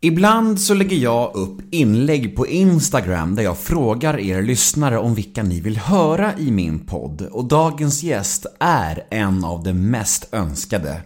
Ibland 0.00 0.60
så 0.60 0.74
lägger 0.74 0.96
jag 0.96 1.34
upp 1.34 1.58
inlägg 1.70 2.36
på 2.36 2.46
Instagram 2.46 3.34
där 3.34 3.42
jag 3.42 3.58
frågar 3.58 4.18
er 4.18 4.42
lyssnare 4.42 4.98
om 4.98 5.14
vilka 5.14 5.42
ni 5.42 5.60
vill 5.60 5.76
höra 5.76 6.38
i 6.38 6.50
min 6.50 6.86
podd 6.86 7.22
och 7.22 7.44
dagens 7.44 8.02
gäst 8.02 8.46
är 8.60 9.06
en 9.10 9.44
av 9.44 9.62
de 9.62 9.72
mest 9.72 10.34
önskade. 10.34 11.02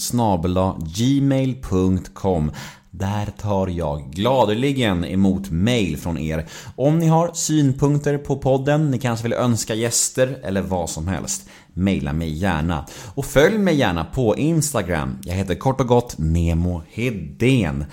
gmail.com 0.97 2.51
där 2.99 3.27
tar 3.39 3.69
jag 3.69 4.11
gladeligen 4.11 5.05
emot 5.05 5.51
mail 5.51 5.97
från 5.97 6.19
er 6.19 6.47
om 6.77 6.99
ni 6.99 7.07
har 7.07 7.31
synpunkter 7.35 8.19
på 8.19 8.37
podden, 8.37 8.91
ni 8.91 8.99
kanske 8.99 9.23
vill 9.23 9.33
önska 9.33 9.75
gäster 9.75 10.39
eller 10.43 10.63
vad 10.63 10.91
som 10.91 11.09
helst. 11.09 11.49
Maila 11.73 12.13
mig 12.13 12.33
gärna. 12.33 12.87
Och 13.15 13.25
följ 13.25 13.59
mig 13.59 13.77
gärna 13.77 14.05
på 14.05 14.37
Instagram. 14.37 15.19
Jag 15.25 15.35
heter 15.35 15.55
kort 15.55 15.81
och 15.81 15.89
gott 15.89 16.15
Nemo 16.19 16.83
Hedén. 16.89 17.85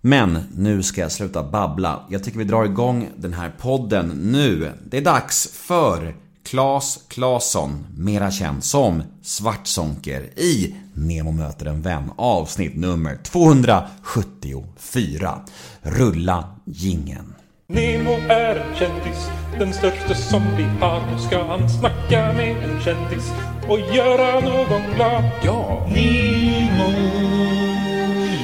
Men 0.00 0.38
nu 0.56 0.82
ska 0.82 1.00
jag 1.00 1.12
sluta 1.12 1.42
babbla. 1.42 2.06
Jag 2.10 2.24
tycker 2.24 2.38
vi 2.38 2.44
drar 2.44 2.64
igång 2.64 3.08
den 3.16 3.32
här 3.32 3.52
podden 3.60 4.08
nu. 4.08 4.72
Det 4.90 4.96
är 4.96 5.04
dags 5.04 5.48
för 5.52 6.14
Klas 6.46 6.98
Klasson, 7.08 7.86
mera 7.96 8.30
känd 8.30 8.64
som 8.64 9.02
Svartsonker 9.22 10.38
i 10.38 10.74
Nemo 10.94 11.32
möter 11.32 11.66
en 11.66 11.82
vän 11.82 12.10
avsnitt 12.16 12.76
nummer 12.76 13.18
274. 13.22 15.40
Rulla 15.82 16.44
gingen. 16.64 17.34
Nemo 17.68 18.12
är 18.28 18.56
en 18.56 18.76
kändis, 18.76 19.30
den 19.58 19.72
största 19.72 20.14
som 20.14 20.42
vi 20.56 20.62
har. 20.62 21.00
Nu 21.12 21.18
ska 21.18 21.44
han 21.44 21.70
snacka 21.70 22.32
med 22.32 22.56
en 22.56 22.80
kändis 22.80 23.32
och 23.68 23.80
göra 23.80 24.40
någon 24.40 24.82
glad. 24.94 25.24
Ja! 25.44 25.86
Nemo, 25.88 26.92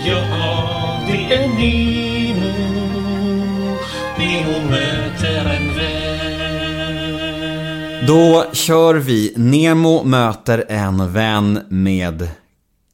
ja 0.07 0.25
det 1.07 1.35
är 1.35 1.49
Nemo. 1.49 2.02
Då 8.13 8.45
kör 8.53 8.95
vi 8.95 9.33
Nemo 9.37 10.05
möter 10.05 10.65
en 10.69 11.13
vän 11.13 11.61
med 11.69 12.29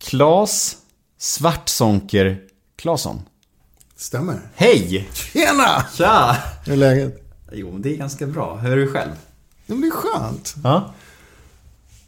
Klas 0.01 0.77
Svartsonker 1.19 2.41
Klasson. 2.77 3.21
Stämmer. 3.97 4.41
Hej! 4.55 5.09
Tjena! 5.13 5.85
Tja! 5.97 6.37
Hur 6.67 6.73
är 6.73 6.77
läget? 6.77 7.23
Jo, 7.53 7.73
men 7.73 7.83
det 7.83 7.95
är 7.95 7.97
ganska 7.97 8.27
bra. 8.27 8.57
Hur 8.57 8.73
är 8.73 8.77
du 8.77 8.93
själv? 8.93 9.11
Det 9.67 9.75
blir 9.75 9.91
skönt. 9.91 10.55
Ja. 10.65 10.95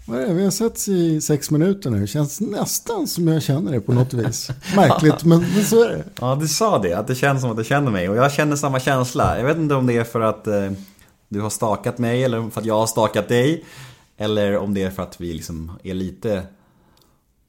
Vad 0.07 0.21
är 0.21 0.27
det? 0.27 0.35
Vi 0.35 0.45
har 0.45 0.51
setts 0.51 0.89
i 0.89 1.21
sex 1.21 1.51
minuter 1.51 1.91
nu. 1.91 2.01
Det 2.01 2.07
känns 2.07 2.41
nästan 2.41 3.07
som 3.07 3.29
jag 3.29 3.43
känner 3.43 3.73
det 3.73 3.81
på 3.81 3.93
något 3.93 4.15
vis. 4.15 4.51
Märkligt, 4.77 5.25
men, 5.25 5.41
men 5.55 5.65
så 5.65 5.85
är 5.85 5.89
det. 5.89 6.05
Ja, 6.21 6.39
du 6.41 6.49
sa 6.49 6.79
det. 6.79 6.95
Att 6.95 7.07
det 7.07 7.15
känns 7.15 7.41
som 7.41 7.51
att 7.51 7.57
du 7.57 7.65
känner 7.65 7.91
mig. 7.91 8.09
Och 8.09 8.17
jag 8.17 8.33
känner 8.33 8.57
samma 8.57 8.81
känsla. 8.81 9.39
Jag 9.39 9.45
vet 9.45 9.57
inte 9.57 9.75
om 9.75 9.87
det 9.87 9.97
är 9.97 10.05
för 10.05 10.21
att 10.21 10.47
eh, 10.47 10.73
du 11.31 11.41
har 11.41 11.51
stakat 11.51 11.99
mig 11.99 12.25
eller 12.25 12.51
för 12.51 12.61
att 12.61 12.67
jag 12.67 12.79
har 12.79 12.87
stakat 12.87 13.29
dig. 13.29 13.65
Eller 14.17 14.57
om 14.57 14.75
det 14.75 14.83
är 14.83 14.91
för 14.91 15.03
att 15.03 15.21
vi 15.21 15.33
liksom 15.33 15.73
är 15.83 15.95
lite 15.95 16.43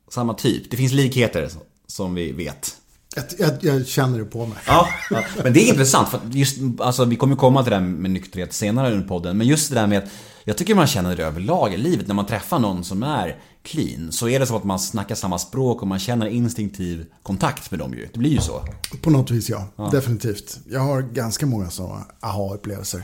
samma 0.09 0.33
typ. 0.33 0.71
Det 0.71 0.77
finns 0.77 0.91
likheter 0.91 1.49
som 1.87 2.15
vi 2.15 2.31
vet. 2.31 2.77
Jag, 3.15 3.25
jag, 3.39 3.63
jag 3.63 3.87
känner 3.87 4.19
det 4.19 4.25
på 4.25 4.45
mig. 4.45 4.57
Ja, 4.67 4.87
ja, 5.09 5.23
men 5.43 5.53
det 5.53 5.63
är 5.63 5.69
intressant 5.69 6.09
för 6.09 6.19
just, 6.31 6.57
alltså 6.79 7.05
vi 7.05 7.15
kommer 7.15 7.35
komma 7.35 7.63
till 7.63 7.71
det 7.71 7.77
där 7.77 7.85
med 7.85 8.11
nykterhet 8.11 8.53
senare 8.53 8.91
under 8.91 9.07
podden. 9.07 9.37
Men 9.37 9.47
just 9.47 9.69
det 9.69 9.75
där 9.75 9.87
med 9.87 9.97
att 9.97 10.09
jag 10.43 10.57
tycker 10.57 10.75
man 10.75 10.87
känner 10.87 11.15
det 11.15 11.23
överlag 11.23 11.73
i 11.73 11.77
livet 11.77 12.07
när 12.07 12.15
man 12.15 12.25
träffar 12.25 12.59
någon 12.59 12.83
som 12.83 13.03
är 13.03 13.37
clean. 13.63 14.11
Så 14.11 14.29
är 14.29 14.39
det 14.39 14.45
så 14.45 14.55
att 14.57 14.63
man 14.63 14.79
snackar 14.79 15.15
samma 15.15 15.39
språk 15.39 15.81
och 15.81 15.87
man 15.87 15.99
känner 15.99 16.25
instinktiv 16.27 17.05
kontakt 17.23 17.71
med 17.71 17.79
dem 17.79 17.93
ju. 17.93 18.07
Det 18.13 18.19
blir 18.19 18.29
ju 18.31 18.39
så. 18.41 18.65
På 19.01 19.09
något 19.09 19.31
vis 19.31 19.49
ja, 19.49 19.89
definitivt. 19.91 20.59
Jag 20.69 20.79
har 20.81 21.01
ganska 21.01 21.45
många 21.45 21.69
sådana 21.69 22.05
aha-upplevelser. 22.19 23.03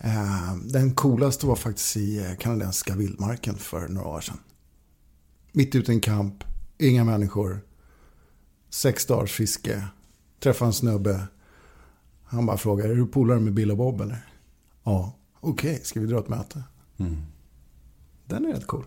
Eh, 0.00 0.54
Den 0.64 0.94
coolaste 0.94 1.46
var 1.46 1.56
faktiskt 1.56 1.96
i 1.96 2.18
eh, 2.18 2.36
kanadensiska 2.36 2.94
vildmarken 2.94 3.54
för 3.56 3.88
några 3.88 4.08
år 4.08 4.20
sedan. 4.20 4.38
Mitt 5.52 5.74
ute 5.74 5.92
i 5.92 5.94
en 5.94 6.00
kamp, 6.00 6.44
inga 6.78 7.04
människor. 7.04 7.60
Sex 8.70 9.06
dagars 9.06 9.32
fiske. 9.32 9.84
Träffade 10.42 10.68
en 10.68 10.72
snubbe. 10.72 11.26
Han 12.24 12.46
bara 12.46 12.56
frågar, 12.56 12.88
är 12.88 12.94
du 12.94 13.06
polare 13.06 13.40
med 13.40 13.54
Bill 13.54 13.70
och 13.70 13.76
Bob 13.76 14.00
eller? 14.00 14.26
Ja. 14.84 15.12
Okej, 15.40 15.80
ska 15.84 16.00
vi 16.00 16.06
dra 16.06 16.18
ett 16.18 16.28
möte? 16.28 16.62
Den 18.26 18.44
är 18.44 18.52
rätt 18.52 18.66
cool. 18.66 18.84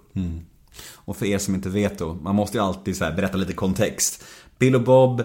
Och 0.95 1.17
för 1.17 1.25
er 1.25 1.37
som 1.37 1.55
inte 1.55 1.69
vet 1.69 1.99
då, 1.99 2.13
man 2.13 2.35
måste 2.35 2.57
ju 2.57 2.63
alltid 2.63 2.97
så 2.97 3.03
berätta 3.03 3.37
lite 3.37 3.53
kontext. 3.53 4.23
Bill 4.57 4.75
och 4.75 4.81
Bob, 4.83 5.23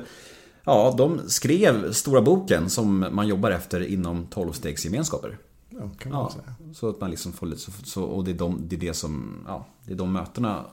ja, 0.65 0.95
de 0.99 1.21
skrev 1.29 1.93
stora 1.93 2.23
boken 2.23 2.71
som 2.71 3.07
man 3.13 3.29
jobbar 3.29 3.51
efter 3.51 3.81
inom 3.87 4.27
12-stegsgemenskaper. 4.27 5.37
Ja, 5.71 5.91
kan 5.99 6.13
man 6.13 6.21
Ja, 6.21 6.31
säga. 6.33 6.75
så 6.75 6.89
att 6.89 7.01
man 7.01 7.11
liksom 7.11 7.33
får 7.33 7.47
lite 7.47 7.61
så, 7.63 7.73
så 7.85 8.03
och 8.05 8.25
det 8.25 8.31
är, 8.31 8.35
de, 8.35 8.61
det 8.69 8.77
är 8.77 8.81
det 8.81 8.95
som, 8.95 9.45
ja, 9.47 9.67
det 9.87 9.93
är 9.93 9.97
de 9.97 10.13
mötena 10.13 10.65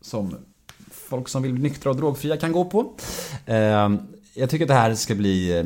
som 0.00 0.34
folk 0.90 1.28
som 1.28 1.42
vill 1.42 1.52
bli 1.52 1.62
nyktra 1.62 1.90
och 1.90 1.96
drogfria 1.96 2.36
kan 2.36 2.52
gå 2.52 2.64
på. 2.64 2.92
Eh, 3.46 3.90
jag 4.34 4.50
tycker 4.50 4.64
att 4.64 4.68
det 4.68 4.74
här 4.74 4.94
ska 4.94 5.14
bli 5.14 5.58
eh, 5.58 5.64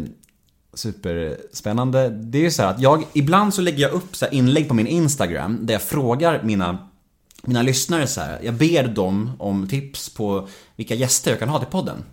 superspännande. 0.75 2.09
Det 2.09 2.39
är 2.39 2.43
ju 2.43 2.51
så 2.51 2.63
här 2.63 2.71
att 2.71 2.81
jag, 2.81 3.05
ibland 3.13 3.55
så 3.55 3.63
lägger 3.63 3.83
jag 3.83 3.93
upp 3.93 4.17
så 4.17 4.25
här 4.25 4.35
inlägg 4.35 4.69
på 4.69 4.75
min 4.75 4.87
Instagram 4.87 5.59
där 5.63 5.75
jag 5.75 5.83
frågar 5.83 6.43
mina 6.43 6.89
mina 7.47 7.63
lyssnare 7.63 8.07
så 8.07 8.21
här, 8.21 8.41
jag 8.43 8.55
ber 8.55 8.89
dem 8.89 9.33
om 9.39 9.69
tips 9.69 10.09
på 10.09 10.49
vilka 10.77 10.95
gäster 10.95 11.31
jag 11.31 11.39
kan 11.39 11.49
ha 11.49 11.59
till 11.59 11.69
podden. 11.69 12.05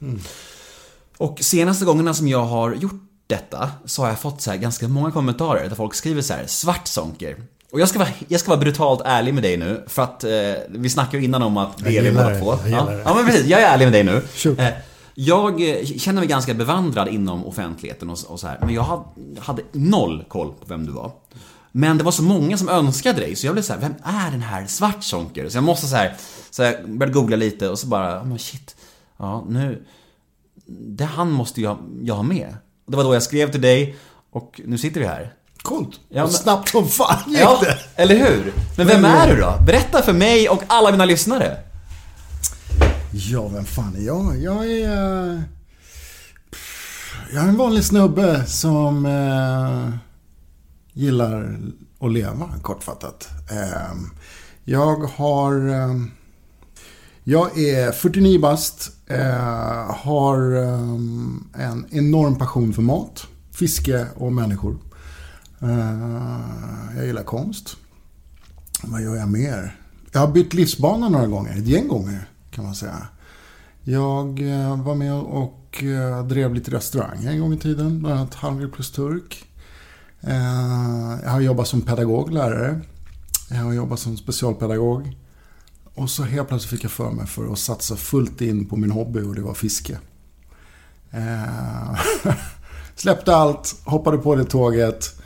Och 1.18 1.39
senaste 1.41 1.85
gångerna 1.85 2.13
som 2.13 2.27
jag 2.27 2.45
har 2.45 2.74
gjort 2.74 3.01
detta 3.27 3.71
så 3.85 4.01
har 4.01 4.09
jag 4.09 4.19
fått 4.19 4.41
så 4.41 4.51
här 4.51 4.57
ganska 4.57 4.88
många 4.88 5.12
kommentarer 5.12 5.69
där 5.69 5.75
folk 5.75 5.95
skriver 5.95 6.21
så 6.21 6.33
här 6.33 6.45
Svartsonker. 6.47 7.38
Och 7.71 7.80
jag 7.80 7.89
ska, 7.89 8.00
vara, 8.00 8.09
jag 8.27 8.39
ska 8.39 8.50
vara 8.50 8.59
brutalt 8.59 9.01
ärlig 9.06 9.33
med 9.33 9.44
dig 9.44 9.57
nu 9.57 9.83
för 9.88 10.01
att 10.01 10.24
eh, 10.24 10.31
vi 10.69 10.89
snackade 10.89 11.18
ju 11.18 11.24
innan 11.24 11.44
om 11.44 11.57
att 11.57 11.81
är 11.81 11.85
vi 11.85 11.94
gillar 11.94 12.24
båda 12.24 12.39
två. 12.39 12.69
Ja. 12.69 12.94
ja 13.06 13.13
men 13.15 13.25
precis, 13.25 13.45
jag 13.45 13.62
är 13.62 13.74
ärlig 13.74 13.85
med 13.85 13.94
dig 13.94 14.03
nu. 14.03 14.21
Eh, 14.57 14.74
jag 15.15 15.69
eh, 15.69 15.85
känner 15.85 16.21
mig 16.21 16.27
ganska 16.27 16.53
bevandrad 16.53 17.07
inom 17.07 17.45
offentligheten 17.45 18.09
och, 18.09 18.18
och 18.27 18.39
så 18.39 18.47
här, 18.47 18.57
men 18.62 18.74
jag 18.74 18.83
hade, 18.83 19.03
hade 19.39 19.62
noll 19.71 20.24
koll 20.27 20.47
på 20.47 20.65
vem 20.65 20.85
du 20.85 20.91
var. 20.91 21.12
Men 21.75 21.97
det 21.97 22.03
var 22.03 22.11
så 22.11 22.23
många 22.23 22.57
som 22.57 22.69
önskade 22.69 23.19
dig, 23.19 23.35
så 23.35 23.45
jag 23.47 23.53
blev 23.55 23.63
så 23.63 23.73
här, 23.73 23.79
vem 23.79 23.93
är 24.03 24.31
den 24.31 24.41
här 24.41 24.65
Svartsonker? 24.67 25.49
Så 25.49 25.57
jag 25.57 25.63
måste 25.63 25.87
så 25.87 25.95
här, 25.95 26.15
så 26.49 26.63
jag 26.63 26.89
började 26.97 27.13
googla 27.13 27.35
lite 27.35 27.69
och 27.69 27.79
så 27.79 27.87
bara, 27.87 28.21
oh, 28.21 28.25
men 28.25 28.39
shit. 28.39 28.75
Ja, 29.19 29.45
nu, 29.49 29.85
det 30.67 31.05
han 31.05 31.31
måste 31.31 31.61
jag, 31.61 31.77
jag 32.01 32.15
ha 32.15 32.23
med. 32.23 32.55
Det 32.87 32.97
var 32.97 33.03
då 33.03 33.13
jag 33.13 33.23
skrev 33.23 33.51
till 33.51 33.61
dig 33.61 33.95
och 34.31 34.61
nu 34.65 34.77
sitter 34.77 34.99
vi 34.99 35.05
här. 35.07 35.33
Coolt. 35.61 35.99
Ja, 36.09 36.23
och 36.23 36.29
men- 36.29 36.33
snabbt 36.37 36.69
som 36.69 36.87
fan 36.87 37.19
gick 37.31 37.39
Ja, 37.39 37.59
det. 37.61 37.77
eller 38.03 38.15
hur? 38.15 38.53
Men 38.77 38.87
vem 38.87 39.05
är 39.05 39.35
du 39.35 39.41
då? 39.41 39.53
Berätta 39.65 40.01
för 40.01 40.13
mig 40.13 40.49
och 40.49 40.63
alla 40.67 40.91
mina 40.91 41.05
lyssnare. 41.05 41.57
Ja, 43.13 43.47
vem 43.47 43.65
fan 43.65 43.95
är 43.95 44.01
jag? 44.01 44.37
Jag 44.41 44.65
är... 44.71 44.89
eh, 45.33 45.39
Jag 47.33 47.43
är 47.43 47.47
en 47.47 47.57
vanlig 47.57 47.83
snubbe 47.83 48.45
som 48.45 49.05
eh, 49.05 49.89
gillar 50.94 51.60
att 52.00 52.12
leva, 52.12 52.50
kortfattat. 52.62 53.30
Ehm, 53.51 54.10
jag 54.63 54.95
har... 54.95 55.69
Ehm, 55.69 56.12
jag 57.24 57.60
är 57.60 57.92
49 57.92 58.40
bast. 58.40 58.92
Eh, 59.07 59.95
har 59.95 60.56
ehm, 60.56 61.44
en 61.54 61.86
enorm 61.92 62.38
passion 62.38 62.74
för 62.74 62.81
mat, 62.81 63.28
fiske 63.51 64.07
och 64.16 64.34
människor. 64.34 64.78
Eh, 65.60 66.40
jag 66.95 67.06
gillar 67.06 67.24
konst. 67.24 67.75
Vad 68.84 69.01
gör 69.01 69.16
jag 69.16 69.30
mer? 69.30 69.80
Jag 70.12 70.19
har 70.19 70.31
bytt 70.31 70.54
livsbana 70.54 71.10
några 71.10 71.28
gånger, 71.28 71.57
ett 71.57 71.68
gäng 71.68 71.88
gånger 71.88 72.30
kan 72.51 72.66
man 72.66 72.75
säga. 72.75 73.07
Jag 73.84 74.42
eh, 74.42 74.84
var 74.84 74.95
med 74.95 75.13
och 75.13 75.84
drev 76.25 76.54
lite 76.54 76.72
restaurang 76.72 77.25
en 77.25 77.40
gång 77.40 77.54
i 77.54 77.57
tiden, 77.57 78.00
bland 78.00 78.19
annat 78.19 78.36
Hungry 78.36 78.68
plus 78.68 78.92
Turk. 78.92 79.45
Eh, 80.27 81.19
Jag 81.23 81.29
har 81.29 81.41
jobbat 81.41 81.67
som 81.67 81.81
pedagog, 81.81 82.31
lärare. 82.31 82.81
Jag 83.49 83.57
har 83.57 83.73
jobbat 83.73 83.99
som 83.99 84.17
specialpedagog. 84.17 85.17
Och 85.95 86.09
så 86.09 86.23
helt 86.23 86.47
plötsligt 86.47 86.69
fick 86.71 86.83
jag 86.83 86.91
för 86.91 87.11
mig 87.11 87.27
för 87.27 87.51
att 87.51 87.59
satsa 87.59 87.95
fullt 87.95 88.41
in 88.41 88.65
på 88.65 88.75
min 88.75 88.91
hobby 88.91 89.21
och 89.21 89.35
det 89.35 89.41
var 89.41 89.53
fiske. 89.53 89.99
Eh, 91.11 91.99
Släppte 92.95 93.35
allt, 93.35 93.75
hoppade 93.85 94.17
på 94.17 94.35
det 94.35 94.45
tåget. 94.45 95.21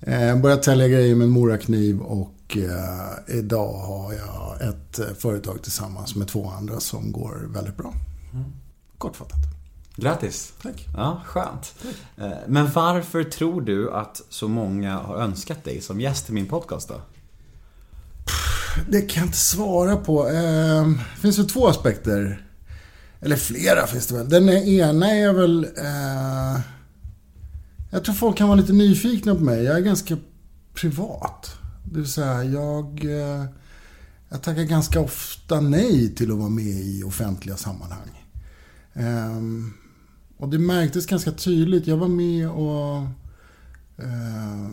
Eh, 0.00 0.36
började 0.40 0.62
tälja 0.62 0.88
grejer 0.88 1.14
med 1.14 1.24
en 1.24 1.30
morakniv 1.30 2.00
och 2.00 2.32
idag 3.28 3.72
har 3.72 4.12
jag 4.12 4.68
ett 4.68 5.18
företag 5.18 5.62
tillsammans 5.62 6.14
med 6.14 6.28
två 6.28 6.50
andra 6.50 6.80
som 6.80 7.12
går 7.12 7.46
väldigt 7.54 7.76
bra. 7.76 7.92
Kortfattat. 8.98 9.55
Grattis. 9.96 10.52
Tack. 10.62 10.86
Ja, 10.96 11.22
skönt. 11.26 11.74
Eh, 12.16 12.30
Men 12.48 12.70
varför 12.72 13.24
tror 13.24 13.60
du 13.60 13.92
att 13.92 14.22
så 14.28 14.48
många 14.48 14.98
har 14.98 15.16
önskat 15.16 15.64
dig 15.64 15.80
som 15.80 16.00
gäst 16.00 16.30
i 16.30 16.32
min 16.32 16.46
podcast 16.46 16.88
då? 16.88 17.00
Det 18.90 19.00
kan 19.02 19.20
jag 19.20 19.28
inte 19.28 19.38
svara 19.38 19.96
på. 19.96 20.28
Eh, 20.28 20.86
Det 20.88 21.20
finns 21.20 21.38
väl 21.38 21.48
två 21.48 21.68
aspekter. 21.68 22.46
Eller 23.20 23.36
flera 23.36 23.86
finns 23.86 24.06
det 24.06 24.14
väl. 24.14 24.28
Den 24.28 24.48
ena 24.48 25.10
är 25.10 25.32
väl... 25.32 25.64
Eh, 25.64 26.60
jag 27.90 28.04
tror 28.04 28.14
folk 28.14 28.36
kan 28.36 28.48
vara 28.48 28.60
lite 28.60 28.72
nyfikna 28.72 29.34
på 29.34 29.40
mig. 29.40 29.62
Jag 29.62 29.76
är 29.76 29.80
ganska 29.80 30.16
privat. 30.74 31.50
Det 31.84 31.98
vill 31.98 32.12
säga, 32.12 32.44
jag... 32.44 33.04
Eh, 33.04 33.44
jag 34.28 34.42
tackar 34.42 34.62
ganska 34.62 35.00
ofta 35.00 35.60
nej 35.60 36.14
till 36.14 36.30
att 36.32 36.38
vara 36.38 36.48
med 36.48 36.64
i 36.64 37.02
offentliga 37.06 37.56
sammanhang. 37.56 38.24
Eh, 38.92 39.40
och 40.36 40.48
det 40.48 40.58
märktes 40.58 41.06
ganska 41.06 41.32
tydligt. 41.32 41.86
Jag 41.86 41.96
var 41.96 42.08
med 42.08 42.50
och 42.50 42.96
eh, 44.04 44.70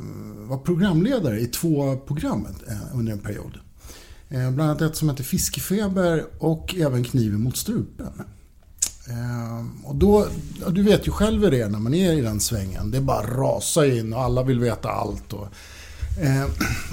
var 0.48 0.57
programledare 0.57 1.39
i 1.39 1.45
två 1.48 1.98
program 1.98 2.48
eh, 2.68 2.98
under 2.98 3.12
en 3.12 3.19
period. 3.19 3.57
Eh, 4.30 4.51
Bland 4.51 4.62
annat 4.62 4.81
ett 4.81 4.95
som 4.95 5.10
hette 5.10 5.24
Fiskefeber 5.24 6.25
och 6.39 6.75
även 6.75 7.04
Kniven 7.04 7.42
mot 7.44 7.57
strupen. 7.57 8.13
Eh, 9.10 9.65
Och 9.83 9.95
då, 9.95 10.27
ja, 10.62 10.69
du 10.69 10.83
vet 10.83 11.07
ju 11.07 11.12
själv 11.12 11.44
hur 11.44 11.51
det 11.51 11.62
är 11.62 11.69
när 11.69 11.80
man 11.80 11.94
är 11.94 12.13
i 12.13 12.21
den 12.21 12.39
svängen. 12.39 12.92
Det 12.92 13.01
bara 13.01 13.27
rasar 13.27 13.83
in 13.98 14.13
och 14.13 14.21
alla 14.21 14.44
vill 14.44 14.59
veta 14.59 14.89
allt. 14.89 15.33
Och, 15.33 15.48
eh, 16.21 16.45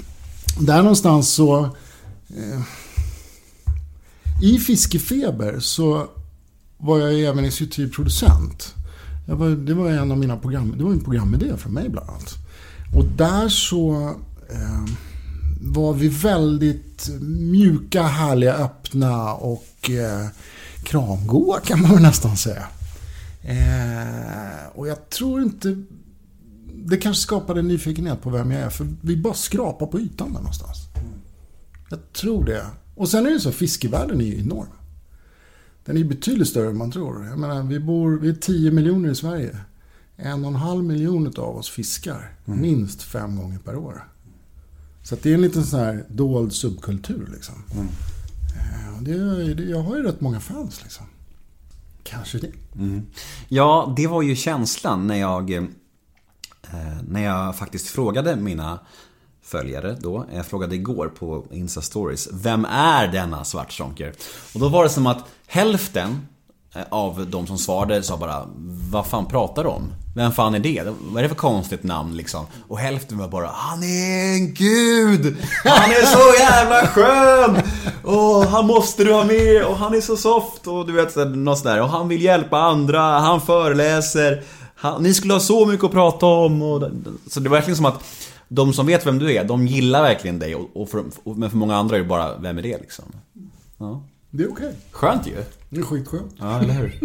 där 0.59 0.77
någonstans 0.81 1.29
så... 1.29 1.63
Eh, 2.29 2.61
I 4.43 4.59
Fiskefeber 4.59 5.59
så 5.59 6.07
var 6.81 6.99
jag 6.99 7.19
även 7.19 7.45
exekutiv 7.45 7.93
producent. 7.93 8.75
Jag 9.27 9.35
var, 9.35 9.49
det 9.49 9.73
var 9.73 9.89
en 9.89 10.11
av 10.11 10.17
mina 10.17 10.37
program, 10.37 10.73
det 10.77 10.83
var 10.83 10.91
en 10.91 11.03
programidé 11.03 11.57
för 11.57 11.69
mig 11.69 11.89
bland 11.89 12.09
annat. 12.09 12.37
Och 12.95 13.05
där 13.05 13.49
så 13.49 14.15
eh, 14.49 14.85
var 15.61 15.93
vi 15.93 16.07
väldigt 16.07 17.09
mjuka, 17.21 18.03
härliga, 18.03 18.53
öppna 18.53 19.33
och 19.33 19.89
eh, 19.89 20.27
kramgoa 20.83 21.59
kan 21.59 21.81
man 21.81 21.91
väl 21.91 22.01
nästan 22.01 22.37
säga. 22.37 22.67
Eh, 23.43 24.67
och 24.75 24.87
jag 24.87 25.09
tror 25.09 25.41
inte... 25.41 25.83
Det 26.85 26.97
kanske 26.97 27.21
skapade 27.21 27.59
en 27.59 27.67
nyfikenhet 27.67 28.21
på 28.21 28.29
vem 28.29 28.51
jag 28.51 28.61
är, 28.61 28.69
för 28.69 28.87
vi 29.01 29.17
bara 29.17 29.33
skrapar 29.33 29.85
på 29.85 29.99
ytan 29.99 30.33
där 30.33 30.39
någonstans. 30.39 30.77
Jag 31.89 32.13
tror 32.13 32.45
det. 32.45 32.65
Och 32.95 33.09
sen 33.09 33.25
är 33.25 33.31
det 33.31 33.39
så, 33.39 33.51
fiskevärlden 33.51 34.21
är 34.21 34.25
ju 34.25 34.39
enorm. 34.39 34.67
Den 35.85 35.97
är 35.97 36.03
betydligt 36.03 36.47
större 36.47 36.69
än 36.69 36.77
man 36.77 36.91
tror. 36.91 37.25
Jag 37.25 37.39
menar, 37.39 37.63
vi 37.63 37.79
bor, 37.79 38.17
vi 38.19 38.29
är 38.29 38.33
10 38.33 38.71
miljoner 38.71 39.09
i 39.11 39.15
Sverige. 39.15 39.57
En 40.15 40.41
och 40.45 40.51
en 40.51 40.55
halv 40.55 40.83
miljon 40.83 41.27
av 41.37 41.57
oss 41.57 41.69
fiskar. 41.69 42.33
Minst 42.45 43.01
fem 43.03 43.35
gånger 43.35 43.59
per 43.59 43.75
år. 43.75 44.07
Så 45.03 45.15
det 45.21 45.29
är 45.29 45.33
en 45.33 45.41
liten 45.41 45.65
sån 45.65 45.79
här 45.79 46.05
dold 46.09 46.53
subkultur 46.53 47.29
liksom. 47.33 47.55
Eh, 47.71 48.97
och 48.97 49.03
Det, 49.03 49.63
jag 49.63 49.81
har 49.81 49.95
ju 49.97 50.03
rätt 50.03 50.21
många 50.21 50.39
fans 50.39 50.81
liksom. 50.83 51.05
Kanske 52.03 52.37
det. 52.37 52.51
Ja, 53.47 53.93
det 53.97 54.07
var 54.07 54.21
ju 54.21 54.35
känslan 54.35 55.07
när 55.07 55.15
jag 55.15 55.51
eh, 55.53 55.63
När 57.07 57.23
jag 57.23 57.55
faktiskt 57.55 57.87
frågade 57.87 58.35
mina 58.35 58.79
följare 59.43 59.95
då 59.99 60.25
Jag 60.35 60.45
frågade 60.45 60.75
igår 60.75 61.07
på 61.07 61.45
Insta 61.51 61.81
Stories 61.81 62.29
Vem 62.31 62.65
är 62.65 63.07
denna 63.07 63.43
Svartzonker? 63.43 64.13
Och 64.53 64.59
då 64.59 64.69
var 64.69 64.83
det 64.83 64.89
som 64.89 65.07
att 65.07 65.25
hälften 65.47 66.27
eh, 66.75 66.81
av 66.89 67.27
de 67.29 67.47
som 67.47 67.57
svarade 67.57 68.03
sa 68.03 68.17
bara 68.17 68.47
Vad 68.91 69.05
fan 69.05 69.25
pratar 69.25 69.63
du 69.63 69.69
om? 69.69 69.93
Vem 70.15 70.31
fan 70.31 70.55
är 70.55 70.59
det? 70.59 70.83
Vad 70.99 71.17
är 71.17 71.23
det 71.23 71.29
för 71.29 71.35
konstigt 71.35 71.83
namn 71.83 72.17
liksom? 72.17 72.45
Och 72.67 72.77
hälften 72.77 73.17
var 73.17 73.27
bara 73.27 73.47
Han 73.47 73.83
är 73.83 74.33
en 74.33 74.53
gud! 74.53 75.37
Han 75.65 75.91
är 75.91 76.05
så 76.05 76.43
jävla 76.43 76.87
skön! 76.87 77.57
Och 78.03 78.45
han 78.45 78.67
måste 78.67 79.03
du 79.03 79.13
ha 79.13 79.23
med 79.23 79.65
och 79.65 79.77
han 79.77 79.93
är 79.93 80.01
så 80.01 80.17
soft 80.17 80.67
och 80.67 80.87
du 80.87 80.93
vet 80.93 81.15
något 81.35 81.59
sådär. 81.59 81.81
Och 81.81 81.89
han 81.89 82.07
vill 82.07 82.21
hjälpa 82.21 82.57
andra, 82.57 83.01
han 83.01 83.41
föreläser. 83.41 84.43
Han, 84.75 85.03
ni 85.03 85.13
skulle 85.13 85.33
ha 85.33 85.39
så 85.39 85.65
mycket 85.65 85.85
att 85.85 85.91
prata 85.91 86.25
om. 86.25 86.61
Och, 86.61 86.83
så 87.27 87.39
det 87.39 87.49
var 87.49 87.57
verkligen 87.57 87.77
som 87.77 87.85
att 87.85 88.03
de 88.53 88.73
som 88.73 88.85
vet 88.85 89.05
vem 89.05 89.19
du 89.19 89.33
är, 89.33 89.43
de 89.43 89.67
gillar 89.67 90.01
verkligen 90.01 90.39
dig. 90.39 90.55
Och, 90.55 90.69
och 90.73 90.89
för, 90.89 91.03
och, 91.23 91.37
men 91.37 91.49
för 91.49 91.57
många 91.57 91.75
andra 91.75 91.95
är 91.95 91.99
det 91.99 92.05
bara, 92.07 92.37
vem 92.37 92.57
är 92.57 92.61
det 92.61 92.77
liksom? 92.77 93.05
Ja. 93.77 94.03
Det 94.29 94.43
är 94.43 94.51
okej. 94.51 94.75
Skönt 94.91 95.27
ju. 95.27 95.35
Det 95.69 95.79
är 95.79 95.83
skitskönt. 95.83 96.35
Ja, 96.37 96.59
eller 96.59 96.73
hur? 96.73 96.99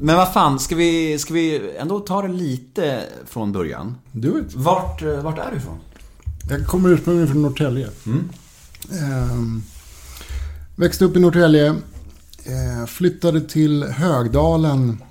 Men 0.00 0.16
vad 0.16 0.32
fan, 0.32 0.58
ska 0.58 0.76
vi, 0.76 1.18
ska 1.18 1.34
vi 1.34 1.76
ändå 1.78 2.00
ta 2.00 2.22
det 2.22 2.28
lite 2.28 3.02
från 3.26 3.52
början? 3.52 3.94
Do 4.12 4.38
it. 4.38 4.54
Vart, 4.54 5.02
eh, 5.02 5.22
vart 5.22 5.38
är 5.38 5.50
du 5.50 5.56
ifrån? 5.56 5.78
Jag 6.50 6.66
kommer 6.66 6.88
ursprungligen 6.88 7.28
från 7.28 7.42
Norrtälje. 7.42 7.88
Ehm, 8.92 9.62
växte 10.76 11.04
upp 11.04 11.16
i 11.16 11.20
Norrtälje. 11.20 11.66
Eh, 12.44 12.86
flyttade 12.86 13.40
till 13.40 13.84
Högdalen 13.84 15.02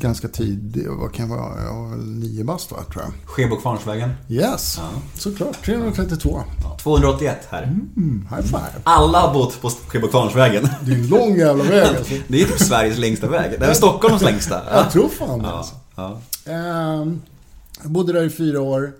ganska 0.00 0.28
tidigt. 0.28 0.86
Vad 0.88 1.14
kan 1.14 1.28
jag 1.30 1.36
vara? 1.36 1.64
Jag 1.64 1.74
var 1.74 1.88
väl 1.90 2.06
nio 2.06 2.44
bast 2.44 2.70
va, 2.70 2.78
tror 2.92 3.02
jag. 3.04 3.12
Skebo 3.24 3.56
Kvarnsvägen. 3.56 4.10
Yes, 4.28 4.80
såklart. 5.14 5.64
332. 5.64 6.42
281 6.82 7.36
här. 7.50 7.62
Mm, 7.62 8.28
high 8.30 8.42
five. 8.46 8.70
Alla 8.84 9.20
har 9.20 9.34
bott 9.34 9.60
på 9.62 9.70
Skebo 9.70 10.08
Kvarnsvägen. 10.08 10.68
Det 10.82 10.92
är 10.92 10.96
en 10.96 11.08
lång 11.08 11.36
jävla 11.36 11.64
väg 11.64 11.86
alltså. 11.98 12.14
Det 12.28 12.42
är 12.42 12.46
typ 12.46 12.58
Sveriges 12.58 12.98
längsta 12.98 13.28
väg. 13.28 13.60
Det 13.60 13.66
är 13.66 13.74
Stockholms 13.74 14.22
längsta. 14.22 14.62
Jag 14.74 14.90
tror 14.92 15.08
fan 15.08 15.38
det 15.38 15.44
Ja, 15.48 15.52
alltså. 15.52 15.74
ja. 15.94 16.20
Ehm, 16.52 17.22
jag 17.82 17.90
bodde 17.90 18.12
där 18.12 18.24
i 18.24 18.30
fyra 18.30 18.60
år. 18.60 18.92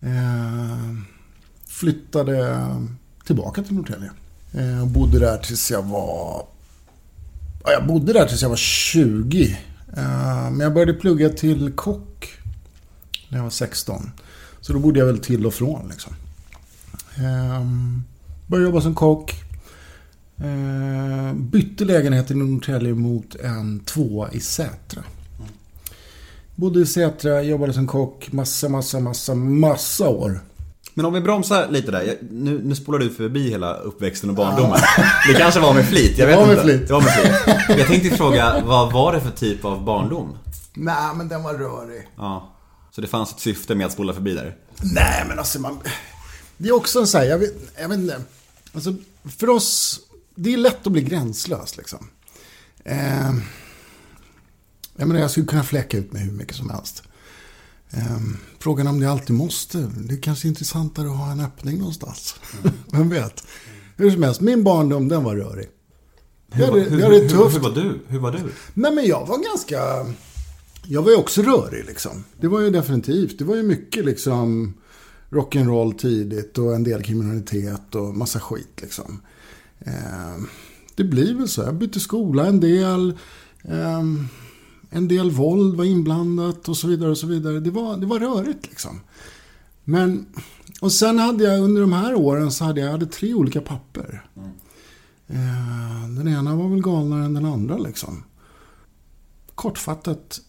Ehm, 0.00 1.04
flyttade 1.68 2.66
tillbaka 3.26 3.62
till 3.62 3.74
Norrtälje. 3.74 4.10
Ehm, 4.54 4.92
bodde 4.92 5.18
där 5.18 5.36
tills 5.36 5.70
jag 5.70 5.82
var... 5.82 6.46
Ja, 7.64 7.72
jag 7.72 7.86
bodde 7.86 8.12
där 8.12 8.26
tills 8.26 8.42
jag 8.42 8.48
var 8.48 8.56
20. 8.56 9.58
Eh, 9.96 10.50
men 10.50 10.60
jag 10.60 10.74
började 10.74 10.94
plugga 10.94 11.28
till 11.28 11.72
kock 11.72 12.38
när 13.28 13.38
jag 13.38 13.42
var 13.42 13.50
16. 13.50 14.10
Så 14.60 14.72
då 14.72 14.78
bodde 14.78 14.98
jag 14.98 15.06
väl 15.06 15.18
till 15.18 15.46
och 15.46 15.54
från 15.54 15.88
liksom. 15.88 16.12
Ehm, 17.16 18.02
började 18.46 18.68
jobba 18.68 18.80
som 18.80 18.94
kock. 18.94 19.34
Ehm, 20.36 21.50
bytte 21.50 21.84
lägenheten 21.84 22.36
i 22.36 22.44
Norrtälje 22.44 22.94
mot 22.94 23.34
en 23.34 23.80
tvåa 23.80 24.32
i 24.32 24.40
Sätra. 24.40 25.04
Bodde 26.54 26.80
i 26.80 26.86
Sätra, 26.86 27.42
jobbade 27.42 27.72
som 27.72 27.86
kock 27.86 28.32
massa, 28.32 28.68
massa, 28.68 29.00
massa, 29.00 29.34
massa 29.34 30.08
år. 30.08 30.40
Men 30.94 31.06
om 31.06 31.12
vi 31.12 31.20
bromsar 31.20 31.68
lite 31.68 31.90
där. 31.90 32.02
Jag, 32.02 32.16
nu, 32.30 32.60
nu 32.64 32.74
spolar 32.74 32.98
du 32.98 33.10
förbi 33.10 33.50
hela 33.50 33.74
uppväxten 33.74 34.30
och 34.30 34.36
barndomen. 34.36 34.78
Det 35.28 35.34
kanske 35.34 35.60
var 35.60 35.74
med 35.74 35.88
flit, 35.88 36.18
jag 36.18 36.26
vet 36.26 36.36
var 36.36 36.46
med 36.46 36.52
inte. 36.52 36.64
flit. 36.64 36.86
Det 36.86 36.92
var 36.92 37.00
med 37.00 37.12
flit. 37.12 37.78
Jag 37.78 37.86
tänkte 37.86 38.16
fråga, 38.16 38.62
vad 38.64 38.92
var 38.92 39.12
det 39.12 39.20
för 39.20 39.30
typ 39.30 39.64
av 39.64 39.84
barndom? 39.84 40.36
Nej, 40.74 41.14
men 41.14 41.28
den 41.28 41.42
var 41.42 41.54
rörig. 41.54 42.08
Ja. 42.16 42.50
Så 42.90 43.00
det 43.00 43.06
fanns 43.06 43.32
ett 43.32 43.40
syfte 43.40 43.74
med 43.74 43.86
att 43.86 43.92
spola 43.92 44.12
förbi 44.14 44.34
där? 44.34 44.56
Nej, 44.82 45.24
men 45.28 45.38
alltså 45.38 45.60
man... 45.60 45.80
Det 46.56 46.68
är 46.68 46.72
också 46.72 47.00
en 47.00 47.06
sån 47.06 47.20
här, 47.20 47.26
jag 47.26 47.38
vet, 47.38 47.54
jag 47.80 47.88
vet 47.88 47.98
inte. 47.98 48.20
Alltså, 48.74 48.94
för 49.38 49.48
oss, 49.48 50.00
det 50.34 50.52
är 50.52 50.56
lätt 50.56 50.86
att 50.86 50.92
bli 50.92 51.02
gränslös 51.02 51.76
liksom. 51.76 52.08
Eh, 52.84 53.32
jag 54.96 55.08
menar, 55.08 55.20
jag 55.20 55.30
skulle 55.30 55.46
kunna 55.46 55.62
fläcka 55.64 55.96
ut 55.96 56.12
mig 56.12 56.22
hur 56.22 56.32
mycket 56.32 56.56
som 56.56 56.70
helst. 56.70 57.02
Eh, 57.96 58.18
frågan 58.58 58.86
om 58.86 59.00
det 59.00 59.10
alltid 59.10 59.36
måste. 59.36 59.90
Det 59.96 60.14
är 60.14 60.20
kanske 60.20 60.46
är 60.46 60.48
intressantare 60.48 61.10
att 61.10 61.16
ha 61.16 61.32
en 61.32 61.40
öppning 61.40 61.78
någonstans. 61.78 62.34
Vem 62.92 63.08
vet? 63.08 63.44
Hur 63.96 64.10
som 64.10 64.22
helst, 64.22 64.40
min 64.40 64.64
barndom 64.64 65.08
den 65.08 65.24
var 65.24 65.36
rörig. 65.36 65.68
Jag 66.56 66.66
hade 66.66 67.20
det 67.20 67.28
tufft. 67.28 67.56
hur 67.56 67.60
var 67.60 67.70
du? 67.70 68.00
Hur 68.08 68.18
var 68.18 68.32
du? 68.32 68.38
Nej 68.74 68.94
men 68.94 69.06
jag 69.06 69.26
var 69.26 69.38
ganska... 69.38 69.78
Jag 70.86 71.02
var 71.02 71.10
ju 71.10 71.16
också 71.16 71.42
rörig 71.42 71.84
liksom. 71.86 72.24
Det 72.40 72.48
var 72.48 72.60
ju 72.60 72.70
definitivt. 72.70 73.38
Det 73.38 73.44
var 73.44 73.56
ju 73.56 73.62
mycket 73.62 74.04
liksom 74.04 74.74
rock'n'roll 75.30 75.96
tidigt 75.96 76.58
och 76.58 76.74
en 76.74 76.84
del 76.84 77.02
kriminalitet 77.02 77.94
och 77.94 78.16
massa 78.16 78.40
skit 78.40 78.78
liksom. 78.82 79.20
Eh, 79.78 80.44
det 80.94 81.04
blir 81.04 81.34
väl 81.34 81.48
så. 81.48 81.62
Jag 81.62 81.74
bytte 81.74 82.00
skola 82.00 82.46
en 82.46 82.60
del. 82.60 83.18
Eh, 83.62 84.02
en 84.94 85.08
del 85.08 85.30
våld 85.30 85.76
var 85.76 85.84
inblandat 85.84 86.68
och 86.68 86.76
så 86.76 86.86
vidare 86.86 87.10
och 87.10 87.18
så 87.18 87.26
vidare. 87.26 87.60
Det 87.60 87.70
var, 87.70 87.96
det 87.96 88.06
var 88.06 88.18
rörigt 88.18 88.66
liksom. 88.70 89.00
Men, 89.84 90.26
och 90.80 90.92
sen 90.92 91.18
hade 91.18 91.44
jag 91.44 91.60
under 91.60 91.80
de 91.80 91.92
här 91.92 92.14
åren 92.14 92.52
så 92.52 92.64
hade 92.64 92.80
jag, 92.80 92.86
jag 92.86 92.92
hade 92.92 93.06
tre 93.06 93.34
olika 93.34 93.60
papper. 93.60 94.24
Eh, 95.26 96.08
den 96.08 96.28
ena 96.28 96.56
var 96.56 96.68
väl 96.68 96.82
galnare 96.82 97.24
än 97.24 97.34
den 97.34 97.44
andra 97.44 97.78
liksom. 97.78 98.24
Kortfattat. 99.54 100.40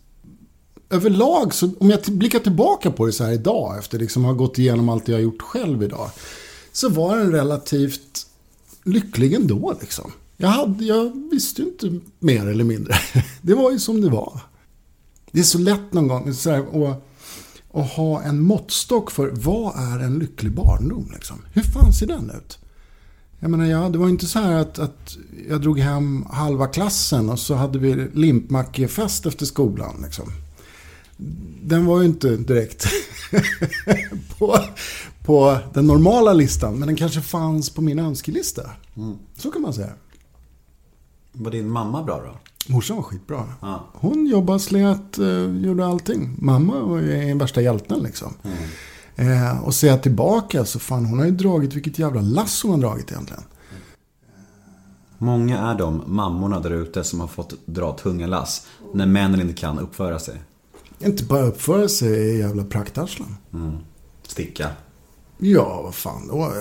Överlag, 0.89 1.53
så, 1.53 1.71
om 1.79 1.89
jag 1.89 1.99
blickar 2.07 2.39
tillbaka 2.39 2.91
på 2.91 3.05
det 3.05 3.11
så 3.11 3.23
här 3.23 3.31
idag, 3.31 3.77
efter 3.77 3.99
liksom 3.99 4.25
att 4.25 4.31
ha 4.31 4.37
gått 4.37 4.57
igenom 4.57 4.89
allt 4.89 5.07
jag 5.07 5.15
har 5.15 5.21
gjort 5.21 5.41
själv 5.41 5.83
idag. 5.83 6.09
Så 6.71 6.89
var 6.89 7.17
den 7.17 7.31
relativt 7.31 8.27
lycklig 8.83 9.33
ändå 9.33 9.77
liksom. 9.81 10.11
Jag, 10.37 10.49
hade, 10.49 10.85
jag 10.85 11.29
visste 11.31 11.61
ju 11.61 11.67
inte 11.67 11.99
mer 12.19 12.47
eller 12.47 12.63
mindre. 12.63 12.93
Det 13.41 13.53
var 13.53 13.71
ju 13.71 13.79
som 13.79 14.01
det 14.01 14.09
var. 14.09 14.39
Det 15.31 15.39
är 15.39 15.43
så 15.43 15.57
lätt 15.57 15.93
någon 15.93 16.07
gång 16.07 16.33
så 16.33 16.49
här, 16.49 16.59
att, 16.59 17.03
att 17.73 17.91
ha 17.91 18.21
en 18.21 18.41
måttstock 18.41 19.11
för 19.11 19.31
vad 19.33 19.75
är 19.75 19.99
en 19.99 20.19
lycklig 20.19 20.51
barndom. 20.51 21.11
Liksom. 21.13 21.37
Hur 21.53 21.61
fan 21.61 21.93
ser 21.93 22.07
den 22.07 22.29
ut? 22.29 22.59
Jag 23.39 23.51
menar, 23.51 23.65
ja, 23.65 23.89
det 23.89 23.97
var 23.97 24.09
inte 24.09 24.25
så 24.25 24.39
här 24.39 24.53
att, 24.53 24.79
att 24.79 25.17
jag 25.49 25.61
drog 25.61 25.79
hem 25.79 26.25
halva 26.29 26.67
klassen 26.67 27.29
och 27.29 27.39
så 27.39 27.55
hade 27.55 27.79
vi 27.79 28.07
limpmackefest 28.13 29.25
efter 29.25 29.45
skolan. 29.45 30.01
Liksom. 30.03 30.31
Den 31.63 31.85
var 31.85 31.99
ju 31.99 32.05
inte 32.05 32.37
direkt 32.37 32.85
på, 34.37 34.59
på 35.23 35.57
den 35.73 35.87
normala 35.87 36.33
listan, 36.33 36.79
men 36.79 36.87
den 36.87 36.95
kanske 36.95 37.21
fanns 37.21 37.69
på 37.69 37.81
min 37.81 37.99
önskelista. 37.99 38.69
Så 39.37 39.51
kan 39.51 39.61
man 39.61 39.73
säga. 39.73 39.93
Var 41.37 41.51
din 41.51 41.69
mamma 41.69 42.03
bra 42.03 42.21
då? 42.25 42.37
Morsan 42.73 42.97
var 42.97 43.03
skitbra. 43.03 43.43
Ja. 43.61 43.85
Hon 43.93 44.27
jobbade, 44.27 44.59
slet, 44.59 45.17
eh, 45.17 45.57
gjorde 45.65 45.85
allting. 45.85 46.35
Mamma 46.39 46.79
var 46.79 46.97
ju 46.99 47.37
värsta 47.37 47.61
hjälten 47.61 47.99
liksom. 47.99 48.33
Eh, 49.15 49.63
och 49.63 49.73
ser 49.73 49.87
jag 49.87 50.03
tillbaka 50.03 50.65
så 50.65 50.79
fan 50.79 51.05
hon 51.05 51.19
har 51.19 51.25
ju 51.25 51.31
dragit 51.31 51.73
vilket 51.73 51.99
jävla 51.99 52.21
lass 52.21 52.63
hon 52.63 52.71
har 52.71 52.79
dragit 52.79 53.11
egentligen. 53.11 53.43
Många 55.17 55.59
är 55.59 55.75
de 55.75 56.03
mammorna 56.05 56.59
där 56.59 56.71
ute 56.71 57.03
som 57.03 57.19
har 57.19 57.27
fått 57.27 57.53
dra 57.65 57.97
tunga 57.97 58.27
lass 58.27 58.67
när 58.93 59.05
männen 59.05 59.41
inte 59.41 59.53
kan 59.53 59.79
uppföra 59.79 60.19
sig. 60.19 60.41
Inte 60.99 61.23
bara 61.23 61.41
uppföra 61.41 61.89
sig 61.89 62.09
i 62.09 62.39
jävla 62.39 62.63
praktarslen. 62.63 63.35
Sticka. 64.27 64.69
Ja, 65.37 65.81
vad 65.81 65.95
fan 65.95 66.27
då? 66.27 66.51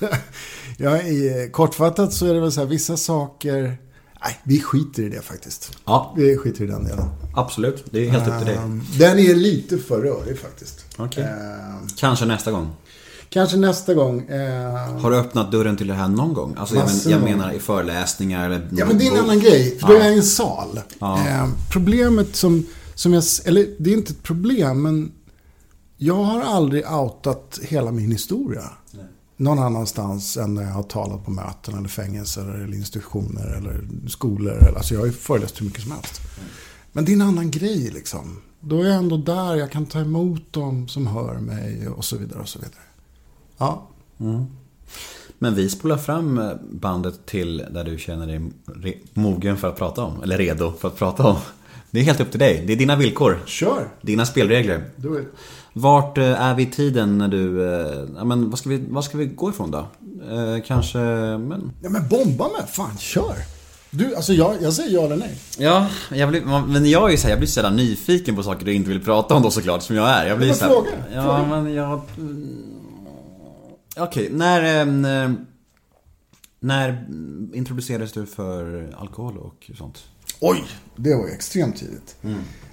Jag, 0.00 0.92
jag, 0.92 1.08
i, 1.08 1.50
kortfattat 1.52 2.12
så 2.12 2.26
är 2.26 2.34
det 2.34 2.40
väl 2.40 2.52
så 2.52 2.60
här, 2.60 2.66
vissa 2.66 2.96
saker... 2.96 3.78
Nej, 4.24 4.40
vi 4.44 4.60
skiter 4.60 5.02
i 5.02 5.08
det 5.08 5.20
faktiskt. 5.22 5.76
Ja, 5.84 6.14
Vi 6.16 6.36
skiter 6.36 6.64
i 6.64 6.66
den 6.66 6.84
delen. 6.84 7.04
absolut. 7.34 7.84
Det 7.90 8.06
är 8.06 8.10
helt 8.10 8.28
upp 8.28 8.38
till 8.38 8.46
dig. 8.46 8.56
Ehm, 8.56 8.82
Den 8.98 9.18
är 9.18 9.34
lite 9.34 9.78
för 9.78 10.02
rörig 10.02 10.38
faktiskt. 10.38 10.84
Okej. 10.96 11.24
Ehm, 11.24 11.88
Kanske 11.96 12.24
nästa 12.24 12.50
gång. 12.52 12.70
kanske 13.28 13.56
nästa 13.56 13.94
gång. 13.94 14.20
ehm, 14.28 14.96
Har 15.02 15.10
du 15.10 15.16
öppnat 15.16 15.52
dörren 15.52 15.76
till 15.76 15.86
det 15.86 15.94
här 15.94 16.08
någon 16.08 16.34
gång? 16.34 16.54
Alltså 16.58 16.74
jag, 16.76 16.86
men, 16.86 17.12
jag 17.12 17.22
menar 17.22 17.52
i 17.52 17.58
föreläsningar 17.58 18.46
eller... 18.46 18.68
Ja, 18.72 18.86
men 18.86 18.98
det 18.98 19.06
är 19.06 19.12
en 19.12 19.18
annan 19.24 19.40
grej. 19.40 19.78
För 19.80 19.88
då 19.88 19.94
är 19.94 19.98
jag 20.04 20.12
i 20.14 20.16
en 20.16 20.22
sal. 20.22 20.80
Ja. 20.98 21.18
Eh, 21.28 21.48
problemet 21.72 22.36
som, 22.36 22.66
som 22.94 23.12
jag... 23.14 23.24
Eller 23.44 23.66
det 23.78 23.90
är 23.90 23.94
inte 23.94 24.12
ett 24.12 24.22
problem, 24.22 24.82
men 24.82 25.12
jag 25.96 26.14
har 26.24 26.42
aldrig 26.42 26.86
outat 26.92 27.58
hela 27.62 27.90
min 27.92 28.12
historia. 28.12 28.62
Någon 29.40 29.58
annanstans 29.58 30.36
än 30.36 30.54
när 30.54 30.62
jag 30.62 30.70
har 30.70 30.82
talat 30.82 31.24
på 31.24 31.30
möten 31.30 31.78
eller 31.78 31.88
fängelser 31.88 32.54
eller 32.54 32.74
institutioner 32.74 33.56
eller 33.56 34.08
skolor. 34.08 34.74
Alltså 34.76 34.94
jag 34.94 35.00
har 35.00 35.06
ju 35.06 35.12
föreläst 35.12 35.60
hur 35.60 35.66
mycket 35.66 35.82
som 35.82 35.92
helst. 35.92 36.20
Men 36.92 37.04
det 37.04 37.12
är 37.12 37.14
en 37.14 37.22
annan 37.22 37.50
grej 37.50 37.90
liksom. 37.90 38.40
Då 38.60 38.82
är 38.82 38.86
jag 38.86 38.96
ändå 38.96 39.16
där, 39.16 39.54
jag 39.54 39.70
kan 39.70 39.86
ta 39.86 40.00
emot 40.00 40.52
dem 40.52 40.88
som 40.88 41.06
hör 41.06 41.38
mig 41.38 41.88
och 41.88 42.04
så 42.04 42.16
vidare 42.18 42.40
och 42.40 42.48
så 42.48 42.58
vidare. 42.58 42.82
Ja, 43.58 43.88
Men 45.38 45.54
vi 45.54 45.70
spolar 45.70 45.96
fram 45.96 46.38
eh, 46.38 46.52
bandet 46.70 47.26
till 47.26 47.56
där 47.56 47.84
du 47.84 47.98
känner 47.98 48.26
dig 48.26 48.40
mogen 49.14 49.56
för 49.56 49.68
att 49.68 49.76
prata 49.76 50.02
om. 50.02 50.22
Eller 50.22 50.38
redo 50.38 50.72
för 50.72 50.88
att 50.88 50.96
prata 50.96 51.26
om. 51.26 51.36
Det 51.90 52.00
är 52.00 52.04
helt 52.04 52.20
upp 52.20 52.30
till 52.30 52.40
dig. 52.40 52.64
Det 52.66 52.72
är 52.72 52.76
dina 52.76 52.96
villkor. 52.96 53.38
kör! 53.46 53.88
Dina 54.02 54.26
spelregler. 54.26 54.84
Do 54.96 55.20
it. 55.20 55.28
Vart 55.80 56.18
eh, 56.18 56.42
är 56.42 56.54
vi 56.54 56.62
i 56.62 56.66
tiden 56.66 57.18
när 57.18 57.28
du... 57.28 57.74
eh, 57.74 58.04
Ja, 58.16 58.24
men 58.24 58.50
vad 58.50 58.58
ska 58.58 58.68
vi, 58.68 58.84
vad 58.88 59.04
ska 59.04 59.18
vi 59.18 59.26
gå 59.26 59.50
ifrån 59.50 59.70
då? 59.70 59.78
Eh, 59.78 60.62
kanske... 60.66 60.98
Men... 60.98 61.72
Ja 61.82 61.90
men 61.90 62.08
bomba 62.08 62.48
med, 62.48 62.68
fan 62.68 62.98
kör! 62.98 63.34
Du, 63.90 64.14
alltså 64.16 64.32
jag, 64.32 64.54
jag 64.62 64.72
säger 64.72 64.94
ja 64.94 65.02
eller 65.04 65.16
nej. 65.16 65.38
Ja, 65.58 65.86
jag 66.14 66.28
blir, 66.28 66.42
men 66.66 66.90
jag 66.90 67.06
är 67.06 67.10
ju 67.10 67.16
så 67.16 67.22
här, 67.22 67.30
jag 67.30 67.38
blir 67.38 67.48
så 67.48 67.60
jävla 67.60 67.76
nyfiken 67.76 68.36
på 68.36 68.42
saker 68.42 68.64
du 68.66 68.74
inte 68.74 68.88
vill 68.88 69.04
prata 69.04 69.34
om 69.34 69.42
då 69.42 69.50
såklart, 69.50 69.82
som 69.82 69.96
jag 69.96 70.08
är. 70.08 70.26
Jag 70.26 70.38
blir 70.38 70.46
Men 70.48 70.56
så 70.56 70.64
här, 70.64 70.70
fråga, 70.72 70.90
Ja, 71.14 71.22
fråga. 71.22 71.62
men 71.62 71.74
jag... 71.74 72.00
mm, 72.18 72.56
Okej, 73.96 74.28
när... 74.32 74.80
eh, 74.80 75.32
När 76.60 77.06
introducerades 77.54 78.12
du 78.12 78.26
för 78.26 78.92
alkohol 78.98 79.38
och 79.38 79.70
sånt? 79.78 79.98
Oj, 80.40 80.64
det 80.96 81.14
var 81.14 81.26
ju 81.26 81.32
extremt 81.32 81.76
tidigt. 81.76 82.16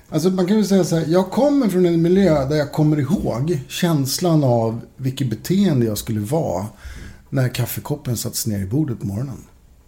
Alltså 0.09 0.29
man 0.29 0.47
kan 0.47 0.57
väl 0.57 0.67
säga 0.67 0.83
så 0.83 0.95
här, 0.95 1.05
jag 1.07 1.31
kommer 1.31 1.69
från 1.69 1.85
en 1.85 2.01
miljö 2.01 2.49
där 2.49 2.55
jag 2.55 2.71
kommer 2.71 2.99
ihåg 2.99 3.59
känslan 3.67 4.43
av 4.43 4.81
vilket 4.97 5.29
beteende 5.29 5.85
jag 5.85 5.97
skulle 5.97 6.19
vara 6.19 6.65
när 7.29 7.49
kaffekoppen 7.49 8.17
sattes 8.17 8.47
ner 8.47 8.59
i 8.59 8.65
bordet 8.65 8.99
på 8.99 9.05
morgonen. 9.05 9.43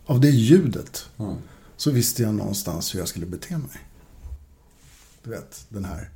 Av 0.05 0.21
det 0.21 0.29
ljudet 0.29 1.05
så 1.77 1.91
visste 1.91 2.23
jag 2.23 2.33
någonstans 2.33 2.95
hur 2.95 2.99
jag 2.99 3.07
skulle 3.07 3.25
bete 3.25 3.57
mig. 3.57 3.77
Du 5.23 5.29
vet, 5.29 5.65
den 5.69 5.85
här. 5.85 6.09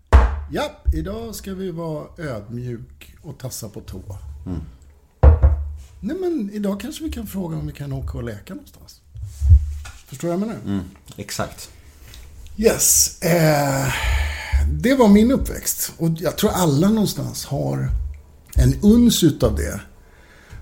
Japp, 0.52 0.94
idag 0.94 1.36
ska 1.36 1.54
vi 1.54 1.72
vara 1.72 2.06
ödmjuk 2.18 3.16
och 3.22 3.38
tassa 3.38 3.70
på 3.70 3.82
tå. 3.82 4.02
Nej 6.00 6.18
men 6.20 6.50
idag 6.54 6.80
kanske 6.80 7.04
vi 7.04 7.12
kan 7.12 7.28
fråga 7.28 7.58
om 7.58 7.68
vi 7.68 7.74
kan 7.74 7.94
åka 7.94 8.18
och 8.18 8.24
leka 8.24 8.54
någonstans. 8.54 9.02
Förstår 10.08 10.28
du 10.28 10.36
vad 10.36 10.42
jag 10.42 10.48
menar? 10.48 10.62
Mm, 10.66 10.84
exakt. 11.18 11.70
Yes. 12.58 13.18
Eh, 13.22 13.94
det 14.72 14.96
var 14.96 15.08
min 15.08 15.32
uppväxt. 15.32 15.92
Och 15.98 16.10
jag 16.18 16.38
tror 16.38 16.52
alla 16.52 16.90
någonstans 16.90 17.46
har 17.46 17.90
en 18.56 18.76
uns 18.82 19.24
utav 19.24 19.56
det. 19.56 19.82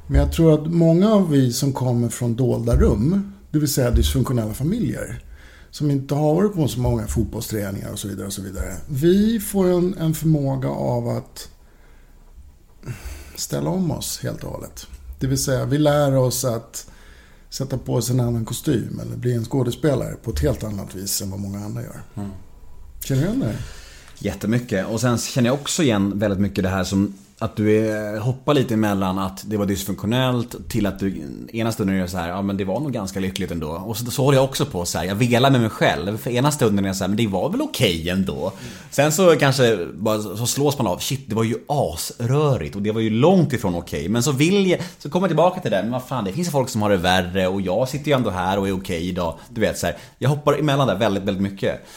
Men 0.07 0.19
jag 0.19 0.33
tror 0.33 0.53
att 0.53 0.71
många 0.71 1.13
av 1.13 1.29
vi 1.29 1.53
som 1.53 1.73
kommer 1.73 2.09
från 2.09 2.35
dolda 2.35 2.75
rum, 2.75 3.33
det 3.51 3.59
vill 3.59 3.73
säga 3.73 3.91
dysfunktionella 3.91 4.53
familjer, 4.53 5.23
som 5.71 5.91
inte 5.91 6.15
har 6.15 6.35
varit 6.35 6.53
på 6.53 6.67
så 6.67 6.79
många 6.79 7.07
fotbollsträningar 7.07 7.91
och 7.91 7.99
så 7.99 8.07
vidare. 8.07 8.27
och 8.27 8.33
så 8.33 8.41
vidare. 8.41 8.75
Vi 8.87 9.39
får 9.39 9.69
en, 9.69 9.97
en 9.97 10.13
förmåga 10.13 10.69
av 10.69 11.07
att 11.07 11.49
ställa 13.35 13.69
om 13.69 13.91
oss 13.91 14.19
helt 14.23 14.43
och 14.43 14.51
hållet. 14.51 14.87
Det 15.19 15.27
vill 15.27 15.43
säga, 15.43 15.65
vi 15.65 15.77
lär 15.77 16.17
oss 16.17 16.45
att 16.45 16.85
sätta 17.49 17.77
på 17.77 17.93
oss 17.93 18.09
en 18.09 18.19
annan 18.19 18.45
kostym 18.45 18.99
eller 18.99 19.15
bli 19.15 19.33
en 19.33 19.45
skådespelare 19.45 20.15
på 20.23 20.31
ett 20.31 20.39
helt 20.39 20.63
annat 20.63 20.95
vis 20.95 21.21
än 21.21 21.31
vad 21.31 21.39
många 21.39 21.59
andra 21.59 21.81
gör. 21.81 22.01
Känner 23.03 23.21
du 23.21 23.27
igen 23.27 23.39
det? 23.39 23.55
Jättemycket. 24.19 24.87
Och 24.87 25.01
sen 25.01 25.17
känner 25.17 25.49
jag 25.49 25.53
också 25.53 25.83
igen 25.83 26.19
väldigt 26.19 26.39
mycket 26.39 26.63
det 26.63 26.69
här 26.69 26.83
som 26.83 27.13
att 27.41 27.55
du 27.55 27.87
är, 27.87 28.19
hoppar 28.19 28.53
lite 28.53 28.73
emellan 28.73 29.19
att 29.19 29.43
det 29.45 29.57
var 29.57 29.65
dysfunktionellt 29.65 30.69
till 30.69 30.85
att 30.85 30.99
du 30.99 31.23
ena 31.53 31.71
stunden 31.71 31.95
är 31.95 32.07
så 32.07 32.17
här, 32.17 32.29
ja 32.29 32.41
men 32.41 32.57
det 32.57 32.65
var 32.65 32.79
nog 32.79 32.93
ganska 32.93 33.19
lyckligt 33.19 33.51
ändå. 33.51 33.69
Och 33.69 33.97
så, 33.97 34.11
så 34.11 34.23
håller 34.23 34.37
jag 34.37 34.45
också 34.45 34.65
på 34.65 34.85
så 34.85 34.97
här, 34.97 35.05
jag 35.05 35.15
velar 35.15 35.51
med 35.51 35.61
mig 35.61 35.69
själv. 35.69 36.17
För 36.17 36.31
ena 36.31 36.51
stunden 36.51 36.85
är 36.85 36.89
jag 36.89 36.95
så 36.95 37.03
här, 37.03 37.09
men 37.09 37.17
det 37.17 37.27
var 37.27 37.49
väl 37.49 37.61
okej 37.61 37.99
okay 37.99 38.09
ändå. 38.09 38.51
Sen 38.91 39.11
så 39.11 39.35
kanske 39.35 39.87
bara 39.93 40.21
så 40.21 40.45
slås 40.45 40.77
man 40.77 40.87
av, 40.87 40.97
shit 40.97 41.29
det 41.29 41.35
var 41.35 41.43
ju 41.43 41.55
asrörigt 41.67 42.75
och 42.75 42.81
det 42.81 42.91
var 42.91 43.01
ju 43.01 43.09
långt 43.09 43.53
ifrån 43.53 43.75
okej. 43.75 43.99
Okay. 43.99 44.09
Men 44.09 44.23
så 44.23 44.31
vill 44.31 44.67
jag, 44.67 44.79
så 44.97 45.09
kommer 45.09 45.27
jag 45.27 45.29
tillbaka 45.29 45.61
till 45.61 45.71
det, 45.71 45.81
men 45.81 45.91
vad 45.91 46.03
fan 46.03 46.23
det 46.23 46.33
finns 46.33 46.47
ju 46.47 46.51
folk 46.51 46.69
som 46.69 46.81
har 46.81 46.89
det 46.89 46.97
värre 46.97 47.47
och 47.47 47.61
jag 47.61 47.89
sitter 47.89 48.07
ju 48.07 48.13
ändå 48.15 48.29
här 48.29 48.59
och 48.59 48.67
är 48.67 48.71
okej 48.71 48.97
okay 48.97 49.09
idag. 49.09 49.35
Du 49.49 49.61
vet 49.61 49.77
så 49.77 49.85
här, 49.85 49.97
jag 50.17 50.29
hoppar 50.29 50.59
emellan 50.59 50.87
där 50.87 50.95
väldigt, 50.95 51.23
väldigt 51.23 51.43
mycket. 51.43 51.87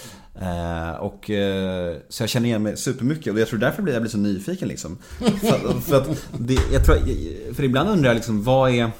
Eh, 0.40 0.90
och, 0.90 1.30
eh, 1.30 1.96
så 2.08 2.22
jag 2.22 2.30
känner 2.30 2.46
igen 2.46 2.62
mig 2.62 2.76
supermycket 2.76 3.32
och 3.32 3.40
jag 3.40 3.48
tror 3.48 3.58
därför 3.58 3.82
blir 3.82 3.92
jag 3.92 4.02
blir 4.02 4.10
så 4.10 4.18
nyfiken 4.18 4.68
liksom. 4.68 4.98
för, 5.18 5.80
för, 5.80 5.96
att 5.96 6.26
det, 6.38 6.58
jag 6.72 6.84
tror, 6.84 7.54
för 7.54 7.62
ibland 7.62 7.90
undrar 7.90 8.10
jag 8.10 8.14
liksom, 8.14 8.42
vad 8.42 8.70
är... 8.70 8.90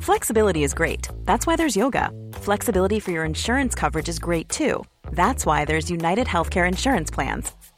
Flexibility 0.00 0.64
is 0.64 0.74
great. 0.74 1.08
That's 1.24 1.46
why 1.46 1.56
there's 1.56 1.76
yoga. 1.76 2.10
Flexibility 2.32 3.00
for 3.00 3.12
your 3.12 3.24
insurance 3.24 3.74
coverage 3.80 4.08
is 4.08 4.18
great 4.18 4.48
too. 4.48 4.84
That's 5.12 5.46
why 5.46 5.64
there's 5.64 5.90
United 5.90 6.26
Healthcare 6.26 6.66
Insurance 6.68 7.14
Plans. 7.14 7.52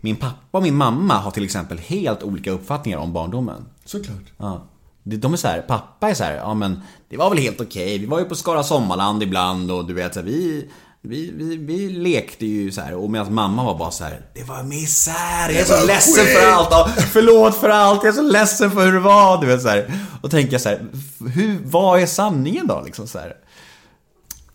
Min 0.00 0.16
pappa 0.16 0.58
och 0.58 0.62
min 0.62 0.76
mamma 0.76 1.14
har 1.14 1.30
till 1.30 1.44
exempel 1.44 1.78
helt 1.78 2.22
olika 2.22 2.50
uppfattningar 2.50 2.98
om 2.98 3.12
barndomen. 3.12 3.64
Såklart. 3.84 4.32
Ja. 4.36 4.62
De 5.02 5.32
är 5.32 5.36
så 5.36 5.48
här, 5.48 5.60
pappa 5.60 6.10
är 6.10 6.14
så 6.14 6.24
här, 6.24 6.34
ja 6.34 6.54
men 6.54 6.82
det 7.08 7.16
var 7.16 7.30
väl 7.30 7.38
helt 7.38 7.60
okej. 7.60 7.86
Okay. 7.86 7.98
Vi 7.98 8.06
var 8.06 8.18
ju 8.18 8.24
på 8.24 8.34
Skara 8.34 8.62
Sommarland 8.62 9.22
ibland 9.22 9.70
och 9.70 9.86
du 9.86 9.94
vet 9.94 10.14
så 10.14 10.20
här, 10.20 10.26
vi, 10.26 10.70
vi, 11.02 11.32
vi, 11.36 11.56
vi 11.56 11.88
lekte 11.88 12.46
ju 12.46 12.72
så 12.72 12.80
här 12.80 12.94
och 12.94 13.10
medan 13.10 13.34
mamma 13.34 13.64
var 13.64 13.78
bara 13.78 13.90
så 13.90 14.04
här, 14.04 14.26
det 14.34 14.44
var 14.44 14.62
misär, 14.62 15.48
jag 15.48 15.60
är 15.60 15.64
så 15.64 15.86
ledsen 15.86 16.24
för 16.26 16.50
allt, 16.50 16.68
ja, 16.70 16.88
förlåt 17.12 17.56
för 17.56 17.68
allt, 17.68 18.04
jag 18.04 18.12
är 18.12 18.16
så 18.16 18.22
ledsen 18.22 18.70
för 18.70 18.84
hur 18.84 18.92
det 18.92 19.00
var, 19.00 19.40
du 19.40 19.46
vet 19.46 19.62
så 19.62 19.68
här. 19.68 19.92
Och 20.22 20.30
tänker 20.30 20.52
jag 20.52 20.60
så 20.60 20.68
här, 20.68 20.86
hur, 21.34 21.58
vad 21.64 22.00
är 22.00 22.06
sanningen 22.06 22.66
då 22.66 22.82
liksom 22.84 23.06
så 23.06 23.18
här? 23.18 23.36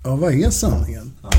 Ja, 0.04 0.16
vad 0.16 0.34
är 0.34 0.50
sanningen? 0.50 1.14
Ja. 1.24 1.30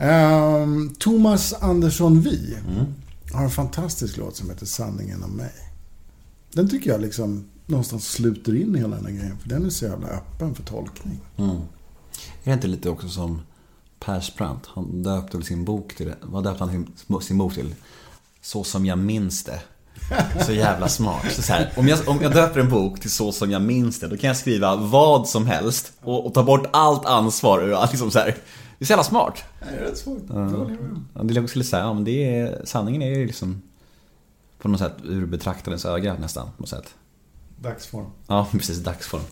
Um, 0.00 0.94
Thomas 0.98 1.52
Andersson 1.52 2.20
Vi 2.20 2.56
mm. 2.68 2.86
har 3.32 3.44
en 3.44 3.50
fantastisk 3.50 4.16
låt 4.16 4.36
som 4.36 4.50
heter 4.50 4.66
Sanningen 4.66 5.22
om 5.22 5.30
mig. 5.30 5.52
Den 6.52 6.68
tycker 6.68 6.90
jag 6.90 7.00
liksom 7.00 7.44
någonstans 7.66 8.10
sluter 8.10 8.56
in 8.56 8.76
i 8.76 8.78
hela 8.78 8.96
den 8.96 9.06
här 9.06 9.12
grejen. 9.12 9.38
För 9.38 9.48
den 9.48 9.66
är 9.66 9.70
så 9.70 9.84
jävla 9.84 10.08
öppen 10.08 10.54
för 10.54 10.62
tolkning. 10.62 11.20
Mm. 11.36 11.56
Är 11.56 11.60
det 12.44 12.52
inte 12.52 12.66
lite 12.66 12.90
också 12.90 13.08
som 13.08 13.40
Persbrandt? 14.00 14.66
Han 14.66 15.02
döpte 15.02 15.36
väl 15.36 15.46
sin 15.46 15.64
bok 15.64 15.94
till 15.96 16.06
det. 16.06 16.16
Vad 16.22 16.44
döpte 16.44 16.64
han 16.64 16.86
sin, 17.20 17.38
bok 17.38 17.54
till? 17.54 17.74
Så 18.42 18.64
som 18.64 18.86
jag 18.86 18.98
minns 18.98 19.44
det. 19.44 19.60
Så 20.46 20.52
jävla 20.52 20.88
smart. 20.88 21.32
Så 21.32 21.52
här, 21.52 21.72
om, 21.76 21.88
jag, 21.88 22.08
om 22.08 22.18
jag 22.22 22.32
döper 22.32 22.60
en 22.60 22.68
bok 22.68 23.00
till 23.00 23.10
Så 23.10 23.32
som 23.32 23.50
jag 23.50 23.62
minns 23.62 24.00
det, 24.00 24.08
då 24.08 24.16
kan 24.16 24.28
jag 24.28 24.36
skriva 24.36 24.76
vad 24.76 25.28
som 25.28 25.46
helst 25.46 25.92
och, 26.00 26.26
och 26.26 26.34
ta 26.34 26.42
bort 26.42 26.66
allt 26.72 27.06
ansvar. 27.06 27.88
Liksom 27.90 28.10
så 28.10 28.18
här, 28.18 28.36
det 28.78 28.82
är 28.82 28.86
så 28.86 28.92
jävla 28.92 29.04
smart. 29.04 29.44
Det 29.60 29.76
är 29.76 29.80
rätt 29.80 29.98
svårt. 29.98 30.22
Ja. 31.14 31.22
Det 31.22 31.48
skulle 31.48 31.64
säga, 31.64 31.82
ja, 31.82 31.94
men 31.94 32.04
det 32.04 32.38
är, 32.38 32.60
sanningen 32.64 33.02
är 33.02 33.18
ju 33.18 33.26
liksom 33.26 33.62
på 34.58 34.68
något 34.68 34.80
sätt 34.80 34.94
ur 35.04 35.26
betraktarens 35.26 35.84
öga 35.84 36.16
nästan. 36.20 36.46
På 36.56 36.62
något 36.62 36.68
sätt. 36.68 36.94
Dagsform. 37.62 38.06
Ja, 38.26 38.48
precis. 38.52 38.78
Dagsform. 38.78 39.22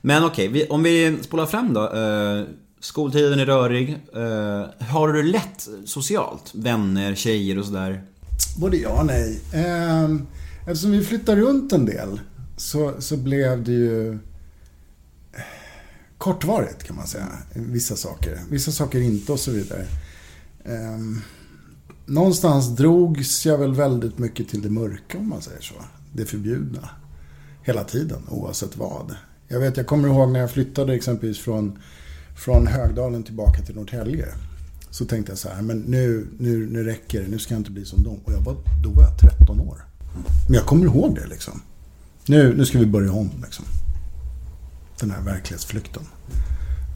Men 0.00 0.24
okej, 0.24 0.48
okay, 0.48 0.66
om 0.66 0.82
vi 0.82 1.18
spolar 1.22 1.46
fram 1.46 1.74
då. 1.74 1.92
Eh, 1.92 2.44
skoltiden 2.80 3.40
är 3.40 3.46
rörig. 3.46 3.90
Eh, 4.14 4.86
har 4.86 5.08
du 5.08 5.22
det 5.22 5.28
lätt 5.28 5.68
socialt? 5.84 6.50
Vänner, 6.54 7.14
tjejer 7.14 7.58
och 7.58 7.64
sådär? 7.64 8.04
Både 8.58 8.76
ja 8.76 9.00
och 9.00 9.06
nej. 9.06 9.40
Eh, 9.52 10.08
eftersom 10.66 10.90
vi 10.90 11.04
flyttar 11.04 11.36
runt 11.36 11.72
en 11.72 11.86
del 11.86 12.20
så, 12.56 12.92
så 12.98 13.16
blev 13.16 13.64
det 13.64 13.72
ju 13.72 14.18
kortvarigt 16.20 16.82
kan 16.82 16.96
man 16.96 17.06
säga. 17.06 17.28
Vissa 17.54 17.96
saker. 17.96 18.40
Vissa 18.50 18.72
saker 18.72 19.00
inte 19.00 19.32
och 19.32 19.40
så 19.40 19.50
vidare. 19.50 19.86
Um, 20.64 21.22
någonstans 22.06 22.76
drogs 22.76 23.46
jag 23.46 23.58
väl 23.58 23.74
väldigt 23.74 24.18
mycket 24.18 24.48
till 24.48 24.62
det 24.62 24.70
mörka 24.70 25.18
om 25.18 25.28
man 25.28 25.42
säger 25.42 25.60
så. 25.60 25.74
Det 26.12 26.24
förbjudna. 26.24 26.88
Hela 27.62 27.84
tiden, 27.84 28.22
oavsett 28.28 28.76
vad. 28.76 29.14
Jag 29.48 29.60
vet, 29.60 29.76
jag 29.76 29.86
kommer 29.86 30.08
ihåg 30.08 30.30
när 30.30 30.40
jag 30.40 30.50
flyttade 30.50 30.94
exempelvis 30.94 31.38
från, 31.38 31.78
från 32.36 32.66
Högdalen 32.66 33.22
tillbaka 33.22 33.62
till 33.62 33.74
Norrtälje. 33.74 34.26
Så 34.90 35.04
tänkte 35.04 35.32
jag 35.32 35.38
så 35.38 35.48
här, 35.48 35.62
men 35.62 35.78
nu, 35.78 36.26
nu, 36.38 36.66
nu 36.66 36.84
räcker 36.84 37.22
det, 37.22 37.28
nu 37.28 37.38
ska 37.38 37.54
jag 37.54 37.60
inte 37.60 37.70
bli 37.70 37.84
som 37.84 38.02
dem. 38.02 38.20
Och 38.24 38.32
jag 38.32 38.40
var, 38.40 38.56
då 38.84 38.90
var 38.90 39.02
jag 39.02 39.18
13 39.18 39.60
år. 39.60 39.84
Men 40.48 40.54
jag 40.54 40.66
kommer 40.66 40.84
ihåg 40.84 41.14
det 41.14 41.26
liksom. 41.26 41.62
Nu, 42.26 42.54
nu 42.56 42.64
ska 42.64 42.78
vi 42.78 42.86
börja 42.86 43.12
om 43.12 43.30
liksom 43.42 43.64
den 45.00 45.10
här 45.10 45.22
verklighetsflykten. 45.22 46.02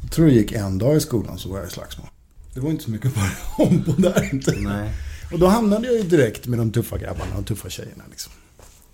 Jag 0.02 0.12
tror 0.12 0.26
det 0.26 0.32
gick 0.32 0.52
en 0.52 0.78
dag 0.78 0.96
i 0.96 1.00
skolan 1.00 1.38
så 1.38 1.48
var 1.48 1.58
jag 1.58 1.66
i 1.66 1.70
slagsmål. 1.70 2.06
Det 2.54 2.60
var 2.60 2.70
inte 2.70 2.84
så 2.84 2.90
mycket 2.90 3.06
att 3.06 3.14
börja 3.14 3.36
om 3.70 3.84
på 3.84 3.92
där 3.92 4.34
inte. 4.34 4.52
Nej. 4.60 4.94
Och 5.32 5.38
då 5.38 5.46
hamnade 5.46 5.86
jag 5.86 5.96
ju 5.96 6.02
direkt 6.02 6.46
med 6.46 6.58
de 6.58 6.72
tuffa 6.72 6.98
grabbarna 6.98 7.36
och 7.38 7.46
tuffa 7.46 7.68
tjejerna. 7.68 8.04
Liksom. 8.10 8.32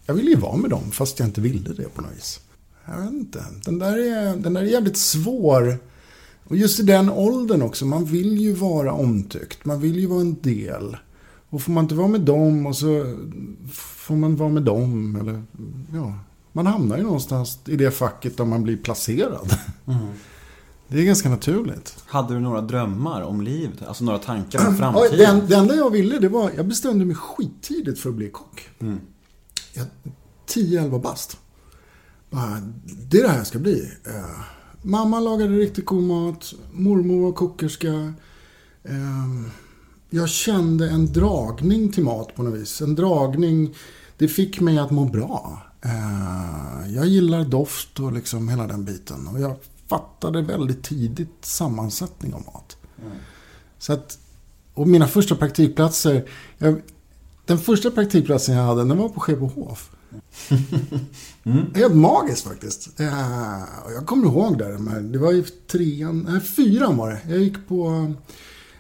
Jag 0.07 0.15
ville 0.15 0.31
ju 0.31 0.37
vara 0.37 0.57
med 0.57 0.71
dem 0.71 0.91
fast 0.91 1.19
jag 1.19 1.29
inte 1.29 1.41
ville 1.41 1.73
det 1.73 1.95
på 1.95 2.03
något 2.03 2.17
vis. 2.17 2.41
Jag 2.87 3.01
vet 3.01 3.13
inte. 3.13 3.45
Den 3.65 3.79
där 3.79 3.99
är, 3.99 4.37
den 4.37 4.55
där 4.55 4.61
är 4.61 4.67
jävligt 4.67 4.97
svår. 4.97 5.79
Och 6.45 6.57
just 6.57 6.81
i 6.81 6.83
den 6.83 7.11
åldern 7.11 7.63
också. 7.63 7.87
Man 7.87 8.05
vill 8.05 8.39
ju 8.39 8.53
vara 8.53 8.93
omtyckt. 8.93 9.65
Man 9.65 9.81
vill 9.81 9.99
ju 9.99 10.07
vara 10.07 10.21
en 10.21 10.41
del. 10.41 10.97
Och 11.51 11.63
får 11.63 11.73
man 11.73 11.85
inte 11.85 11.95
vara 11.95 12.09
med 12.09 12.21
dem 12.21 12.67
och 12.67 12.77
så 12.77 13.17
får 13.73 14.17
man 14.17 14.37
vara 14.37 14.49
med 14.49 14.63
dem. 14.63 15.17
Eller, 15.17 15.43
ja, 15.99 16.19
man 16.53 16.67
hamnar 16.67 16.97
ju 16.97 17.03
någonstans 17.03 17.59
i 17.67 17.77
det 17.77 17.91
facket 17.91 18.37
där 18.37 18.45
man 18.45 18.63
blir 18.63 18.77
placerad. 18.77 19.57
Mm. 19.87 20.07
Det 20.89 21.01
är 21.01 21.05
ganska 21.05 21.29
naturligt. 21.29 21.97
Hade 22.07 22.35
du 22.35 22.41
några 22.41 22.61
drömmar 22.61 23.23
om 23.23 23.41
livet? 23.41 23.83
Alltså 23.87 24.05
några 24.05 24.19
tankar 24.19 24.69
om 24.69 24.77
framtiden? 24.77 25.21
Ja, 25.21 25.35
det, 25.35 25.47
det 25.47 25.55
enda 25.55 25.75
jag 25.75 25.91
ville, 25.91 26.19
det 26.19 26.29
var... 26.29 26.51
Jag 26.57 26.69
bestämde 26.69 27.05
mig 27.05 27.17
skittidigt 27.17 28.01
för 28.01 28.09
att 28.09 28.17
bli 28.17 28.31
kock. 28.31 28.69
Mm. 28.79 29.01
10-11 30.49 31.01
bast. 31.01 31.39
Det 33.09 33.19
är 33.19 33.23
det 33.23 33.29
här 33.29 33.37
jag 33.37 33.47
ska 33.47 33.59
bli. 33.59 33.93
Uh, 34.07 34.41
mamma 34.83 35.21
lagade 35.21 35.57
riktigt 35.57 35.85
god 35.85 36.03
mat. 36.03 36.55
Mormor 36.73 37.23
var 37.23 37.33
kokerska. 37.33 37.93
Uh, 38.89 39.47
jag 40.11 40.29
kände 40.29 40.91
en 40.91 41.13
dragning 41.13 41.93
till 41.93 42.05
mat 42.05 42.35
på 42.35 42.43
något 42.43 42.61
vis. 42.61 42.81
En 42.81 42.95
dragning. 42.95 43.75
Det 44.19 44.29
fick 44.29 44.61
mig 44.61 44.79
att 44.79 44.91
må 44.91 45.05
bra. 45.05 45.70
Eh, 45.83 46.95
jag 46.95 47.07
gillar 47.07 47.45
doft 47.45 48.01
och 48.01 48.13
liksom 48.13 48.49
hela 48.49 48.67
den 48.67 48.85
biten. 48.85 49.29
Och 49.29 49.41
jag 49.41 49.57
fattade 49.89 50.43
väldigt 50.43 50.83
tidigt 50.83 51.45
sammansättning 51.45 52.35
av 52.35 52.45
mat. 52.45 52.77
Mm. 53.03 53.13
Så 53.79 53.93
att, 53.93 54.19
och 54.75 54.89
mina 54.89 55.09
första 55.09 55.37
praktikplatser. 55.37 56.29
Jag, 56.59 56.83
den 57.47 57.59
första 57.59 57.91
praktikplatsen 57.91 58.55
jag 58.55 58.65
hade, 58.65 58.85
den 58.85 58.99
var 58.99 59.09
på 59.09 59.21
Skebohof. 59.21 59.91
Mm. 61.45 61.75
Helt 61.75 61.95
magiskt 61.95 62.45
faktiskt. 62.45 63.01
Uh, 63.01 63.09
jag 63.95 64.07
kommer 64.07 64.27
ihåg 64.27 64.59
där, 64.59 65.01
det 65.01 65.19
var 65.19 65.33
i 65.33 65.43
trean, 65.43 66.27
nej 66.29 66.41
fyran 66.41 66.97
var 66.97 67.11
det. 67.11 67.21
Jag 67.29 67.39
gick 67.39 67.69
på 67.69 68.15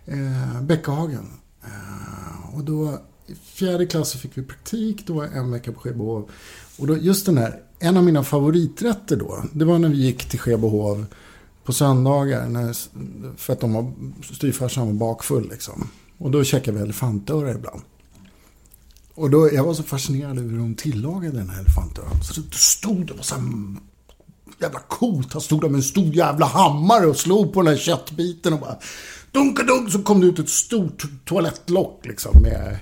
uh, 0.08 0.62
Bäckahagen. 0.62 1.26
Uh, 1.64 2.54
och 2.56 2.64
då 2.64 2.98
i 3.26 3.34
fjärde 3.34 3.86
klass 3.86 4.10
så 4.10 4.18
fick 4.18 4.38
vi 4.38 4.42
praktik. 4.42 5.06
Då 5.06 5.12
var 5.12 5.24
jag 5.24 5.36
en 5.36 5.50
vecka 5.50 5.72
på 5.72 5.80
Skebehov. 5.80 6.30
Och 6.80 6.86
då, 6.86 6.96
just 6.96 7.26
den 7.26 7.38
här, 7.38 7.62
en 7.78 7.96
av 7.96 8.04
mina 8.04 8.24
favoriträtter 8.24 9.16
då. 9.16 9.44
Det 9.52 9.64
var 9.64 9.78
när 9.78 9.88
vi 9.88 9.96
gick 9.96 10.28
till 10.28 10.38
Skebohov 10.38 11.06
på 11.64 11.72
söndagar. 11.72 12.48
När, 12.48 12.76
för 13.36 13.52
att 13.52 13.60
de 13.60 13.72
var, 13.72 13.92
styvfarsan 14.34 14.86
var 14.86 14.94
bakfull 14.94 15.48
liksom. 15.50 15.90
Och 16.18 16.30
då 16.30 16.44
käkade 16.44 16.76
vi 16.76 16.82
elefantöra 16.82 17.50
ibland. 17.50 17.80
Och 19.14 19.30
då, 19.30 19.52
jag 19.52 19.64
var 19.64 19.74
så 19.74 19.82
fascinerad 19.82 20.38
över 20.38 20.50
hur 20.50 20.58
de 20.58 20.74
tillagade 20.74 21.38
den 21.38 21.50
här 21.50 21.60
elefantöran. 21.60 22.22
Så 22.22 22.40
det 22.40 22.56
stod 22.56 23.06
det 23.06 23.14
var 23.14 23.22
så 23.22 23.34
här 23.34 23.44
jävla 24.58 24.80
coolt. 24.80 25.32
Han 25.32 25.42
stod 25.42 25.60
där 25.60 25.68
med 25.68 25.78
en 25.78 25.82
stor 25.82 26.14
jävla 26.14 26.46
hammare 26.46 27.06
och 27.06 27.16
slog 27.16 27.52
på 27.52 27.62
den 27.62 27.72
här 27.72 27.80
köttbiten 27.80 28.52
och 28.52 28.60
bara 28.60 28.76
dunka 29.32 29.62
dunk 29.62 29.92
så 29.92 30.02
kom 30.02 30.20
det 30.20 30.26
ut 30.26 30.38
ett 30.38 30.48
stort 30.48 31.04
toalettlock 31.24 32.06
liksom 32.06 32.42
med 32.42 32.78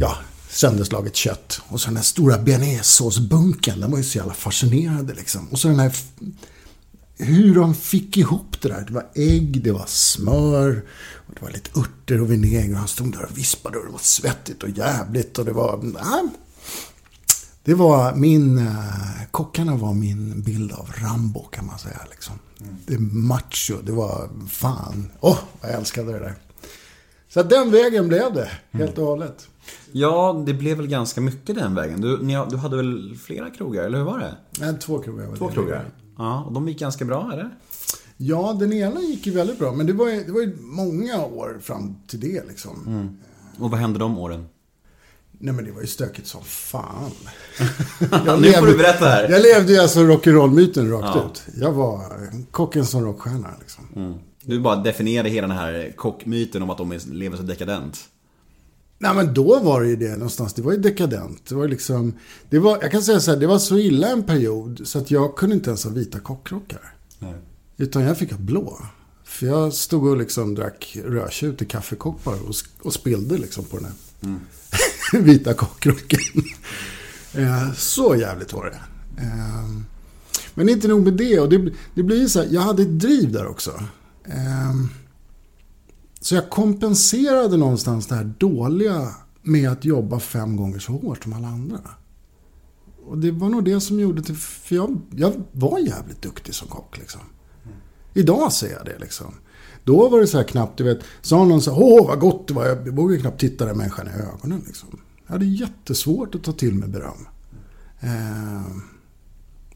ja, 0.00 0.16
sönderslaget 0.52 1.16
kött. 1.16 1.60
Och 1.68 1.80
så 1.80 1.88
den 1.88 1.96
här 1.96 2.04
stora 2.04 2.38
bearnaisesåsbunken, 2.38 3.80
den 3.80 3.90
var 3.90 3.98
ju 3.98 4.04
så 4.04 4.18
jävla 4.18 4.34
fascinerande 4.34 5.14
liksom. 5.14 5.48
Och 5.48 5.58
så 5.58 5.68
den 5.68 5.78
här 5.78 5.92
hur 7.16 7.54
de 7.54 7.74
fick 7.74 8.16
ihop 8.16 8.60
det 8.60 8.68
där. 8.68 8.84
Det 8.86 8.92
var 8.92 9.06
ägg, 9.14 9.62
det 9.62 9.72
var 9.72 9.86
smör, 9.86 10.84
och 11.14 11.34
det 11.34 11.42
var 11.42 11.50
lite 11.50 11.80
örter 11.80 12.20
och 12.20 12.30
vinäger. 12.30 12.72
Och 12.72 12.78
han 12.78 12.88
stod 12.88 13.12
där 13.12 13.24
och 13.24 13.38
vispade 13.38 13.78
och 13.78 13.84
det 13.86 13.92
var 13.92 13.98
svettigt 13.98 14.62
och 14.62 14.70
jävligt. 14.70 15.38
Och 15.38 15.44
det 15.44 15.52
var... 15.52 15.80
Nej, 15.82 16.28
det 17.64 17.74
var 17.74 18.14
min... 18.14 18.58
Eh, 18.58 19.24
kockarna 19.30 19.76
var 19.76 19.94
min 19.94 20.42
bild 20.42 20.72
av 20.72 20.90
Rambo 20.94 21.42
kan 21.42 21.66
man 21.66 21.78
säga. 21.78 22.00
Liksom. 22.10 22.34
Det 22.86 22.94
är 22.94 22.98
macho, 22.98 23.76
det 23.82 23.92
var 23.92 24.30
fan. 24.48 25.10
Åh, 25.20 25.32
oh, 25.32 25.38
jag 25.60 25.70
älskade 25.70 26.12
det 26.12 26.18
där. 26.18 26.34
Så 27.28 27.40
att 27.40 27.50
den 27.50 27.70
vägen 27.70 28.08
blev 28.08 28.32
det, 28.34 28.50
helt 28.72 28.98
och 28.98 29.06
hållet. 29.06 29.48
Ja, 29.92 30.42
det 30.46 30.54
blev 30.54 30.76
väl 30.76 30.86
ganska 30.86 31.20
mycket 31.20 31.54
den 31.56 31.74
vägen. 31.74 32.00
Du, 32.00 32.18
ni, 32.22 32.44
du 32.50 32.56
hade 32.56 32.76
väl 32.76 33.16
flera 33.24 33.50
krogar, 33.50 33.84
eller 33.84 33.98
hur 33.98 34.04
var 34.04 34.18
det? 34.18 34.34
Nej, 34.60 34.74
två 34.80 34.98
krogar. 34.98 35.26
var 35.26 35.36
Två 35.36 35.48
det. 35.48 35.54
krogar? 35.54 35.84
Ja, 36.18 36.44
och 36.46 36.52
de 36.52 36.68
gick 36.68 36.78
ganska 36.78 37.04
bra, 37.04 37.30
eller? 37.32 37.50
Ja, 38.16 38.56
den 38.60 38.72
ena 38.72 39.00
gick 39.00 39.26
ju 39.26 39.32
väldigt 39.32 39.58
bra. 39.58 39.72
Men 39.72 39.86
det 39.86 39.92
var 39.92 40.08
ju, 40.08 40.24
det 40.24 40.32
var 40.32 40.40
ju 40.40 40.56
många 40.60 41.24
år 41.24 41.58
fram 41.62 41.96
till 42.06 42.20
det 42.20 42.48
liksom. 42.48 43.08
Och 43.58 43.70
vad 43.70 43.80
hände 43.80 43.98
de 43.98 44.18
åren? 44.18 44.46
Nej 45.44 45.54
men 45.54 45.64
det 45.64 45.72
var 45.72 45.80
ju 45.80 45.86
stökigt 45.86 46.26
som 46.26 46.40
fan. 46.44 47.10
nu 48.40 48.52
får 48.52 48.66
du 48.66 48.76
berätta 48.76 49.04
här. 49.08 49.28
Jag 49.30 49.42
levde 49.42 49.72
ju 49.72 49.78
alltså 49.78 50.00
rock'n'roll-myten 50.00 50.90
rakt 50.90 51.16
Ja. 51.16 51.24
ut. 51.30 51.42
Jag 51.60 51.72
var 51.72 52.02
kocken 52.50 52.86
som 52.86 53.04
rockstjärna 53.04 53.48
liksom. 53.60 54.14
Du 54.44 54.60
bara 54.60 54.76
definierade 54.76 55.28
hela 55.28 55.46
den 55.46 55.56
här 55.56 55.92
kockmyten 55.96 56.62
om 56.62 56.70
att 56.70 56.78
de 56.78 56.98
lever 57.12 57.36
så 57.36 57.42
dekadent. 57.42 58.00
Nej 59.02 59.14
men 59.14 59.34
då 59.34 59.60
var 59.60 59.82
det 59.82 59.88
ju 59.88 59.96
det 59.96 60.12
någonstans. 60.16 60.54
Det 60.54 60.62
var 60.62 60.72
ju 60.72 60.78
dekadent. 60.78 61.46
Det 61.48 61.54
var 61.54 61.68
liksom, 61.68 62.12
det 62.50 62.58
var, 62.58 62.78
jag 62.82 62.90
kan 62.90 63.02
säga 63.02 63.20
så 63.20 63.30
här, 63.30 63.38
det 63.38 63.46
var 63.46 63.58
så 63.58 63.78
illa 63.78 64.08
en 64.08 64.22
period 64.22 64.80
så 64.84 64.98
att 64.98 65.10
jag 65.10 65.36
kunde 65.36 65.54
inte 65.56 65.70
ens 65.70 65.84
ha 65.84 65.90
vita 65.90 66.18
kockrockar. 66.20 66.94
Utan 67.76 68.02
jag 68.02 68.18
fick 68.18 68.30
ha 68.30 68.38
blå. 68.38 68.78
För 69.24 69.46
jag 69.46 69.72
stod 69.72 70.06
och 70.06 70.16
liksom 70.16 70.54
drack 70.54 70.98
rödtjut 71.04 71.62
i 71.62 71.64
kaffekoppar 71.64 72.32
och, 72.48 72.54
och 72.82 72.92
spillde 72.94 73.38
liksom 73.38 73.64
på 73.64 73.76
den 73.76 73.86
här 73.86 73.94
vita 75.20 75.54
kockrocken. 75.54 76.20
Eh, 77.34 77.72
så 77.72 78.16
jävligt 78.16 78.52
var 78.52 78.64
det. 78.64 78.80
Eh, 79.22 79.70
Men 80.54 80.68
inte 80.68 80.88
nog 80.88 81.02
med 81.04 81.12
det. 81.14 81.40
Och 81.40 81.48
det, 81.48 81.72
det 81.94 82.02
blir 82.02 82.26
så 82.28 82.40
här, 82.42 82.48
jag 82.50 82.60
hade 82.60 82.82
ett 82.82 82.98
driv 83.00 83.32
där 83.32 83.46
också. 83.46 83.84
Så 86.22 86.34
jag 86.34 86.50
kompenserade 86.50 87.56
någonstans 87.56 88.06
det 88.06 88.14
här 88.14 88.34
dåliga 88.38 89.08
med 89.42 89.70
att 89.70 89.84
jobba 89.84 90.20
fem 90.20 90.56
gånger 90.56 90.78
så 90.78 90.92
hårt 90.92 91.22
som 91.22 91.32
alla 91.32 91.48
andra. 91.48 91.80
Och 93.06 93.18
det 93.18 93.30
var 93.30 93.48
nog 93.48 93.64
det 93.64 93.80
som 93.80 94.00
gjorde 94.00 94.22
till... 94.22 94.36
För 94.36 94.74
jag, 94.74 95.00
jag 95.10 95.32
var 95.52 95.78
jävligt 95.78 96.22
duktig 96.22 96.54
som 96.54 96.68
kock 96.68 96.98
liksom. 96.98 97.20
Idag 98.14 98.52
ser 98.52 98.72
jag 98.72 98.84
det 98.84 98.98
liksom. 98.98 99.34
Då 99.84 100.08
var 100.08 100.20
det 100.20 100.26
så 100.26 100.36
här 100.36 100.44
knappt, 100.44 100.78
du 100.78 100.84
vet. 100.84 101.00
Sa 101.20 101.44
någon 101.44 101.62
så 101.62 101.74
här, 101.74 101.82
åh 101.82 102.06
vad 102.06 102.20
gott 102.20 102.48
det 102.48 102.54
var. 102.54 102.66
Jag 102.66 102.88
vågade 102.88 103.20
knappt 103.20 103.40
titta 103.40 103.66
den 103.66 103.78
människan 103.78 104.08
i 104.08 104.10
ögonen 104.10 104.62
liksom. 104.66 104.88
Jag 105.26 105.32
hade 105.32 105.44
jättesvårt 105.44 106.34
att 106.34 106.44
ta 106.44 106.52
till 106.52 106.74
mig 106.74 106.88
beröm. 106.88 107.26
Eh, 108.00 108.76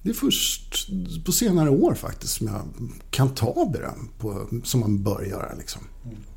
det 0.07 0.13
är 0.13 0.15
först 0.15 0.89
på 1.25 1.33
senare 1.33 1.71
år 1.71 1.95
faktiskt 1.95 2.33
som 2.33 2.47
jag 2.47 2.63
kan 3.11 3.29
ta 3.35 3.71
beröm 3.73 4.09
på, 4.19 4.47
som 4.65 4.81
man 4.81 5.03
bör 5.03 5.23
göra. 5.23 5.55
Liksom. 5.59 5.83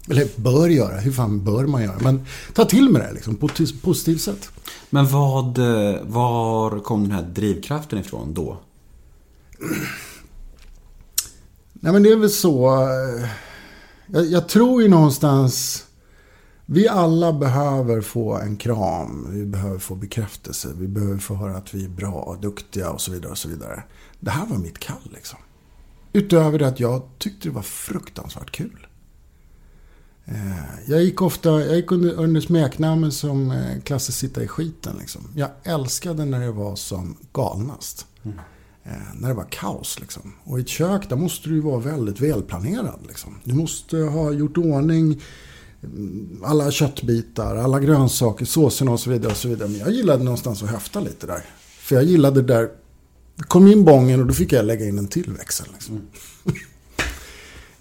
Eller 0.10 0.28
bör 0.36 0.70
göra, 0.70 1.00
hur 1.00 1.12
fan 1.12 1.44
bör 1.46 1.66
man 1.66 1.84
göra? 1.84 1.98
Men 2.02 2.26
ta 2.54 2.66
till 2.66 2.90
mig 2.90 3.02
det 3.02 3.14
liksom, 3.14 3.36
på 3.36 3.46
ett 3.46 3.82
positivt 3.82 4.22
sätt. 4.22 4.50
Men 4.90 5.08
vad, 5.08 5.58
var 6.02 6.80
kom 6.80 7.04
den 7.04 7.12
här 7.12 7.24
drivkraften 7.24 8.00
ifrån 8.00 8.34
då? 8.34 8.58
Nej 11.74 11.94
men 11.94 12.04
det 12.04 12.10
är 12.12 12.16
väl 12.16 12.30
så. 12.30 12.76
eh, 12.84 13.30
Jag, 14.08 14.26
jag 14.26 14.50
tror 14.50 14.82
ju 14.82 14.88
någonstans. 14.88 15.86
Vi 16.72 16.88
alla 16.88 17.34
behöver 17.34 18.02
få 18.02 18.38
en 18.38 18.58
kram. 18.58 19.28
Vi 19.30 19.46
behöver 19.46 19.80
få 19.80 19.96
bekräftelse. 19.96 20.70
Vi 20.78 20.88
behöver 20.88 21.18
få 21.18 21.36
höra 21.36 21.58
att 21.58 21.74
vi 21.74 21.86
är 21.86 21.90
bra 21.90 22.12
och 22.12 22.42
duktiga 22.42 22.90
och 22.90 23.02
så 23.02 23.12
vidare. 23.12 23.32
och 23.32 23.38
så 23.38 23.50
vidare. 23.50 23.84
Det 24.20 24.32
här 24.32 24.46
var 24.46 24.58
mitt 24.58 24.80
kall 24.80 25.10
liksom. 25.14 25.40
Utöver 26.14 26.60
det 26.60 26.68
att 26.68 26.80
jag 26.80 27.02
tyckte 27.18 27.48
det 27.48 27.54
var 27.56 27.62
fruktansvärt 27.62 28.52
kul. 28.52 28.88
Eh, 30.26 30.36
Jag 30.88 31.04
gick 31.04 31.22
ofta, 31.22 31.50
jag 31.50 31.76
gick 31.76 31.92
under, 31.92 32.14
under 32.14 32.42
smeknamn 32.42 33.12
som 33.12 33.52
eh, 33.52 33.82
Klasse 33.84 34.12
sitta 34.12 34.44
i 34.44 34.48
skiten 34.48 34.96
liksom. 35.00 35.22
Jag 35.36 35.50
älskade 35.64 36.26
när 36.26 36.40
det 36.40 36.52
var 36.52 36.76
som 36.76 37.18
galnast. 37.34 38.06
Eh, 38.84 38.92
när 39.16 39.28
det 39.28 39.36
var 39.36 39.48
kaos 39.50 40.00
liksom. 40.00 40.34
Och 40.44 40.60
i 40.60 40.62
ett 40.62 40.68
kök 40.70 41.10
där 41.10 41.16
måste 41.16 41.50
du 41.50 41.60
vara 41.60 41.80
väldigt 41.80 42.20
välplanerad 42.22 43.00
liksom. 43.08 43.40
Du 43.44 43.54
måste 43.54 43.98
ha 43.98 44.32
gjort 44.32 44.58
ordning 44.58 45.06
mm, 45.06 45.20
alla 46.44 46.72
köttbitar, 46.72 47.56
alla 47.56 47.80
grönsaker, 47.80 48.46
såserna 48.46 48.92
och 48.92 49.00
så 49.00 49.10
vidare. 49.10 49.32
Och 49.32 49.38
så 49.38 49.48
vidare. 49.48 49.70
Men 49.70 49.80
jag 49.80 49.92
gillade 49.92 50.24
någonstans 50.24 50.64
att 50.64 50.70
höfta 50.70 51.00
lite 51.00 51.28
där. 51.28 51.42
För 51.80 51.96
jag 51.96 52.04
gillade 52.04 52.42
det 52.42 52.54
där. 52.54 52.70
Det 53.36 53.44
kom 53.44 53.68
in 53.68 53.86
bången 53.86 54.20
och 54.20 54.28
då 54.28 54.34
fick 54.34 54.52
jag 54.52 54.66
lägga 54.66 54.86
in 54.86 54.98
en 54.98 55.08
till 55.08 55.34
växel. 55.34 55.68
Liksom. 55.74 56.02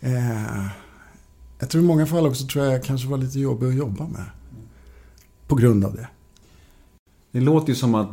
eh, 0.00 0.66
jag 1.58 1.70
tror 1.70 1.82
i 1.82 1.86
många 1.86 2.06
fall 2.06 2.26
också 2.26 2.46
tror 2.46 2.64
jag, 2.64 2.74
jag 2.74 2.84
kanske 2.84 3.08
var 3.08 3.18
lite 3.18 3.40
jobbig 3.40 3.68
att 3.68 3.74
jobba 3.74 4.06
med. 4.06 4.24
På 5.46 5.54
grund 5.54 5.84
av 5.84 5.94
det. 5.94 6.08
Det 7.32 7.40
låter 7.40 7.68
ju 7.68 7.74
som 7.74 7.94
att 7.94 8.08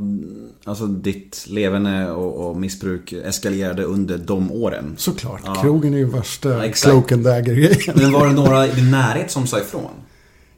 alltså, 0.64 0.88
ditt 0.88 1.46
levande 1.48 2.12
och, 2.12 2.50
och 2.50 2.58
missbruk 2.58 3.14
eskalerade 3.14 3.84
under 3.84 4.18
de 4.18 4.52
åren. 4.52 4.96
Såklart. 4.98 5.42
Ja. 5.46 5.56
Krogen 5.62 5.94
är 5.94 5.98
ju 5.98 6.06
värsta 6.06 6.66
Ja, 6.66 6.72
cloak 6.74 7.12
and 7.12 7.24
dagger-grejen. 7.24 7.96
Men 7.96 8.12
var 8.12 8.28
det 8.28 8.34
några 8.34 8.68
i 8.68 8.72
din 8.72 8.92
närhet 8.92 9.32
som 9.32 9.48
sa 9.48 9.60
ifrån? 9.60 9.92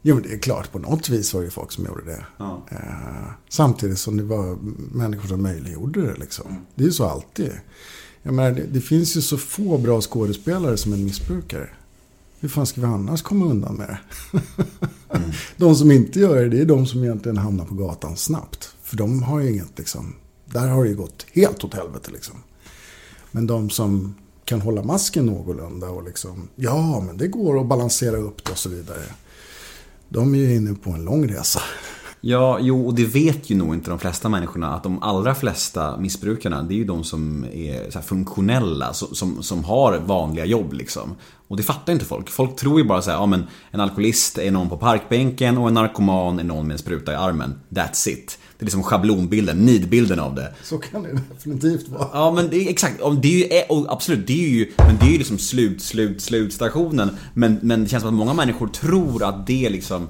Jo, 0.02 0.20
det 0.20 0.34
är 0.34 0.38
klart. 0.38 0.72
På 0.72 0.80
något 0.80 1.10
vis 1.10 1.34
var 1.34 1.41
det 1.41 1.46
ju 1.46 1.52
folk 1.52 1.72
som 1.72 1.86
gjorde 1.86 2.06
det. 2.06 2.26
Ja. 2.38 2.65
Eh, 2.72 3.32
samtidigt 3.50 4.00
som 4.00 4.17
det 4.17 4.24
var 4.24 4.58
människor 4.91 5.28
som 5.28 5.43
möjliggjorde 5.43 6.02
det. 6.02 6.15
Liksom. 6.20 6.65
Det 6.76 6.84
är 6.84 6.86
ju 6.86 6.93
så 6.93 7.06
alltid. 7.06 7.52
Jag 8.24 8.34
menar, 8.34 8.52
det, 8.52 8.63
det 8.63 8.82
finns 8.82 9.17
ju 9.17 9.22
så 9.22 9.38
få 9.38 9.78
bra 9.78 10.02
skådespelare 10.02 10.78
som 10.78 10.93
en 10.93 11.06
missbrukare. 11.06 11.70
Hur 12.39 12.50
fan 12.50 12.65
ska 12.65 12.82
vi 12.82 12.88
annars 12.88 13.22
komma 13.22 13.46
undan 13.46 13.76
med 13.76 13.88
det? 13.88 14.41
De 15.58 15.76
som 15.76 15.91
inte 15.91 16.20
gör 16.20 16.36
det, 16.36 16.50
det 16.50 16.62
är 16.62 16.65
de 16.65 16.86
som 16.86 17.04
egentligen 17.04 17.38
hamnar 17.38 17.65
på 17.65 17.76
gatan 17.76 18.17
snabbt. 18.17 18.70
För 18.84 18.98
de 18.98 19.24
har 19.24 19.39
ju 19.39 19.52
inget 19.52 19.78
liksom. 19.78 20.15
Där 20.46 20.67
har 20.67 20.84
det 20.84 20.89
ju 20.89 20.96
gått 20.96 21.26
helt 21.32 21.63
åt 21.63 21.74
helvete 21.74 22.12
liksom. 22.12 22.36
Men 23.32 23.48
de 23.48 23.70
som 23.70 24.15
kan 24.46 24.62
hålla 24.62 24.84
masken 24.84 25.26
någorlunda 25.26 25.89
och 25.89 26.04
liksom, 26.04 26.48
ja 26.56 27.00
men 27.00 27.17
det 27.17 27.28
går 27.28 27.60
att 27.62 27.67
balansera 27.67 28.17
upp 28.17 28.46
det 28.46 28.52
och 28.52 28.58
så 28.58 28.70
vidare. 28.70 29.04
De 30.10 30.34
är 30.34 30.38
ju 30.38 30.56
inne 30.56 30.74
på 30.74 30.89
en 30.89 31.06
lång 31.06 31.28
resa. 31.28 31.62
Ja, 32.30 32.60
jo, 32.62 32.88
och 32.88 32.96
det 32.96 33.06
vet 33.06 33.50
ju 33.50 33.56
nog 33.56 33.74
inte 33.74 33.90
de 33.90 34.00
flesta 34.00 34.30
människorna 34.30 34.74
att 34.74 34.84
de 34.84 35.04
allra 35.04 35.36
flesta 35.36 35.98
missbrukarna, 35.98 36.63
det 36.63 36.74
är 36.74 36.78
ju 36.78 36.84
de 36.84 37.04
som 37.04 37.46
är 37.54 38.02
funktionella, 38.02 38.94
som, 38.94 39.44
som, 39.44 39.63
har 39.63 40.00
vanliga 40.00 40.46
jobb 40.46 40.74
liksom. 40.74 41.16
Och 41.48 41.58
det 41.58 41.63
fattar 41.63 41.94
inte 41.94 42.06
folk. 42.06 42.30
Folk 42.30 42.56
tror 42.56 42.80
ju 42.80 42.86
bara 42.86 43.02
så 43.02 43.12
här, 43.12 43.18
ja 43.18 43.26
men 43.26 43.44
en 43.72 43.80
alkoholist 43.80 44.38
är 44.38 44.52
någon 44.52 44.70
på 44.70 44.78
parkbänken 44.78 45.58
och 45.58 45.68
en 45.68 45.74
narkoman 45.74 46.40
är 46.40 46.44
någon 46.44 46.68
med 46.68 46.74
en 46.74 46.78
spruta 46.78 47.12
i 47.12 47.16
armen. 47.16 47.56
That's 47.70 48.10
it. 48.10 48.40
Det 48.58 48.63
är 48.63 48.66
liksom 48.66 48.84
schablonbilden, 48.84 49.58
nidbilden 49.58 50.20
av 50.20 50.36
det. 50.36 50.54
Så 50.63 50.78
kan 50.78 51.04
det 51.04 51.20
definitivt 51.34 51.90
vara. 51.90 52.10
Ja 52.13 52.32
men 52.32 52.50
det 52.50 52.58
är 52.58 52.70
exakt, 52.70 53.00
det 53.22 53.28
är 53.28 53.56
ju, 53.56 53.62
och 53.70 53.94
absolut 53.94 54.28
det 54.28 54.46
är 54.46 54.50
ju, 54.50 54.72
men 54.78 54.98
det 54.98 55.06
är 55.06 55.12
ju 55.12 55.18
liksom 55.18 55.38
slut, 55.38 55.82
slut, 55.82 56.22
slutstationen. 56.22 57.10
Men, 57.34 57.60
men 57.62 57.84
det 57.84 57.90
känns 57.90 58.04
som 58.04 58.10
att 58.10 58.18
många 58.18 58.34
människor 58.34 58.68
tror 58.68 59.24
att 59.24 59.48
det 59.48 59.70
liksom 59.70 60.08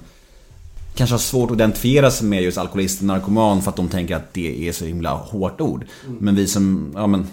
Kanske 0.98 1.14
har 1.14 1.20
svårt 1.20 1.52
att 1.52 1.56
identifiera 1.58 2.12
sig 2.12 2.28
med 2.28 2.44
just 2.44 2.58
alkoholist 2.58 3.00
och 3.00 3.06
narkoman 3.08 3.62
för 3.62 3.70
att 3.70 3.76
de 3.76 3.90
tänker 3.90 4.16
att 4.16 4.34
det 4.34 4.68
är 4.68 4.72
så 4.72 4.86
himla 4.86 5.14
hårt 5.16 5.62
ord. 5.62 5.86
Men 6.20 6.36
vi 6.36 6.48
som, 6.48 6.92
ja 6.96 7.08
men 7.08 7.28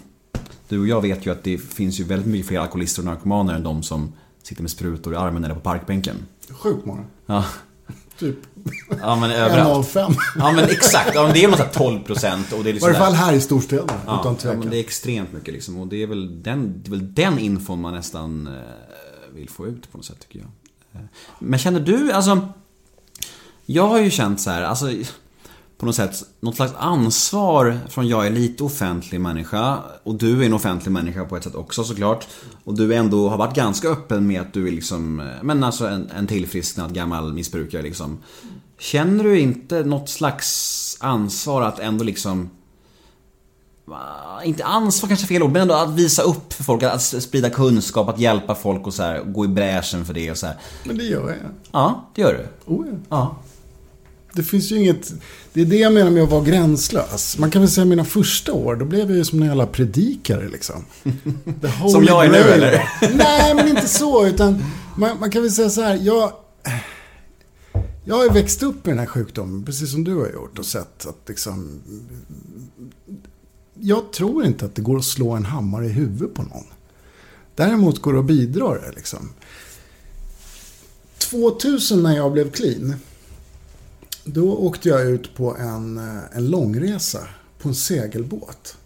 Du 0.68 0.80
och 0.80 0.86
jag 0.88 1.00
vet 1.00 1.26
ju 1.26 1.30
att 1.32 1.44
det 1.44 1.58
finns 1.58 2.00
ju 2.00 2.04
väldigt 2.04 2.28
mycket 2.28 2.48
fler 2.48 2.58
alkoholister 2.58 3.02
och 3.02 3.06
narkomaner 3.06 3.54
än 3.54 3.62
de 3.62 3.82
som 3.82 4.12
sitter 4.42 4.62
med 4.62 4.70
sprutor 4.70 5.12
i 5.12 5.16
armen 5.16 5.44
eller 5.44 5.54
på 5.54 5.60
parkbänken. 5.60 6.16
Sjukt 6.50 6.86
många. 6.86 7.04
Ja. 7.26 7.44
typ 8.18 8.36
Ja 9.02 9.16
men 9.16 9.30
överallt. 9.30 9.94
1,05. 9.94 10.14
Ja 10.38 10.52
men 10.52 10.64
exakt. 10.64 11.10
Ja, 11.14 11.22
men 11.22 11.32
det 11.32 11.44
är 11.44 11.48
här 11.48 11.68
12 11.72 12.00
procent 12.00 12.52
och 12.52 12.64
det 12.64 12.68
är 12.68 12.70
I 12.70 12.72
liksom 12.72 12.86
varje 12.92 12.98
fall 13.04 13.12
här 13.12 13.32
i 13.32 13.40
storstäderna, 13.40 13.92
Ja, 14.06 14.20
utan 14.20 14.32
ja, 14.32 14.38
tvekan. 14.40 14.58
men 14.58 14.70
det 14.70 14.76
är 14.76 14.80
extremt 14.80 15.32
mycket 15.32 15.54
liksom. 15.54 15.78
Och 15.78 15.86
det 15.86 16.02
är 16.02 16.06
väl 16.06 16.42
den, 16.42 16.82
det 16.82 16.88
är 16.88 16.90
väl 16.90 17.14
den 17.14 17.38
infon 17.38 17.80
man 17.80 17.94
nästan 17.94 18.46
eh, 18.46 18.52
vill 19.34 19.48
få 19.48 19.66
ut 19.66 19.92
på 19.92 19.98
något 19.98 20.06
sätt 20.06 20.20
tycker 20.20 20.38
jag. 20.38 20.48
Eh, 21.00 21.06
Men 21.38 21.58
känner 21.58 21.80
du, 21.80 22.12
alltså... 22.12 22.48
Jag 23.66 23.88
har 23.88 24.00
ju 24.00 24.10
känt 24.10 24.40
så 24.40 24.50
här, 24.50 24.62
alltså... 24.62 24.86
På 25.78 25.86
något 25.86 25.94
sätt, 25.94 26.22
något 26.40 26.56
slags 26.56 26.72
ansvar 26.78 27.80
från 27.88 28.08
jag 28.08 28.26
är 28.26 28.30
lite 28.30 28.64
offentlig 28.64 29.20
människa 29.20 29.78
och 30.02 30.14
du 30.14 30.42
är 30.42 30.46
en 30.46 30.52
offentlig 30.52 30.92
människa 30.92 31.24
på 31.24 31.36
ett 31.36 31.44
sätt 31.44 31.54
också 31.54 31.84
såklart. 31.84 32.26
Och 32.64 32.76
du 32.76 32.94
ändå 32.94 33.28
har 33.28 33.36
varit 33.36 33.56
ganska 33.56 33.88
öppen 33.88 34.26
med 34.26 34.40
att 34.40 34.52
du 34.52 34.68
är 34.68 34.72
liksom, 34.72 35.30
men 35.42 35.64
alltså 35.64 35.86
en, 35.86 36.10
en 36.10 36.26
tillfrisknad 36.26 36.94
gammal 36.94 37.32
missbrukare 37.32 37.82
liksom. 37.82 38.18
Känner 38.78 39.24
du 39.24 39.40
inte 39.40 39.84
något 39.84 40.08
slags 40.08 40.96
ansvar 41.00 41.62
att 41.62 41.78
ändå 41.78 42.04
liksom 42.04 42.50
inte 44.44 44.64
ansvar 44.64 45.08
kanske 45.08 45.26
fel 45.26 45.42
ord, 45.42 45.50
men 45.50 45.62
ändå 45.62 45.74
att 45.74 45.94
visa 45.94 46.22
upp 46.22 46.52
för 46.52 46.64
folk, 46.64 46.82
att 46.82 47.02
sprida 47.02 47.50
kunskap, 47.50 48.08
att 48.08 48.18
hjälpa 48.18 48.54
folk 48.54 48.86
och 48.86 48.94
så 48.94 49.02
här, 49.02 49.20
gå 49.20 49.44
i 49.44 49.48
bräschen 49.48 50.04
för 50.04 50.14
det 50.14 50.30
och 50.30 50.38
så 50.38 50.46
här. 50.46 50.56
Men 50.84 50.98
det 50.98 51.04
gör 51.04 51.28
jag. 51.28 51.36
Ja, 51.72 52.10
det 52.14 52.22
gör 52.22 52.32
du. 52.32 52.72
Oh, 52.72 52.86
ja. 52.86 52.96
Ja. 53.08 53.36
Det 54.34 54.42
finns 54.42 54.72
ju 54.72 54.76
inget... 54.76 55.12
Det 55.52 55.60
är 55.60 55.64
det 55.64 55.76
jag 55.76 55.92
menar 55.92 56.10
med 56.10 56.22
att 56.22 56.30
vara 56.30 56.44
gränslös. 56.44 57.38
Man 57.38 57.50
kan 57.50 57.62
väl 57.62 57.70
säga 57.70 57.84
mina 57.84 58.04
första 58.04 58.52
år, 58.52 58.76
då 58.76 58.84
blev 58.84 59.08
jag 59.10 59.18
ju 59.18 59.24
som 59.24 59.42
en 59.42 59.48
jävla 59.48 59.66
predikare 59.66 60.48
liksom. 60.48 60.84
Som 61.92 62.04
jag 62.04 62.24
är 62.24 62.30
nu, 62.30 62.38
eller? 62.38 62.88
Nej, 63.14 63.54
men 63.54 63.68
inte 63.68 63.88
så. 63.88 64.26
Utan 64.26 64.64
man, 64.96 65.20
man 65.20 65.30
kan 65.30 65.42
väl 65.42 65.52
säga 65.52 65.70
så 65.70 65.82
här, 65.82 65.98
jag... 66.02 66.32
Jag 68.04 68.16
har 68.16 68.24
ju 68.24 68.30
växt 68.30 68.62
upp 68.62 68.86
med 68.86 68.92
den 68.92 68.98
här 68.98 69.06
sjukdomen, 69.06 69.64
precis 69.64 69.90
som 69.90 70.04
du 70.04 70.14
har 70.14 70.30
gjort. 70.30 70.58
Och 70.58 70.66
sett 70.66 71.06
att 71.06 71.28
liksom... 71.28 71.82
Jag 73.80 74.12
tror 74.12 74.44
inte 74.44 74.64
att 74.64 74.74
det 74.74 74.82
går 74.82 74.96
att 74.96 75.04
slå 75.04 75.30
en 75.30 75.44
hammare 75.44 75.86
i 75.86 75.88
huvudet 75.88 76.34
på 76.34 76.42
någon. 76.42 76.66
Däremot 77.54 78.02
går 78.02 78.12
det 78.12 78.18
att 78.18 78.24
bidra 78.24 78.74
det 78.74 78.92
liksom. 78.96 79.32
2000 81.18 82.02
när 82.02 82.16
jag 82.16 82.32
blev 82.32 82.50
clean. 82.50 82.94
Då 84.24 84.56
åkte 84.56 84.88
jag 84.88 85.06
ut 85.06 85.34
på 85.36 85.56
en, 85.56 85.98
eh, 85.98 86.36
en 86.36 86.50
långresa 86.50 87.28
på 87.58 87.68
en 87.68 87.74
segelbåt. 87.74 88.76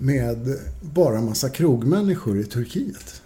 Med 0.00 0.58
bara 0.80 1.18
en 1.18 1.24
massa 1.24 1.48
krogmänniskor 1.48 2.40
i 2.40 2.44
Turkiet. 2.44 3.22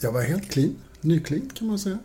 Jag 0.00 0.12
var 0.12 0.22
helt 0.22 0.50
clean, 0.50 0.76
nyclean 1.00 1.50
kan 1.54 1.66
man 1.66 1.78
säga. 1.78 1.98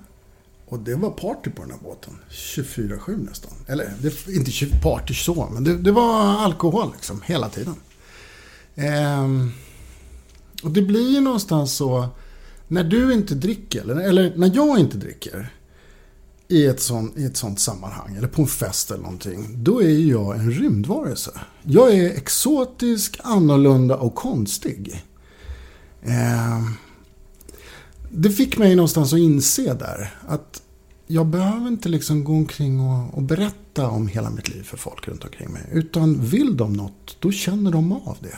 Och 0.66 0.80
det 0.80 0.96
var 0.96 1.10
party 1.10 1.50
på 1.50 1.62
den 1.62 1.72
här 1.72 1.80
båten. 1.84 2.14
24-7 2.30 3.26
nästan. 3.30 3.52
Eller 3.68 3.94
det, 4.02 4.28
inte 4.28 4.82
party 4.82 5.14
så, 5.14 5.50
men 5.54 5.64
det, 5.64 5.78
det 5.78 5.92
var 5.92 6.24
alkohol 6.24 6.92
liksom 6.94 7.22
hela 7.26 7.50
tiden. 7.50 7.76
Ehm, 8.76 9.52
och 10.64 10.72
det 10.72 10.82
blir 10.82 11.12
ju 11.12 11.22
någonstans 11.22 11.76
så. 11.76 12.08
När 12.68 12.84
du 12.84 13.14
inte 13.14 13.36
dricker, 13.36 13.82
eller, 13.82 13.96
eller 13.96 14.34
när 14.36 14.52
jag 14.56 14.80
inte 14.80 14.98
dricker 14.98 15.54
i 16.48 16.66
ett, 16.66 16.82
sånt, 16.82 17.18
i 17.18 17.26
ett 17.26 17.38
sånt 17.38 17.60
sammanhang, 17.60 18.16
eller 18.16 18.28
på 18.28 18.42
en 18.42 18.48
fest 18.48 18.92
eller 18.92 19.04
någonting, 19.04 19.48
då 19.64 19.82
är 19.82 19.90
ju 19.90 20.12
jag 20.12 20.36
en 20.36 20.52
rymdvarelse. 20.52 21.32
Jag 21.64 21.94
är 21.94 22.10
exotisk, 22.10 23.20
annorlunda 23.24 23.98
och 23.98 24.16
konstig. 24.16 25.04
Eh, 26.02 26.64
det 28.10 28.30
fick 28.30 28.58
mig 28.58 28.76
någonstans 28.76 29.14
att 29.14 29.20
inse 29.20 29.74
där 29.74 30.16
att 30.28 30.62
jag 31.08 31.26
behöver 31.26 31.68
inte 31.68 31.90
liksom 31.90 32.24
gå 32.24 32.34
omkring 32.34 32.80
och, 32.80 33.14
och 33.14 33.22
berätta 33.22 33.88
om 33.88 34.08
hela 34.08 34.30
mitt 34.30 34.50
liv 34.50 34.64
för 34.64 34.78
folk 34.78 35.08
runt 35.08 35.24
omkring 35.24 35.52
mig. 35.52 35.64
Utan 35.72 36.26
vill 36.26 36.58
de 36.58 36.74
något, 36.74 37.18
då 37.20 37.32
känner 37.32 37.72
de 37.72 37.92
av 37.92 38.18
det. 38.20 38.38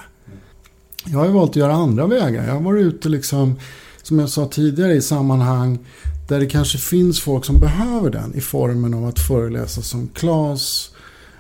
Jag 1.06 1.20
har 1.20 1.26
ju 1.26 1.32
valt 1.32 1.50
att 1.50 1.56
göra 1.56 1.74
andra 1.74 2.08
vägar. 2.08 2.48
Jag 2.48 2.54
har 2.54 2.62
varit 2.62 2.86
ute 2.86 3.10
liksom, 3.10 3.60
som 4.02 4.20
jag 4.20 4.30
sa 4.30 4.48
tidigare, 4.48 4.94
i 4.94 5.02
sammanhang 5.02 5.80
där 6.28 6.40
det 6.40 6.46
kanske 6.46 6.78
finns 6.78 7.20
folk 7.22 7.46
som 7.46 7.60
behöver 7.60 8.10
den 8.10 8.36
i 8.36 8.42
formen 8.42 8.94
av 8.94 9.06
att 9.06 9.20
föreläsa 9.20 9.82
som 9.82 10.08
Klas, 10.08 10.92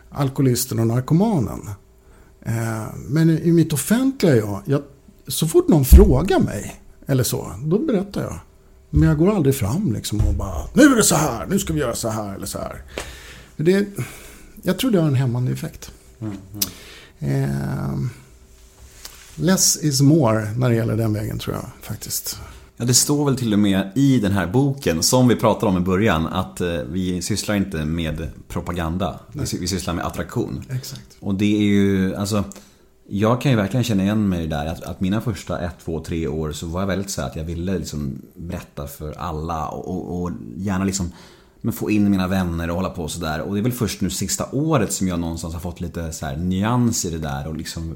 alkoholisten 0.09 0.79
och 0.79 0.87
narkomanen. 0.87 1.69
Eh, 2.45 2.85
Men 3.07 3.29
i 3.29 3.51
mitt 3.51 3.73
offentliga 3.73 4.35
jag, 4.35 4.61
jag, 4.65 4.81
så 5.27 5.47
fort 5.47 5.67
någon 5.67 5.85
frågar 5.85 6.39
mig 6.39 6.81
eller 7.07 7.23
så, 7.23 7.51
då 7.63 7.79
berättar 7.79 8.21
jag. 8.21 8.39
Men 8.89 9.09
jag 9.09 9.17
går 9.17 9.35
aldrig 9.35 9.55
fram 9.55 9.93
liksom 9.93 10.19
och 10.27 10.33
bara, 10.33 10.67
nu 10.73 10.83
är 10.83 10.95
det 10.95 11.03
så 11.03 11.15
här, 11.15 11.45
nu 11.45 11.59
ska 11.59 11.73
vi 11.73 11.79
göra 11.79 11.95
så 11.95 12.09
här 12.09 12.35
eller 12.35 12.45
så 12.45 12.59
här. 12.59 12.81
Det, 13.57 13.85
jag 14.61 14.79
tror 14.79 14.91
det 14.91 14.99
har 15.01 15.07
en 15.07 15.15
hämmande 15.15 15.51
effekt. 15.51 15.91
Eh, 17.19 17.97
less 19.35 19.77
is 19.83 20.01
more 20.01 20.51
när 20.57 20.69
det 20.69 20.75
gäller 20.75 20.97
den 20.97 21.13
vägen 21.13 21.39
tror 21.39 21.55
jag 21.55 21.65
faktiskt. 21.81 22.39
Ja, 22.77 22.85
det 22.85 22.93
står 22.93 23.25
väl 23.25 23.35
till 23.35 23.53
och 23.53 23.59
med 23.59 23.91
i 23.95 24.19
den 24.19 24.31
här 24.31 24.47
boken, 24.47 25.03
som 25.03 25.27
vi 25.27 25.35
pratade 25.35 25.71
om 25.71 25.77
i 25.77 25.85
början, 25.85 26.27
att 26.27 26.61
eh, 26.61 26.67
vi 26.89 27.21
sysslar 27.21 27.55
inte 27.55 27.85
med 27.85 28.27
propaganda. 28.47 29.19
Vi, 29.31 29.45
sy- 29.45 29.57
vi 29.59 29.67
sysslar 29.67 29.93
med 29.93 30.05
attraktion. 30.05 30.63
Exakt. 30.69 31.17
Och 31.19 31.35
det 31.35 31.57
är 31.57 31.61
ju, 31.63 32.15
alltså 32.15 32.43
Jag 33.09 33.41
kan 33.41 33.51
ju 33.51 33.57
verkligen 33.57 33.83
känna 33.83 34.03
igen 34.03 34.29
mig 34.29 34.47
där 34.47 34.65
att, 34.65 34.83
att 34.83 35.01
mina 35.01 35.21
första 35.21 35.59
ett, 35.59 35.75
två, 35.85 35.99
tre 35.99 36.27
år 36.27 36.51
så 36.51 36.67
var 36.67 36.79
jag 36.79 36.87
väldigt 36.87 37.09
så 37.09 37.21
här 37.21 37.29
att 37.29 37.35
jag 37.35 37.43
ville 37.43 37.77
liksom 37.77 38.21
berätta 38.35 38.87
för 38.87 39.13
alla 39.17 39.67
och, 39.67 39.91
och, 39.91 40.21
och 40.23 40.31
gärna 40.57 40.85
liksom 40.85 41.11
men 41.61 41.73
få 41.73 41.91
in 41.91 42.09
mina 42.11 42.27
vänner 42.27 42.69
och 42.69 42.75
hålla 42.75 42.89
på 42.89 43.07
sådär. 43.07 43.41
Och 43.41 43.53
det 43.53 43.59
är 43.59 43.63
väl 43.63 43.71
först 43.71 44.01
nu 44.01 44.09
sista 44.09 44.45
året 44.51 44.91
som 44.93 45.07
jag 45.07 45.19
någonstans 45.19 45.53
har 45.53 45.61
fått 45.61 45.81
lite 45.81 46.13
så 46.13 46.25
här 46.25 46.37
nyans 46.37 47.05
i 47.05 47.09
det 47.09 47.17
där 47.17 47.47
och 47.47 47.55
liksom 47.57 47.95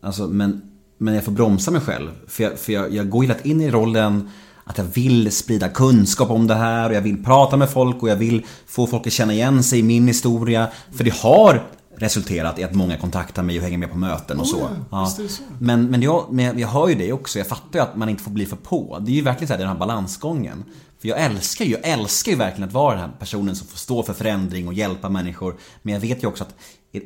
Alltså 0.00 0.26
men, 0.28 0.62
men 1.02 1.14
jag 1.14 1.24
får 1.24 1.32
bromsa 1.32 1.70
mig 1.70 1.80
själv. 1.80 2.10
För 2.26 2.42
jag, 2.42 2.58
för 2.58 2.72
jag, 2.72 2.94
jag 2.94 3.10
går 3.10 3.22
hela 3.22 3.34
in 3.42 3.60
i 3.60 3.70
rollen 3.70 4.30
att 4.64 4.78
jag 4.78 4.84
vill 4.84 5.32
sprida 5.32 5.68
kunskap 5.68 6.30
om 6.30 6.46
det 6.46 6.54
här 6.54 6.90
och 6.90 6.96
jag 6.96 7.00
vill 7.00 7.24
prata 7.24 7.56
med 7.56 7.70
folk 7.70 8.02
och 8.02 8.08
jag 8.08 8.16
vill 8.16 8.46
få 8.66 8.86
folk 8.86 9.06
att 9.06 9.12
känna 9.12 9.32
igen 9.32 9.62
sig 9.62 9.78
i 9.78 9.82
min 9.82 10.06
historia. 10.06 10.68
För 10.92 11.04
det 11.04 11.14
har 11.14 11.62
resulterat 11.96 12.58
i 12.58 12.64
att 12.64 12.74
många 12.74 12.96
kontaktar 12.96 13.42
mig 13.42 13.58
och 13.58 13.64
hänger 13.64 13.78
med 13.78 13.90
på 13.90 13.98
möten 13.98 14.40
och 14.40 14.46
så. 14.46 14.68
ja, 14.90 15.06
så. 15.06 15.42
Men, 15.58 15.86
men, 15.86 16.02
jag, 16.02 16.26
men 16.30 16.58
jag 16.58 16.68
hör 16.68 16.88
ju 16.88 16.94
det 16.94 17.12
också. 17.12 17.38
Jag 17.38 17.46
fattar 17.46 17.78
ju 17.78 17.82
att 17.82 17.96
man 17.96 18.08
inte 18.08 18.22
får 18.22 18.30
bli 18.30 18.46
för 18.46 18.56
på. 18.56 18.98
Det 19.00 19.10
är 19.10 19.14
ju 19.14 19.22
verkligen 19.22 19.48
så 19.48 19.54
här, 19.54 19.58
den 19.58 19.68
här 19.68 19.78
balansgången. 19.78 20.64
För 20.98 21.08
jag 21.08 21.20
älskar 21.20 21.64
ju, 21.64 21.70
jag 21.70 21.88
älskar 21.88 22.32
ju 22.32 22.38
verkligen 22.38 22.68
att 22.68 22.74
vara 22.74 22.94
den 22.94 23.00
här 23.00 23.16
personen 23.18 23.56
som 23.56 23.66
får 23.66 23.78
stå 23.78 24.02
för 24.02 24.12
förändring 24.12 24.68
och 24.68 24.74
hjälpa 24.74 25.08
människor. 25.08 25.56
Men 25.82 25.94
jag 25.94 26.00
vet 26.00 26.22
ju 26.22 26.26
också 26.26 26.44
att 26.44 26.54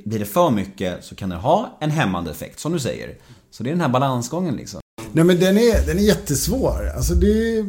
blir 0.04 0.18
det 0.18 0.24
för 0.24 0.50
mycket 0.50 1.04
så 1.04 1.14
kan 1.14 1.28
det 1.28 1.36
ha 1.36 1.76
en 1.80 1.90
hämmande 1.90 2.30
effekt, 2.30 2.60
som 2.60 2.72
du 2.72 2.80
säger. 2.80 3.14
Så 3.50 3.62
det 3.62 3.68
är 3.70 3.72
den 3.72 3.80
här 3.80 3.88
balansgången 3.88 4.56
liksom. 4.56 4.80
Nej 5.12 5.24
men 5.24 5.40
den 5.40 5.58
är, 5.58 5.86
den 5.86 5.98
är 5.98 6.02
jättesvår. 6.02 6.92
Alltså 6.96 7.14
det 7.14 7.58
är... 7.58 7.66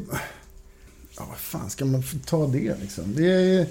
Ja, 1.17 1.25
vad 1.29 1.37
fan 1.37 1.69
ska 1.69 1.85
man 1.85 2.03
ta 2.25 2.47
det 2.47 2.75
liksom? 2.81 3.03
Det 3.15 3.31
är... 3.31 3.67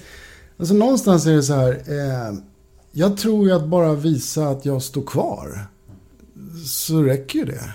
Alltså 0.58 0.74
någonstans 0.74 1.26
är 1.26 1.32
det 1.32 1.42
så 1.42 1.54
här. 1.54 1.72
Eh, 1.86 2.34
jag 2.92 3.16
tror 3.16 3.46
ju 3.46 3.52
att 3.52 3.68
bara 3.68 3.94
visa 3.94 4.48
att 4.48 4.64
jag 4.64 4.82
står 4.82 5.02
kvar. 5.02 5.66
Så 6.66 7.02
räcker 7.02 7.38
ju 7.38 7.44
det. 7.44 7.70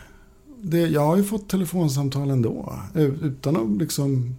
det. 0.61 0.87
Jag 0.87 1.01
har 1.05 1.17
ju 1.17 1.23
fått 1.23 1.49
telefonsamtal 1.49 2.29
ändå. 2.29 2.79
eh, 2.95 3.01
Utan 3.01 3.55
att 3.55 3.81
liksom... 3.81 4.35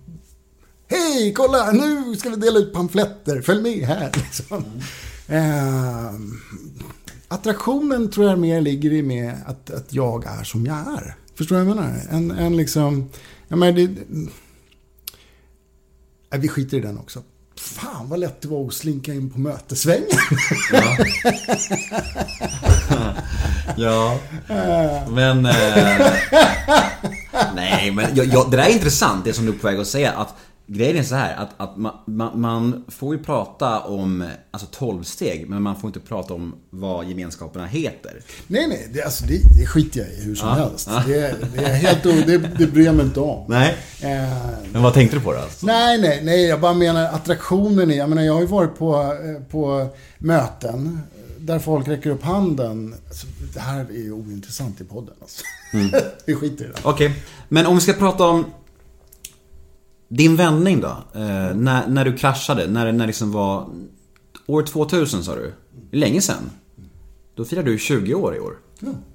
Hej, 0.89 1.33
kolla! 1.37 1.73
Nu 1.73 2.17
ska 2.17 2.31
vi 2.31 2.37
dela 2.37 2.59
ut 2.59 2.73
pamfletter. 2.73 3.41
Följ 3.43 3.63
med 3.63 3.87
här. 3.89 4.11
Liksom. 4.15 4.65
Eh, 5.29 6.13
attraktionen 7.33 8.11
tror 8.11 8.29
jag 8.29 8.39
mer 8.39 8.61
ligger 8.61 8.93
i 8.93 9.03
med 9.03 9.35
att, 9.47 9.71
att 9.71 9.93
jag 9.93 10.27
är 10.27 10.45
som 10.45 10.67
jag 10.67 10.77
är. 10.77 11.15
Förstår 11.35 11.57
du 11.57 11.65
vad 11.65 11.71
jag 11.71 11.77
menar? 11.77 12.01
En, 12.11 12.31
en 12.31 12.57
liksom... 12.57 13.11
Jag 13.49 13.59
menar, 13.59 13.73
det, 13.73 13.91
nej, 16.31 16.41
vi 16.41 16.49
skiter 16.49 16.77
i 16.77 16.81
den 16.81 16.99
också. 16.99 17.23
Fan 17.57 18.09
vad 18.09 18.19
lätt 18.19 18.41
det 18.41 18.49
var 18.49 18.67
att 18.67 18.75
slinka 18.75 19.15
in 19.15 19.31
på 19.31 19.41
mötesvängen. 19.41 20.07
Ja. 23.77 24.19
Men... 25.11 25.47
Eh, 25.47 26.13
nej, 27.55 27.91
men 27.91 28.07
jag, 28.15 28.27
jag, 28.27 28.51
det 28.51 28.57
där 28.57 28.65
är 28.65 28.73
intressant, 28.73 29.25
det 29.25 29.33
som 29.33 29.47
du 29.47 29.53
är 29.53 29.59
på 29.59 29.67
väg 29.67 29.81
att 29.81 29.87
säga. 29.87 30.13
Att 30.13 30.35
grejen 30.67 30.97
är 30.97 31.03
så 31.03 31.15
här 31.15 31.37
att, 31.37 31.49
att 31.57 31.77
man, 31.77 31.93
man, 32.07 32.41
man 32.41 32.85
får 32.89 33.17
ju 33.17 33.23
prata 33.23 33.81
om 33.81 34.25
alltså 34.51 34.67
12 34.71 35.03
steg, 35.03 35.49
men 35.49 35.63
man 35.63 35.81
får 35.81 35.89
inte 35.89 36.01
prata 36.01 36.35
om 36.35 36.55
vad 36.71 37.07
gemenskaperna 37.09 37.67
heter. 37.67 38.21
nej, 38.47 38.69
nej, 38.69 38.89
det, 38.95 39.03
alltså, 39.03 39.25
det, 39.27 39.41
det 39.61 39.67
skiter 39.67 40.01
jag 40.01 40.09
i 40.09 40.23
hur 40.25 40.35
som 40.35 40.49
helst. 40.49 40.91
Det, 41.07 41.37
det 41.55 41.65
är 41.65 41.75
helt 41.75 42.03
det, 42.03 42.39
det 42.59 42.67
bryr 42.67 42.85
jag 42.85 42.95
mig 42.95 43.05
inte 43.07 43.21
om. 43.21 43.45
Nej. 43.49 43.77
Eh, 44.01 44.29
Men 44.73 44.83
vad 44.83 44.95
tänkte 44.95 45.17
du 45.17 45.21
på 45.21 45.33
då? 45.33 45.39
Alltså? 45.39 45.67
Nej, 45.67 46.01
nej, 46.01 46.21
nej. 46.25 46.47
Jag 46.47 46.61
bara 46.61 46.75
menar 46.75 47.05
attraktionen 47.05 47.91
i... 47.91 47.97
Jag 47.97 48.09
menar, 48.09 48.23
jag 48.23 48.35
har 48.35 48.41
ju 48.41 48.47
varit 48.47 48.79
på, 48.79 48.97
eh, 48.97 49.43
på 49.51 49.89
möten 50.19 51.01
där 51.39 51.59
folk 51.59 51.89
räcker 51.89 52.11
upp 52.11 52.23
handen. 52.23 52.95
Alltså, 53.09 53.27
det 53.55 53.61
här 53.61 53.81
är 53.81 54.03
ju 54.03 54.13
ointressant 54.13 54.81
i 54.81 54.85
podden. 54.85 55.15
Alltså. 55.21 55.45
Vi 56.27 56.35
skiter 56.35 56.65
i 56.65 56.69
det. 56.69 56.75
Okej, 56.83 57.15
men 57.49 57.67
om 57.67 57.75
vi 57.75 57.81
ska 57.81 57.93
prata 57.93 58.25
om 58.25 58.45
Din 60.17 60.37
vändning 60.37 60.81
då? 60.81 60.89
Eh, 61.15 61.55
när, 61.55 61.87
när 61.89 62.05
du 62.05 62.17
kraschade, 62.17 62.67
när 62.67 62.93
det 62.93 63.07
liksom 63.07 63.33
var... 63.33 63.69
År 64.47 64.63
2000 64.63 65.25
sa 65.25 65.35
du? 65.35 65.53
Länge 65.91 66.21
sedan. 66.21 66.51
Då 67.35 67.45
firar 67.45 67.63
du 67.63 67.79
20 67.79 68.15
år 68.15 68.37
i 68.37 68.41
år. 68.41 68.59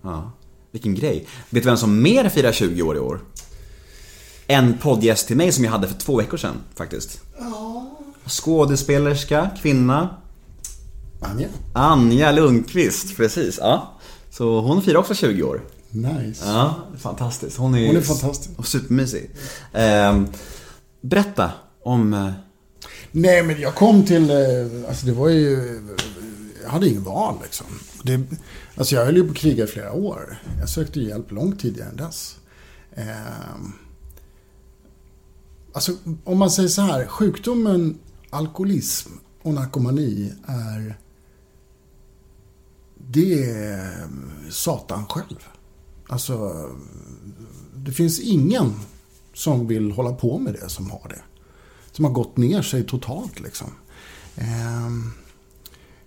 Ja. 0.01 0.31
Vilken 0.71 0.95
grej. 0.95 1.27
Vet 1.49 1.63
du 1.63 1.69
vem 1.69 1.77
som 1.77 2.01
mer 2.01 2.29
firar 2.29 2.51
20 2.51 2.81
år 2.81 2.95
i 2.95 2.99
år? 2.99 3.19
En 4.47 4.77
poddgäst 4.77 5.27
till 5.27 5.37
mig 5.37 5.51
som 5.51 5.63
jag 5.63 5.71
hade 5.71 5.87
för 5.87 5.95
två 5.95 6.17
veckor 6.17 6.37
sedan 6.37 6.55
faktiskt. 6.75 7.21
Skådespelerska, 8.27 9.49
kvinna. 9.61 10.09
Anja. 11.21 11.47
Anja 11.73 12.31
Lundqvist, 12.31 13.17
precis. 13.17 13.57
Ja. 13.61 13.99
Så 14.29 14.61
hon 14.61 14.81
firar 14.81 14.99
också 14.99 15.15
20 15.15 15.43
år. 15.43 15.61
Nice. 15.89 16.45
Ja, 16.45 16.75
fantastiskt. 16.99 17.57
Hon 17.57 17.75
är, 17.75 17.87
Hon 17.87 17.97
är 17.97 18.01
fantastisk. 18.01 18.59
Och 18.59 18.67
supermysig. 18.67 19.29
Ehm, 19.73 20.27
berätta 21.07 21.51
om... 21.83 22.13
Eh, 22.13 22.31
Nej, 23.11 23.43
men 23.43 23.61
jag 23.61 23.75
kom 23.75 24.05
till... 24.05 24.29
Eh, 24.29 24.37
alltså 24.87 25.05
det 25.05 25.13
var 25.13 25.29
ju... 25.29 25.79
Jag 26.63 26.69
hade 26.69 26.89
ingen 26.89 27.03
val 27.03 27.35
liksom. 27.43 27.65
Det, 28.03 28.21
alltså 28.75 28.95
jag 28.95 29.05
höll 29.05 29.15
ju 29.17 29.23
på 29.23 29.31
att 29.31 29.37
kriga 29.37 29.63
i 29.63 29.67
flera 29.67 29.91
år. 29.91 30.37
Jag 30.59 30.69
sökte 30.69 30.99
hjälp 30.99 31.31
långt 31.31 31.59
tidigare 31.59 31.89
än 31.89 31.95
dess. 31.95 32.37
Eh, 32.91 33.05
alltså 35.73 35.91
om 36.23 36.37
man 36.37 36.51
säger 36.51 36.69
så 36.69 36.81
här. 36.81 37.05
Sjukdomen 37.05 37.99
alkoholism 38.29 39.09
och 39.41 39.53
narkomani 39.53 40.33
är... 40.45 40.97
Det 43.11 43.43
är 43.43 44.01
eh, 44.01 44.07
Satan 44.49 45.05
själv. 45.05 45.47
Alltså, 46.07 46.65
det 47.75 47.91
finns 47.91 48.19
ingen 48.19 48.73
som 49.37 49.67
vill 49.67 49.91
hålla 49.91 50.11
på 50.11 50.37
med 50.37 50.53
det 50.53 50.69
som 50.69 50.91
har 50.91 51.09
det 51.09 51.21
som 51.97 52.05
har 52.05 52.11
gått 52.11 52.37
ner 52.37 52.61
sig 52.61 52.83
totalt. 52.83 53.39
Liksom. 53.39 53.67
Ehm, 54.35 55.11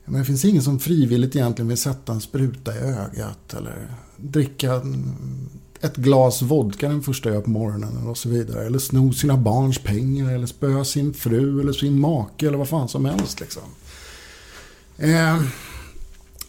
men 0.04 0.20
det 0.20 0.24
finns 0.24 0.44
ingen 0.44 0.62
som 0.62 0.78
frivilligt 0.78 1.36
egentligen 1.36 1.68
vill 1.68 1.76
sätta 1.76 2.12
en 2.12 2.20
spruta 2.20 2.74
i 2.74 2.78
ögat 2.78 3.54
eller 3.54 3.96
dricka 4.16 4.82
ett 5.80 5.96
glas 5.96 6.42
vodka 6.42 6.88
den 6.88 7.02
första 7.02 7.30
jag 7.30 7.44
på 7.44 7.50
morgonen 7.50 8.06
och 8.06 8.18
så 8.18 8.28
vidare. 8.28 8.66
Eller 8.66 8.78
sno 8.78 9.12
sina 9.12 9.36
barns 9.36 9.78
pengar 9.78 10.32
eller 10.32 10.46
spöa 10.46 10.84
sin 10.84 11.14
fru 11.14 11.60
eller 11.60 11.72
sin 11.72 12.00
make 12.00 12.46
eller 12.46 12.58
vad 12.58 12.68
fan 12.68 12.88
som 12.88 13.04
helst. 13.04 13.40
Liksom. 13.40 13.62
Ehm, 14.98 15.46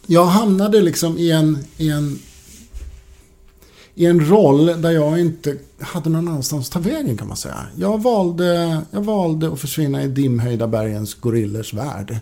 jag 0.06 0.24
hamnade 0.24 0.80
liksom 0.80 1.18
i 1.18 1.30
en, 1.30 1.58
i 1.76 1.90
en 1.90 2.18
i 3.94 4.06
en 4.06 4.28
roll 4.28 4.66
där 4.66 4.90
jag 4.90 5.20
inte 5.20 5.56
hade 5.80 6.10
någon 6.10 6.28
annanstans 6.28 6.68
att 6.68 6.72
ta 6.72 6.90
vägen 6.90 7.16
kan 7.16 7.28
man 7.28 7.36
säga. 7.36 7.66
Jag 7.76 8.02
valde, 8.02 8.80
jag 8.90 9.00
valde 9.00 9.52
att 9.52 9.60
försvinna 9.60 10.02
i 10.02 10.08
dimhöjda 10.08 10.66
bergens 10.66 11.14
gorillers 11.14 11.74
värld. 11.74 12.16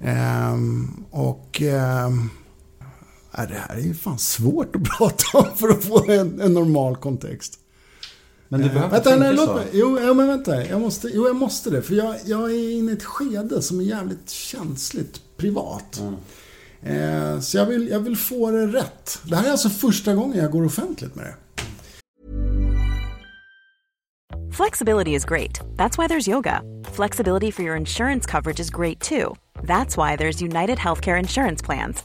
Ehm, 0.00 1.04
och 1.10 1.62
ehm, 1.62 2.30
ja, 3.36 3.46
det 3.46 3.54
här 3.68 3.76
är 3.76 3.80
ju 3.80 3.94
fan 3.94 4.18
svårt 4.18 4.76
att 4.76 4.84
prata 4.98 5.38
om 5.38 5.56
för 5.56 5.68
att 5.68 5.84
få 5.84 6.10
en, 6.10 6.40
en 6.40 6.54
normal 6.54 6.96
kontext. 6.96 7.58
Men 8.48 8.60
du 8.60 8.68
behöver 8.68 8.90
Vänta, 8.90 9.14
inte 9.14 9.24
nej, 9.24 9.36
låt 9.36 9.54
mig. 9.54 9.66
Jo, 9.72 10.00
ja, 10.00 10.14
men 10.14 10.26
vänta. 10.26 10.64
Jag 10.64 10.80
måste, 10.80 11.10
jo, 11.14 11.26
jag 11.26 11.36
måste 11.36 11.70
det. 11.70 11.82
För 11.82 11.94
jag, 11.94 12.16
jag 12.24 12.50
är 12.50 12.78
inne 12.78 12.92
i 12.92 12.94
ett 12.94 13.04
skede 13.04 13.62
som 13.62 13.80
är 13.80 13.84
jävligt 13.84 14.30
känsligt 14.30 15.20
privat. 15.36 16.02
Eh, 16.82 17.40
så 17.40 17.56
jag 17.56 17.66
vill, 17.66 17.88
jag 17.88 18.00
vill 18.00 18.16
få 18.16 18.50
det 18.50 18.66
rätt. 18.66 19.20
Det 19.24 19.36
här 19.36 19.46
är 19.46 19.50
alltså 19.50 19.68
första 19.68 20.14
gången 20.14 20.38
jag 20.38 20.50
går 20.50 20.64
offentligt 20.64 21.14
med 21.14 21.24
det. 21.24 21.34
Flexibility 24.52 25.14
is 25.14 25.24
great. 25.24 25.60
That's 25.76 25.98
why 25.98 26.08
there's 26.08 26.28
yoga. 26.28 26.62
Flexibility 26.84 27.50
for 27.50 27.62
your 27.62 27.76
insurance 27.76 28.26
coverage 28.30 28.60
is 28.60 28.70
great 28.70 29.00
too. 29.00 29.36
That's 29.62 29.96
why 29.96 30.16
there's 30.16 30.42
United 30.42 30.78
Healthcare 30.78 31.18
Insurance 31.18 31.62
Plans. 31.62 32.04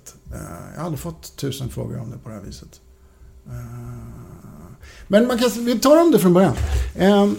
Eh, 0.33 0.39
jag 0.73 0.79
har 0.79 0.85
aldrig 0.85 0.99
fått 0.99 1.35
tusen 1.35 1.69
frågor 1.69 1.99
om 1.99 2.11
det 2.11 2.17
på 2.17 2.29
det 2.29 2.35
här 2.35 2.41
viset. 2.41 2.81
Eh, 3.47 3.51
men 5.07 5.27
man 5.27 5.37
kan, 5.37 5.49
vi 5.65 5.79
tar 5.79 6.01
om 6.01 6.11
det 6.11 6.19
från 6.19 6.33
början. 6.33 6.55
Ehm, 6.95 7.35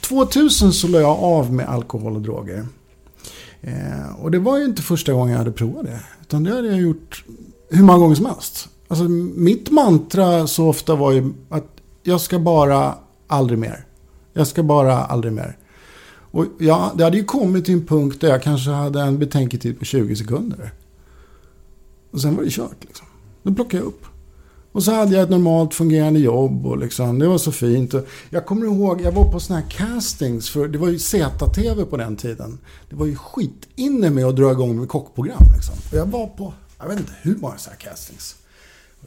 2000 0.00 0.72
så 0.72 0.88
la 0.88 1.00
jag 1.00 1.18
av 1.18 1.52
med 1.52 1.68
alkohol 1.68 2.16
och 2.16 2.22
droger. 2.22 2.66
Eh, 3.60 4.20
och 4.20 4.30
det 4.30 4.38
var 4.38 4.58
ju 4.58 4.64
inte 4.64 4.82
första 4.82 5.12
gången 5.12 5.32
jag 5.32 5.38
hade 5.38 5.52
provat 5.52 5.84
det. 5.84 6.00
Utan 6.22 6.44
det 6.44 6.50
hade 6.50 6.68
jag 6.68 6.80
gjort 6.80 7.24
hur 7.70 7.82
många 7.82 7.98
gånger 7.98 8.14
som 8.14 8.26
helst. 8.26 8.68
Alltså, 8.88 9.04
mitt 9.04 9.70
mantra 9.70 10.46
så 10.46 10.68
ofta 10.68 10.94
var 10.94 11.12
ju 11.12 11.32
att 11.48 11.66
jag 12.02 12.20
ska 12.20 12.38
bara 12.38 12.94
aldrig 13.26 13.58
mer. 13.58 13.86
Jag 14.32 14.46
ska 14.46 14.62
bara 14.62 15.04
aldrig 15.04 15.32
mer. 15.32 15.56
Och 16.30 16.46
ja, 16.58 16.92
det 16.94 17.04
hade 17.04 17.16
ju 17.16 17.24
kommit 17.24 17.64
till 17.64 17.74
en 17.74 17.86
punkt 17.86 18.20
där 18.20 18.28
jag 18.28 18.42
kanske 18.42 18.70
hade 18.70 19.00
en 19.00 19.18
betänketid 19.18 19.78
på 19.78 19.84
20 19.84 20.16
sekunder. 20.16 20.72
Och 22.14 22.20
sen 22.20 22.36
var 22.36 22.44
det 22.44 22.50
kört 22.50 22.76
liksom. 22.80 23.06
Då 23.42 23.54
plockade 23.54 23.82
jag 23.82 23.86
upp. 23.86 24.04
Och 24.72 24.82
så 24.82 24.92
hade 24.92 25.14
jag 25.14 25.22
ett 25.22 25.30
normalt 25.30 25.74
fungerande 25.74 26.20
jobb 26.20 26.66
och 26.66 26.78
liksom, 26.78 27.18
det 27.18 27.28
var 27.28 27.38
så 27.38 27.52
fint. 27.52 27.94
Och 27.94 28.06
jag 28.30 28.46
kommer 28.46 28.66
ihåg, 28.66 29.00
jag 29.00 29.12
var 29.12 29.32
på 29.32 29.40
såna 29.40 29.60
här 29.60 29.70
castings, 29.70 30.50
för 30.50 30.68
det 30.68 30.78
var 30.78 30.88
ju 30.88 30.98
ZTV 30.98 31.84
på 31.84 31.96
den 31.96 32.16
tiden. 32.16 32.58
Det 32.90 32.96
var 32.96 33.06
ju 33.06 33.16
skit 33.16 33.68
inne 33.74 34.10
med 34.10 34.24
att 34.24 34.36
dra 34.36 34.52
igång 34.52 34.78
med 34.78 34.88
kockprogram 34.88 35.42
liksom. 35.54 35.74
Och 35.90 35.98
jag 35.98 36.06
var 36.06 36.26
på, 36.26 36.52
jag 36.78 36.88
vet 36.88 36.98
inte 36.98 37.12
hur 37.22 37.36
många 37.36 37.58
sådana 37.58 37.76
här 37.80 37.90
castings. 37.90 38.36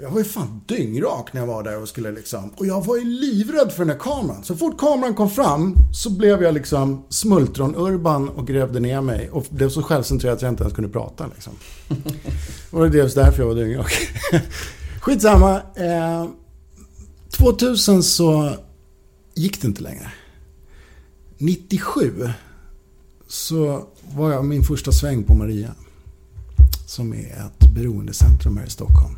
Jag 0.02 0.12
var 0.12 0.18
ju 0.18 0.24
fan 0.24 0.62
dyngrak 0.66 1.34
när 1.34 1.42
jag 1.42 1.48
var 1.48 1.64
där 1.64 1.82
och 1.82 1.88
skulle 1.88 2.12
liksom... 2.12 2.50
Och 2.50 2.66
jag 2.66 2.86
var 2.86 2.98
ju 2.98 3.04
livrädd 3.04 3.72
för 3.72 3.80
den 3.80 3.90
här 3.90 4.00
kameran. 4.00 4.44
Så 4.44 4.56
fort 4.56 4.80
kameran 4.80 5.16
kom 5.16 5.30
fram 5.30 5.76
så 5.94 6.10
blev 6.10 6.44
jag 6.44 6.54
liksom 6.54 7.06
smultron-Urban 7.10 8.30
och 8.30 8.48
grävde 8.48 8.80
ner 8.80 9.02
mig. 9.02 9.30
Och 9.30 9.46
blev 9.50 9.70
så 9.70 9.84
självcentrerad 9.84 10.36
att 10.36 10.42
jag 10.42 10.52
inte 10.52 10.64
ens 10.64 10.76
kunde 10.76 10.90
prata 10.90 11.28
liksom. 11.28 11.54
Och 12.72 12.82
det 12.82 12.88
är 12.88 13.02
dels 13.02 13.14
därför 13.14 13.44
jag 13.44 13.48
var 13.48 13.56
dyngrak. 13.56 13.94
Skitsamma. 15.02 15.62
Eh, 15.76 16.28
2000 17.30 18.04
så 18.04 18.56
gick 19.34 19.62
det 19.62 19.68
inte 19.68 19.84
längre. 19.84 20.12
97 21.38 22.30
så 23.28 23.88
var 24.16 24.32
jag 24.32 24.46
min 24.46 24.64
första 24.64 24.92
sväng 24.92 25.24
på 25.24 25.34
Maria. 25.34 25.72
Som 26.86 27.14
är 27.14 27.18
ett 27.18 27.76
beroendecentrum 27.76 28.58
här 28.58 28.66
i 28.66 28.70
Stockholm 28.70 29.18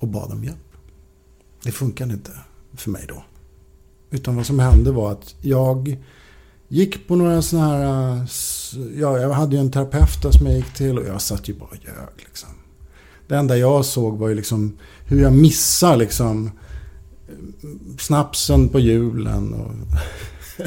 och 0.00 0.08
bad 0.08 0.32
om 0.32 0.44
hjälp. 0.44 0.58
Det 1.62 1.72
funkade 1.72 2.12
inte 2.12 2.30
för 2.74 2.90
mig 2.90 3.04
då. 3.08 3.24
Utan 4.10 4.36
vad 4.36 4.46
som 4.46 4.58
hände 4.58 4.92
var 4.92 5.12
att 5.12 5.34
jag 5.40 5.98
gick 6.68 7.08
på 7.08 7.16
några 7.16 7.42
sådana 7.42 7.68
här... 7.68 8.26
Ja, 8.94 9.18
jag 9.18 9.30
hade 9.30 9.56
ju 9.56 9.60
en 9.60 9.70
terapeut 9.70 10.22
där 10.22 10.30
som 10.30 10.46
jag 10.46 10.56
gick 10.56 10.74
till 10.74 10.98
och 10.98 11.06
jag 11.06 11.22
satt 11.22 11.48
ju 11.48 11.54
bara 11.54 11.68
och 11.68 11.76
ljög 11.76 12.14
liksom. 12.16 12.48
Det 13.28 13.36
enda 13.36 13.56
jag 13.56 13.84
såg 13.84 14.18
var 14.18 14.28
ju 14.28 14.34
liksom 14.34 14.78
hur 15.04 15.22
jag 15.22 15.32
missar 15.32 15.96
liksom 15.96 16.50
snapsen 17.98 18.68
på 18.68 18.78
julen 18.78 19.54
och 19.54 19.72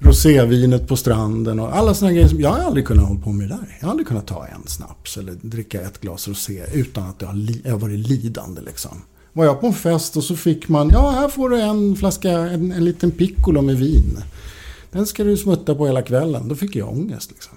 rosévinet 0.00 0.88
på 0.88 0.96
stranden 0.96 1.60
och 1.60 1.76
alla 1.76 1.94
sådana 1.94 2.12
grejer. 2.14 2.28
Som, 2.28 2.40
jag 2.40 2.50
har 2.50 2.58
aldrig 2.58 2.86
kunnat 2.86 3.08
hålla 3.08 3.20
på 3.20 3.32
med 3.32 3.48
det 3.48 3.54
där. 3.54 3.76
Jag 3.80 3.86
har 3.86 3.90
aldrig 3.90 4.06
kunnat 4.08 4.26
ta 4.26 4.46
en 4.46 4.66
snaps 4.66 5.16
eller 5.16 5.32
dricka 5.32 5.80
ett 5.80 6.00
glas 6.00 6.28
rosé 6.28 6.64
utan 6.72 7.04
att 7.08 7.18
det 7.18 7.26
har, 7.26 7.34
li- 7.34 7.60
jag 7.64 7.72
har 7.72 7.78
varit 7.78 8.08
lidande 8.08 8.60
liksom. 8.60 9.02
Var 9.32 9.44
jag 9.44 9.60
på 9.60 9.66
en 9.66 9.72
fest 9.74 10.16
och 10.16 10.24
så 10.24 10.36
fick 10.36 10.68
man, 10.68 10.90
ja 10.90 11.10
här 11.10 11.28
får 11.28 11.50
du 11.50 11.60
en 11.60 11.96
flaska, 11.96 12.30
en, 12.30 12.72
en 12.72 12.84
liten 12.84 13.10
piccolo 13.10 13.62
med 13.62 13.76
vin. 13.76 14.18
Den 14.90 15.06
ska 15.06 15.24
du 15.24 15.36
smutta 15.36 15.74
på 15.74 15.86
hela 15.86 16.02
kvällen. 16.02 16.48
Då 16.48 16.54
fick 16.54 16.76
jag 16.76 16.88
ångest 16.88 17.30
liksom. 17.30 17.56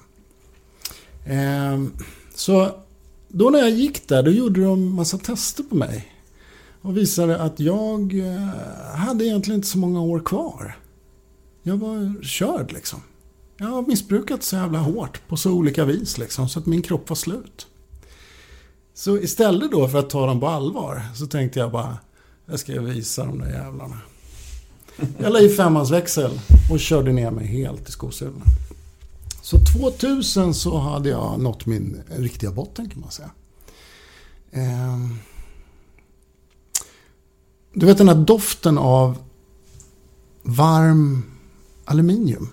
Eh, 1.26 2.04
så 2.36 2.70
då 3.28 3.50
när 3.50 3.60
jag 3.60 3.70
gick 3.70 4.08
där, 4.08 4.24
då 4.24 4.32
gjorde 4.32 4.64
de 4.64 4.96
massa 4.96 5.18
tester 5.18 5.64
på 5.64 5.76
mig. 5.76 6.08
Och 6.82 6.98
visade 6.98 7.42
att 7.42 7.60
jag 7.60 8.20
eh, 8.20 8.96
hade 8.96 9.26
egentligen 9.26 9.56
inte 9.58 9.68
så 9.68 9.78
många 9.78 10.02
år 10.02 10.20
kvar. 10.20 10.78
Jag 11.64 11.78
var 11.78 12.24
körd 12.24 12.72
liksom. 12.72 13.02
Jag 13.58 13.68
har 13.68 13.82
missbrukat 13.82 14.44
så 14.44 14.56
jävla 14.56 14.80
hårt 14.80 15.28
på 15.28 15.38
så 15.38 15.52
olika 15.52 15.86
vis 15.86 16.18
liksom, 16.18 16.50
så 16.50 16.60
att 16.60 16.66
min 16.66 16.82
kropp 16.82 17.10
var 17.10 17.16
slut. 17.16 17.68
Så 18.94 19.18
istället 19.18 19.72
då 19.72 19.88
för 19.88 20.00
att 20.00 20.10
ta 20.10 20.26
dem 20.26 20.40
på 20.40 20.48
allvar 20.48 21.02
så 21.16 21.28
tänkte 21.28 21.60
jag 21.60 21.72
bara, 21.72 21.98
jag 22.46 22.60
ska 22.60 22.82
visa 22.82 23.26
de 23.26 23.40
där 23.40 23.50
jävlarna. 23.50 24.02
Jag 25.18 25.34
la 25.34 25.40
i 25.40 25.50
femmans 25.50 25.92
växel 25.92 26.40
och 26.72 26.80
körde 26.80 27.12
ner 27.12 27.32
mig 27.32 27.46
helt 27.46 27.90
i 27.90 27.92
skosulorna. 27.92 28.46
Så 29.42 29.58
2000 29.60 30.54
så 30.54 30.78
hade 30.78 31.10
jag 31.10 31.40
nått 31.40 31.66
min 31.66 32.04
riktiga 32.18 32.52
botten 32.52 32.90
kan 32.90 33.02
man 33.02 33.12
säga. 33.12 33.32
Ehm. 34.52 35.20
Du 37.74 37.86
vet 37.86 37.98
den 37.98 38.08
här 38.08 38.16
doften 38.16 38.78
av 38.78 39.18
varm 40.44 41.33
aluminium. 41.86 42.50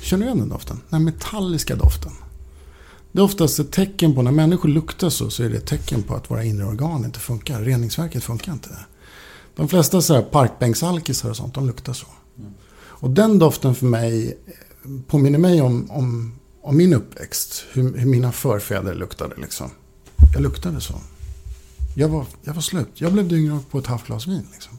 Känner 0.00 0.26
du 0.26 0.26
igen 0.26 0.38
den 0.38 0.48
doften? 0.48 0.80
Den 0.90 1.04
metalliska 1.04 1.76
doften. 1.76 2.12
Det 3.12 3.18
är 3.20 3.24
oftast 3.24 3.58
ett 3.58 3.72
tecken 3.72 4.14
på, 4.14 4.22
när 4.22 4.30
människor 4.30 4.68
luktar 4.68 5.10
så, 5.10 5.30
så 5.30 5.42
är 5.42 5.50
det 5.50 5.56
ett 5.56 5.66
tecken 5.66 6.02
på 6.02 6.14
att 6.14 6.30
våra 6.30 6.44
inre 6.44 6.66
organ 6.66 7.04
inte 7.04 7.20
funkar. 7.20 7.60
Reningsverket 7.60 8.24
funkar 8.24 8.52
inte. 8.52 8.70
De 9.56 9.68
flesta 9.68 10.02
så 10.02 10.14
här 10.14 10.22
parkbänksalkisar 10.22 11.30
och 11.30 11.36
sånt, 11.36 11.54
de 11.54 11.66
luktar 11.66 11.92
så. 11.92 12.06
Och 12.78 13.10
den 13.10 13.38
doften 13.38 13.74
för 13.74 13.86
mig 13.86 14.38
påminner 15.06 15.38
mig 15.38 15.62
om, 15.62 15.90
om, 15.90 16.34
om 16.62 16.76
min 16.76 16.94
uppväxt. 16.94 17.64
Hur, 17.72 17.98
hur 17.98 18.06
mina 18.06 18.32
förfäder 18.32 18.94
luktade 18.94 19.34
liksom. 19.36 19.70
Jag 20.34 20.42
luktade 20.42 20.80
så. 20.80 20.94
Jag 21.94 22.08
var, 22.08 22.26
jag 22.42 22.54
var 22.54 22.62
slut. 22.62 22.88
Jag 22.94 23.12
blev 23.12 23.28
dyngrak 23.28 23.70
på 23.70 23.78
ett 23.78 23.86
halvt 23.86 24.06
glas 24.06 24.26
vin. 24.26 24.46
Liksom. 24.52 24.78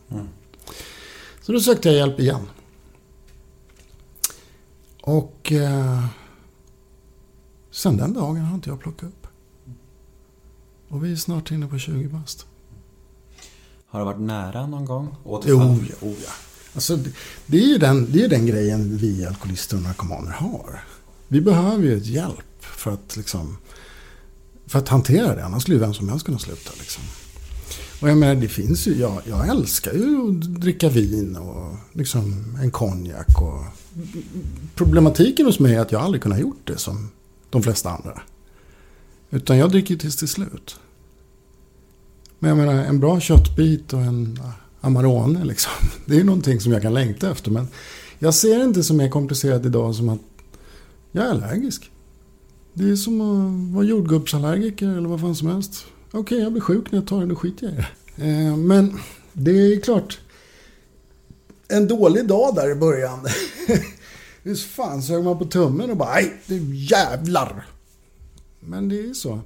Så 1.41 1.51
då 1.51 1.59
sökte 1.59 1.89
jag 1.89 1.97
hjälp 1.97 2.19
igen. 2.19 2.41
Och 5.07 5.51
eh, 5.51 6.05
sen 7.71 7.97
den 7.97 8.13
dagen 8.13 8.41
har 8.41 8.55
inte 8.55 8.69
jag 8.69 8.79
plockat 8.79 9.09
upp. 9.09 9.27
Och 10.89 11.05
vi 11.05 11.11
är 11.11 11.15
snart 11.15 11.51
inne 11.51 11.67
på 11.67 11.77
20 11.77 12.07
bast. 12.07 12.45
Har 13.87 13.99
det 13.99 14.05
varit 14.05 14.19
nära 14.19 14.67
någon 14.67 14.85
gång? 14.85 15.15
Jo, 15.25 15.31
Återfall? 15.31 15.85
ja, 15.89 16.07
oh 16.07 16.15
ja. 16.23 16.31
Alltså, 16.73 16.95
det, 16.95 17.09
det 17.45 17.57
är 17.57 17.67
ju 17.67 17.77
den, 17.77 18.11
det 18.11 18.23
är 18.23 18.29
den 18.29 18.45
grejen 18.45 18.97
vi 18.97 19.25
alkoholister 19.25 19.77
och 19.77 19.83
narkomaner 19.83 20.31
har. 20.31 20.83
Vi 21.27 21.41
behöver 21.41 21.83
ju 21.83 21.97
ett 21.97 22.07
hjälp 22.07 22.59
för 22.59 22.91
att, 22.91 23.17
liksom, 23.17 23.57
för 24.65 24.79
att 24.79 24.89
hantera 24.89 25.35
det. 25.35 25.45
Annars 25.45 25.61
skulle 25.61 25.79
vem 25.79 25.93
som 25.93 26.09
helst 26.09 26.25
kunna 26.25 26.39
sluta. 26.39 26.71
Liksom. 26.79 27.03
Och 28.01 28.09
jag 28.09 28.17
menar, 28.17 28.35
det 28.35 28.47
finns 28.47 28.87
ju, 28.87 28.95
jag, 28.99 29.21
jag 29.25 29.47
älskar 29.47 29.93
ju 29.93 30.29
att 30.29 30.41
dricka 30.41 30.89
vin 30.89 31.35
och 31.35 31.75
liksom 31.93 32.57
en 32.61 32.71
konjak. 32.71 33.41
Och... 33.41 33.86
Problematiken 34.75 35.45
hos 35.45 35.59
mig 35.59 35.75
är 35.75 35.79
att 35.79 35.91
jag 35.91 36.01
aldrig 36.01 36.23
kunnat 36.23 36.39
gjort 36.39 36.61
det 36.67 36.77
som 36.77 37.09
de 37.49 37.63
flesta 37.63 37.89
andra. 37.89 38.21
Utan 39.29 39.57
jag 39.57 39.71
dricker 39.71 39.95
tills 39.95 40.15
till 40.15 40.27
slut. 40.27 40.79
Men 42.39 42.49
jag 42.49 42.57
menar, 42.57 42.73
en 42.73 42.99
bra 42.99 43.19
köttbit 43.19 43.93
och 43.93 44.01
en 44.01 44.39
Amarone 44.81 45.45
liksom. 45.45 45.71
Det 46.05 46.13
är 46.13 46.17
ju 46.17 46.23
någonting 46.23 46.59
som 46.59 46.71
jag 46.71 46.81
kan 46.81 46.93
längta 46.93 47.31
efter. 47.31 47.51
Men 47.51 47.67
jag 48.19 48.33
ser 48.33 48.57
det 48.57 48.63
inte 48.63 48.83
som 48.83 48.97
mer 48.97 49.09
komplicerat 49.09 49.65
idag 49.65 49.95
som 49.95 50.09
att 50.09 50.19
jag 51.11 51.25
är 51.25 51.29
allergisk. 51.29 51.91
Det 52.73 52.89
är 52.89 52.95
som 52.95 53.21
att 53.21 53.73
vara 53.75 53.85
jordgubbsallergiker 53.85 54.87
eller 54.87 55.09
vad 55.09 55.21
fan 55.21 55.35
som 55.35 55.47
helst. 55.47 55.85
Okej, 56.07 56.19
okay, 56.19 56.39
jag 56.39 56.51
blir 56.51 56.61
sjuk 56.61 56.91
när 56.91 56.99
jag 56.99 57.07
tar 57.07 57.19
det, 57.21 57.25
då 57.25 57.35
skiter 57.35 57.65
jag 57.65 57.73
i 57.73 57.77
det. 57.77 58.27
Eh, 58.27 58.57
men 58.57 58.99
det 59.33 59.51
är 59.51 59.79
klart. 59.79 60.19
En 61.67 61.87
dålig 61.87 62.27
dag 62.27 62.55
där 62.55 62.71
i 62.71 62.75
början. 62.75 63.19
Visst 64.43 64.63
fan 64.65 65.01
sög 65.01 65.23
man 65.23 65.37
på 65.39 65.45
tummen 65.45 65.89
och 65.91 65.97
bara 65.97 66.13
nej, 66.13 66.33
det 66.47 66.55
jävlar. 66.73 67.67
Men 68.59 68.89
det 68.89 68.99
är 68.99 69.13
så. 69.13 69.39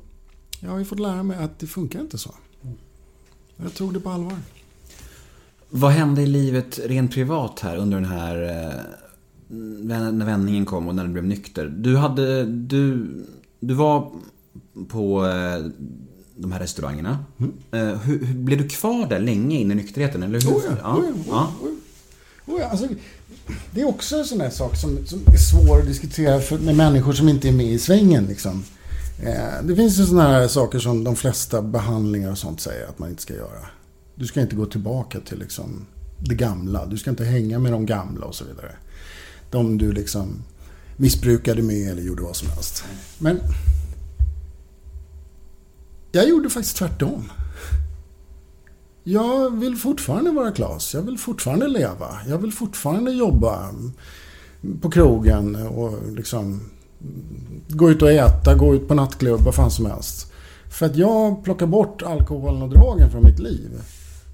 Jag 0.59 0.69
har 0.69 0.79
ju 0.79 0.85
fått 0.85 0.99
lära 0.99 1.23
mig 1.23 1.37
att 1.37 1.59
det 1.59 1.67
funkar 1.67 1.99
inte 1.99 2.17
så. 2.17 2.35
Jag 3.57 3.73
tog 3.73 3.93
det 3.93 3.99
på 3.99 4.09
allvar. 4.09 4.37
Vad 5.69 5.91
hände 5.91 6.21
i 6.21 6.25
livet 6.25 6.79
rent 6.85 7.13
privat 7.13 7.59
här 7.59 7.77
under 7.77 7.97
den 7.97 8.09
här... 8.09 8.43
eh, 8.43 8.81
När 9.83 10.25
vändningen 10.25 10.65
kom 10.65 10.87
och 10.87 10.95
när 10.95 11.03
du 11.05 11.09
blev 11.11 11.25
nykter? 11.25 11.65
Du 11.77 11.95
hade... 11.97 12.45
Du, 12.45 13.07
du 13.59 13.73
var 13.73 14.11
på 14.89 15.25
eh, 15.25 15.65
de 16.35 16.51
här 16.51 16.59
restaurangerna. 16.59 17.25
Eh, 17.71 17.79
Hur, 17.87 18.25
hur, 18.25 18.33
blev 18.35 18.57
du 18.57 18.69
kvar 18.69 19.07
där 19.09 19.19
länge 19.19 19.55
in 19.59 19.71
i 19.71 19.75
nykterheten? 19.75 20.23
Eller 20.23 20.41
hur? 20.41 20.49
Oh 20.51 20.61
ja, 20.65 20.77
ja. 20.81 20.95
oh 20.97 21.03
ja, 21.05 21.13
ja. 21.27 21.51
oh 21.61 21.69
ja. 21.69 21.71
Alltså, 22.45 22.87
det 23.71 23.81
är 23.81 23.87
också 23.87 24.17
en 24.17 24.25
sån 24.25 24.37
där 24.37 24.49
sak 24.49 24.75
som, 24.75 25.05
som 25.05 25.19
är 25.27 25.37
svår 25.37 25.79
att 25.79 25.87
diskutera 25.87 26.39
för, 26.39 26.57
med 26.57 26.75
människor 26.75 27.13
som 27.13 27.29
inte 27.29 27.47
är 27.47 27.51
med 27.51 27.65
i 27.65 27.79
svängen. 27.79 28.25
Liksom. 28.25 28.63
Eh, 29.23 29.63
det 29.63 29.75
finns 29.75 29.99
ju 29.99 30.05
såna 30.05 30.27
här 30.27 30.47
saker 30.47 30.79
som 30.79 31.03
de 31.03 31.15
flesta 31.15 31.61
behandlingar 31.61 32.31
och 32.31 32.37
sånt 32.37 32.61
säger 32.61 32.87
att 32.87 32.99
man 32.99 33.09
inte 33.09 33.21
ska 33.21 33.33
göra. 33.35 33.67
Du 34.15 34.27
ska 34.27 34.41
inte 34.41 34.55
gå 34.55 34.65
tillbaka 34.65 35.19
till 35.19 35.39
liksom, 35.39 35.85
det 36.19 36.35
gamla. 36.35 36.85
Du 36.85 36.97
ska 36.97 37.09
inte 37.09 37.25
hänga 37.25 37.59
med 37.59 37.71
de 37.71 37.85
gamla 37.85 38.25
och 38.25 38.35
så 38.35 38.45
vidare. 38.45 38.71
De 39.51 39.77
du 39.77 39.91
liksom 39.91 40.43
missbrukade 40.97 41.61
med 41.61 41.91
eller 41.91 42.01
gjorde 42.01 42.21
vad 42.23 42.35
som 42.35 42.49
helst. 42.49 42.83
Men 43.19 43.39
jag 46.11 46.29
gjorde 46.29 46.49
faktiskt 46.49 46.77
tvärtom. 46.77 47.31
Jag 49.03 49.59
vill 49.59 49.75
fortfarande 49.75 50.31
vara 50.31 50.51
Klas. 50.51 50.93
Jag 50.93 51.01
vill 51.01 51.17
fortfarande 51.17 51.67
leva. 51.67 52.19
Jag 52.27 52.37
vill 52.37 52.51
fortfarande 52.51 53.11
jobba 53.11 53.69
på 54.81 54.91
krogen 54.91 55.55
och 55.55 56.11
liksom 56.11 56.61
gå 57.67 57.91
ut 57.91 58.01
och 58.01 58.11
äta, 58.11 58.55
gå 58.55 58.75
ut 58.75 58.87
på 58.87 58.93
nattklubb, 58.95 59.41
vad 59.41 59.55
fan 59.55 59.71
som 59.71 59.85
helst. 59.85 60.31
För 60.69 60.85
att 60.85 60.95
jag 60.95 61.43
plockar 61.43 61.65
bort 61.65 62.01
alkoholen 62.01 62.61
och 62.61 62.69
drogen 62.69 63.11
från 63.11 63.23
mitt 63.23 63.39
liv 63.39 63.69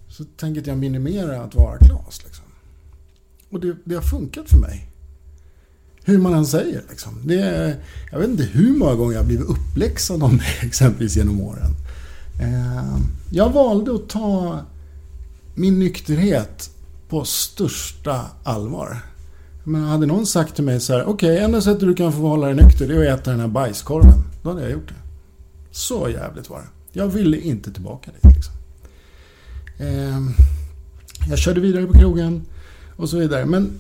så 0.10 0.24
tänker 0.24 0.68
jag 0.68 0.78
minimera 0.78 1.42
att 1.42 1.56
vara 1.56 1.78
Klas. 1.78 2.24
Liksom. 2.24 2.46
Och 3.50 3.60
det, 3.60 3.76
det 3.84 3.96
har 3.96 4.02
funkat 4.02 4.50
för 4.50 4.58
mig. 4.58 4.90
Hur 6.04 6.18
man 6.18 6.34
än 6.34 6.46
säger. 6.46 6.82
Liksom. 6.90 7.22
Det 7.24 7.40
är, 7.40 7.76
jag 8.12 8.20
vet 8.20 8.30
inte 8.30 8.44
hur 8.44 8.78
många 8.78 8.96
gånger 8.96 9.14
jag 9.14 9.20
har 9.20 9.28
blivit 9.28 9.48
uppläxad 9.50 10.24
om 10.24 10.38
det 10.38 10.68
exempelvis 10.68 11.18
genom 11.18 11.42
åren. 11.42 11.72
Eh, 12.40 12.98
jag 13.32 13.50
valde 13.50 13.96
att 13.96 14.10
ta 14.10 14.60
min 15.56 15.80
nykterhet 15.80 16.70
på 17.10 17.26
största 17.26 18.26
allvar. 18.44 18.98
Men 19.64 19.84
hade 19.84 20.06
någon 20.06 20.26
sagt 20.26 20.56
till 20.56 20.64
mig 20.64 20.80
så 20.80 20.94
här, 20.94 21.06
okej, 21.06 21.32
okay, 21.34 21.44
enda 21.44 21.62
sättet 21.62 21.80
du 21.80 21.94
kan 21.94 22.14
få 22.14 22.20
hålla 22.20 22.48
dig 22.48 22.56
nykter 22.56 22.88
det 22.88 22.96
är 22.96 23.14
att 23.14 23.20
äta 23.20 23.32
den 23.32 23.40
här 23.40 23.48
bajskorven. 23.48 24.24
Då 24.44 24.50
hade 24.50 24.62
jag 24.62 24.72
gjort 24.72 24.88
det. 24.88 24.96
Så 25.72 26.10
jävligt 26.10 26.50
var 26.50 26.60
det. 26.60 27.00
Jag 27.00 27.08
ville 27.08 27.38
inte 27.38 27.72
tillbaka 27.72 28.12
dit. 28.12 28.36
Liksom. 28.36 28.54
Eh, 29.78 30.20
jag 31.30 31.40
körde 31.40 31.62
vidare 31.62 31.88
på 31.88 31.94
krogen 31.94 32.46
och 32.96 33.10
så 33.10 33.18
vidare. 33.18 33.46
Men 33.46 33.80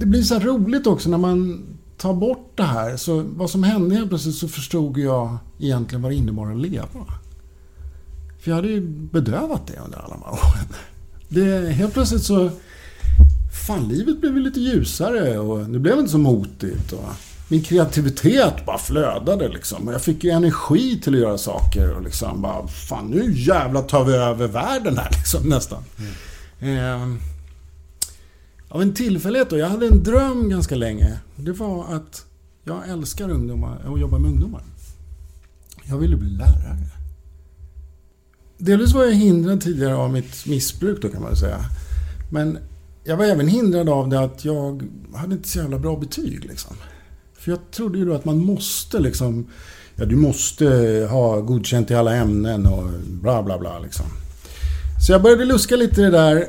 det 0.00 0.06
blir 0.06 0.22
så 0.22 0.34
här 0.34 0.40
roligt 0.40 0.86
också 0.86 1.10
när 1.10 1.18
man 1.18 1.62
tar 1.96 2.14
bort 2.14 2.52
det 2.54 2.62
här. 2.62 2.96
Så 2.96 3.24
vad 3.36 3.50
som 3.50 3.62
hände 3.62 3.94
helt 3.94 4.08
plötsligt 4.08 4.34
så 4.34 4.48
förstod 4.48 4.98
jag 4.98 5.38
egentligen 5.58 6.02
vad 6.02 6.12
det 6.12 6.16
innebar 6.16 6.50
att 6.50 6.56
leva. 6.56 7.06
För 8.46 8.50
jag 8.50 8.56
hade 8.56 8.68
ju 8.68 8.80
bedövat 8.88 9.66
det 9.66 9.80
under 9.84 9.98
alla 9.98 10.14
de 10.14 10.22
här 10.22 10.32
åren. 10.32 10.66
Det, 11.28 11.72
helt 11.72 11.92
plötsligt 11.92 12.22
så... 12.22 12.50
Fan, 13.66 13.88
livet 13.88 14.20
blev 14.20 14.36
ju 14.36 14.42
lite 14.42 14.60
ljusare 14.60 15.38
och 15.38 15.70
det 15.70 15.78
blev 15.78 15.98
inte 15.98 16.10
så 16.10 16.18
motigt. 16.18 16.92
Och 16.92 17.04
min 17.48 17.62
kreativitet 17.62 18.66
bara 18.66 18.78
flödade 18.78 19.48
liksom. 19.48 19.88
Och 19.88 19.94
jag 19.94 20.02
fick 20.02 20.24
ju 20.24 20.30
energi 20.30 21.00
till 21.00 21.14
att 21.14 21.20
göra 21.20 21.38
saker 21.38 21.94
och 21.94 22.02
liksom 22.02 22.42
bara... 22.42 22.68
Fan, 22.68 23.06
nu 23.06 23.32
jävlar 23.32 23.82
tar 23.82 24.04
vi 24.04 24.14
över 24.14 24.48
världen 24.48 24.98
här 24.98 25.10
liksom 25.10 25.48
nästan. 25.48 25.82
Mm. 26.60 26.76
Eh, 26.78 27.18
av 28.68 28.82
en 28.82 28.94
tillfällighet 28.94 29.50
då. 29.50 29.58
Jag 29.58 29.68
hade 29.68 29.86
en 29.86 30.02
dröm 30.02 30.48
ganska 30.48 30.74
länge. 30.74 31.18
Det 31.36 31.52
var 31.52 31.94
att 31.94 32.24
jag 32.64 32.88
älskar 32.88 33.30
ungdomar 33.30 33.86
och 33.86 33.98
jobbar 33.98 34.18
med 34.18 34.30
ungdomar. 34.30 34.62
Jag 35.84 35.98
ville 35.98 36.16
bli 36.16 36.30
lärare. 36.30 36.95
Delvis 38.58 38.94
var 38.94 39.04
jag 39.04 39.12
hindrad 39.12 39.60
tidigare 39.60 39.94
av 39.94 40.12
mitt 40.12 40.46
missbruk 40.46 41.02
då 41.02 41.08
kan 41.08 41.22
man 41.22 41.36
säga. 41.36 41.58
Men 42.30 42.58
jag 43.04 43.16
var 43.16 43.24
även 43.24 43.48
hindrad 43.48 43.88
av 43.88 44.08
det 44.08 44.20
att 44.20 44.44
jag 44.44 44.88
hade 45.14 45.34
inte 45.34 45.48
så 45.48 45.58
jävla 45.58 45.78
bra 45.78 45.96
betyg 45.96 46.44
liksom. 46.44 46.76
För 47.38 47.50
jag 47.50 47.70
trodde 47.70 47.98
ju 47.98 48.04
då 48.04 48.14
att 48.14 48.24
man 48.24 48.38
måste 48.38 48.98
liksom... 48.98 49.46
Ja, 49.96 50.04
du 50.04 50.16
måste 50.16 50.66
ha 51.10 51.40
godkänt 51.40 51.90
i 51.90 51.94
alla 51.94 52.14
ämnen 52.14 52.66
och 52.66 52.84
bla 53.06 53.42
bla 53.42 53.58
bla 53.58 53.78
liksom. 53.78 54.06
Så 55.06 55.12
jag 55.12 55.22
började 55.22 55.44
luska 55.44 55.76
lite 55.76 56.00
i 56.00 56.04
det 56.04 56.10
där. 56.10 56.46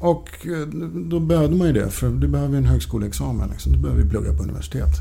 Och 0.00 0.46
eh, 0.46 0.66
då 1.10 1.20
behövde 1.20 1.56
man 1.56 1.66
ju 1.66 1.72
det, 1.72 1.90
för 1.90 2.10
du 2.10 2.28
behöver 2.28 2.52
ju 2.52 2.58
en 2.58 2.64
högskoleexamen. 2.64 3.50
Liksom. 3.50 3.72
Du 3.72 3.78
behöver 3.78 4.02
ju 4.02 4.08
plugga 4.08 4.36
på 4.36 4.42
universitet. 4.42 4.94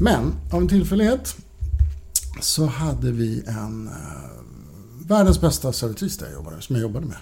Men 0.00 0.32
av 0.52 0.62
en 0.62 0.68
tillfällighet 0.68 1.36
så 2.40 2.66
hade 2.66 3.12
vi 3.12 3.42
en 3.46 3.86
eh, 3.88 4.38
världens 5.08 5.40
bästa 5.40 5.72
servitris 5.72 6.18
där 6.18 6.26
jag 6.26 6.34
jobbade, 6.34 6.62
som 6.62 6.76
jag 6.76 6.82
jobbade 6.82 7.06
med. 7.06 7.18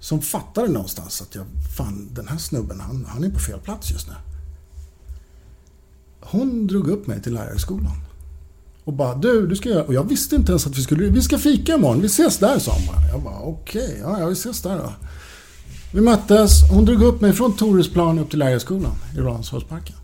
Som 0.00 0.22
fattade 0.22 0.68
någonstans 0.68 1.22
att 1.22 1.34
jag, 1.34 1.44
fan 1.76 2.08
den 2.12 2.28
här 2.28 2.38
snubben 2.38 2.80
han, 2.80 3.06
han 3.08 3.24
är 3.24 3.30
på 3.30 3.38
fel 3.38 3.58
plats 3.58 3.90
just 3.90 4.08
nu. 4.08 4.14
Hon 6.20 6.66
drog 6.66 6.88
upp 6.88 7.06
mig 7.06 7.22
till 7.22 7.34
lärarskolan. 7.34 7.96
Och 8.84 8.92
bara, 8.92 9.14
du, 9.14 9.46
du 9.46 9.56
ska 9.56 9.68
göra... 9.68 9.84
Och 9.84 9.94
jag 9.94 10.08
visste 10.08 10.36
inte 10.36 10.52
ens 10.52 10.66
att 10.66 10.78
vi 10.78 10.82
skulle... 10.82 11.10
Vi 11.10 11.22
ska 11.22 11.38
fika 11.38 11.74
imorgon, 11.74 12.00
vi 12.00 12.06
ses 12.06 12.38
där, 12.38 12.58
sa 12.58 12.72
hon 12.72 12.86
bara. 12.86 13.08
Jag 13.08 13.22
bara, 13.22 13.40
okej, 13.40 13.84
okay, 13.84 13.98
ja, 13.98 14.20
ja, 14.20 14.26
vi 14.26 14.32
ses 14.32 14.62
där 14.62 14.76
då. 14.78 14.92
Vi 15.94 16.00
möttes, 16.00 16.70
hon 16.70 16.84
drog 16.84 17.02
upp 17.02 17.20
mig 17.20 17.32
från 17.32 17.56
Toresplan 17.56 18.18
upp 18.18 18.30
till 18.30 18.38
lärarskolan 18.38 18.94
i 19.16 19.20
Ransholmsparken. 19.20 19.96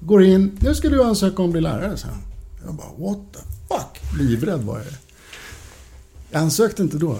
Går 0.00 0.24
in, 0.24 0.58
nu 0.60 0.74
ska 0.74 0.88
du 0.88 1.04
ansöka 1.04 1.42
om 1.42 1.48
att 1.48 1.52
bli 1.52 1.60
lärare, 1.60 1.96
så 1.96 2.06
Jag 2.66 2.74
bara, 2.74 2.92
what 2.98 3.18
the 3.32 3.57
fuck? 3.68 4.18
Livrädd 4.18 4.62
var 4.62 4.78
jag. 4.78 4.94
Jag 6.30 6.42
ansökte 6.42 6.82
inte 6.82 6.98
då. 6.98 7.18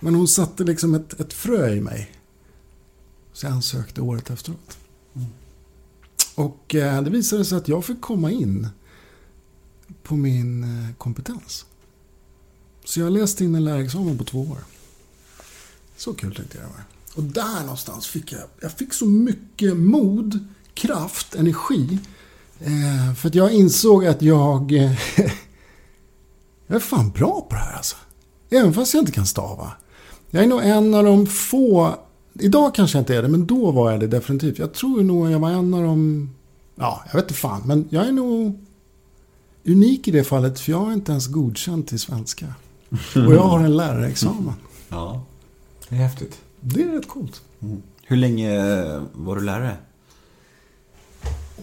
Men 0.00 0.14
hon 0.14 0.28
satte 0.28 0.64
liksom 0.64 0.94
ett, 0.94 1.20
ett 1.20 1.32
frö 1.32 1.72
i 1.72 1.80
mig. 1.80 2.12
Så 3.32 3.46
jag 3.46 3.52
ansökte 3.52 4.00
året 4.00 4.30
efteråt. 4.30 4.78
Och 6.34 6.74
eh, 6.74 7.02
det 7.02 7.10
visade 7.10 7.44
sig 7.44 7.58
att 7.58 7.68
jag 7.68 7.84
fick 7.84 8.00
komma 8.00 8.30
in 8.30 8.68
på 10.02 10.16
min 10.16 10.64
eh, 10.64 10.94
kompetens. 10.94 11.66
Så 12.84 13.00
jag 13.00 13.12
läste 13.12 13.44
in 13.44 13.54
en 13.54 13.64
lärarexamen 13.64 14.18
på 14.18 14.24
två 14.24 14.40
år. 14.40 14.58
Så 15.96 16.14
kul 16.14 16.34
tyckte 16.34 16.58
jag 16.58 16.66
det 16.66 16.72
var. 16.72 16.84
Och 17.14 17.22
där 17.22 17.60
någonstans 17.60 18.06
fick 18.06 18.32
jag, 18.32 18.42
jag 18.60 18.72
fick 18.72 18.94
så 18.94 19.06
mycket 19.06 19.76
mod, 19.76 20.48
kraft, 20.74 21.34
energi. 21.34 21.98
Eh, 22.60 23.14
för 23.14 23.28
att 23.28 23.34
jag 23.34 23.52
insåg 23.52 24.06
att 24.06 24.22
jag, 24.22 24.72
eh, 24.72 24.92
jag 26.66 26.76
är 26.76 26.80
fan 26.80 27.10
bra 27.10 27.46
på 27.50 27.54
det 27.54 27.60
här 27.60 27.76
alltså. 27.76 27.96
Även 28.50 28.74
fast 28.74 28.94
jag 28.94 29.00
inte 29.02 29.12
kan 29.12 29.26
stava. 29.26 29.72
Jag 30.30 30.42
är 30.44 30.46
nog 30.46 30.60
en 30.62 30.94
av 30.94 31.04
de 31.04 31.26
få, 31.26 31.94
idag 32.34 32.74
kanske 32.74 32.98
jag 32.98 33.02
inte 33.02 33.16
är 33.16 33.22
det, 33.22 33.28
men 33.28 33.46
då 33.46 33.70
var 33.70 33.90
jag 33.90 34.00
det 34.00 34.06
definitivt. 34.06 34.58
Jag 34.58 34.74
tror 34.74 35.02
nog 35.02 35.30
jag 35.30 35.38
var 35.38 35.50
en 35.50 35.74
av 35.74 35.82
de, 35.82 36.30
ja, 36.74 37.02
jag 37.06 37.14
vet 37.14 37.24
inte 37.24 37.34
fan, 37.34 37.62
men 37.64 37.88
jag 37.90 38.06
är 38.06 38.12
nog 38.12 38.58
unik 39.66 40.08
i 40.08 40.10
det 40.10 40.24
fallet, 40.24 40.60
för 40.60 40.72
jag 40.72 40.88
är 40.88 40.92
inte 40.92 41.12
ens 41.12 41.26
godkänd 41.26 41.86
till 41.86 41.98
svenska. 41.98 42.46
Och 43.14 43.34
jag 43.34 43.42
har 43.42 43.60
en 43.60 43.76
lärarexamen. 43.76 44.54
Ja, 44.88 45.22
det 45.88 45.94
är 45.94 45.98
häftigt. 45.98 46.40
Det 46.60 46.82
är 46.82 46.88
rätt 46.88 47.08
coolt. 47.08 47.42
Hur 48.06 48.16
länge 48.16 48.50
var 49.12 49.36
du 49.36 49.42
lärare? 49.42 49.76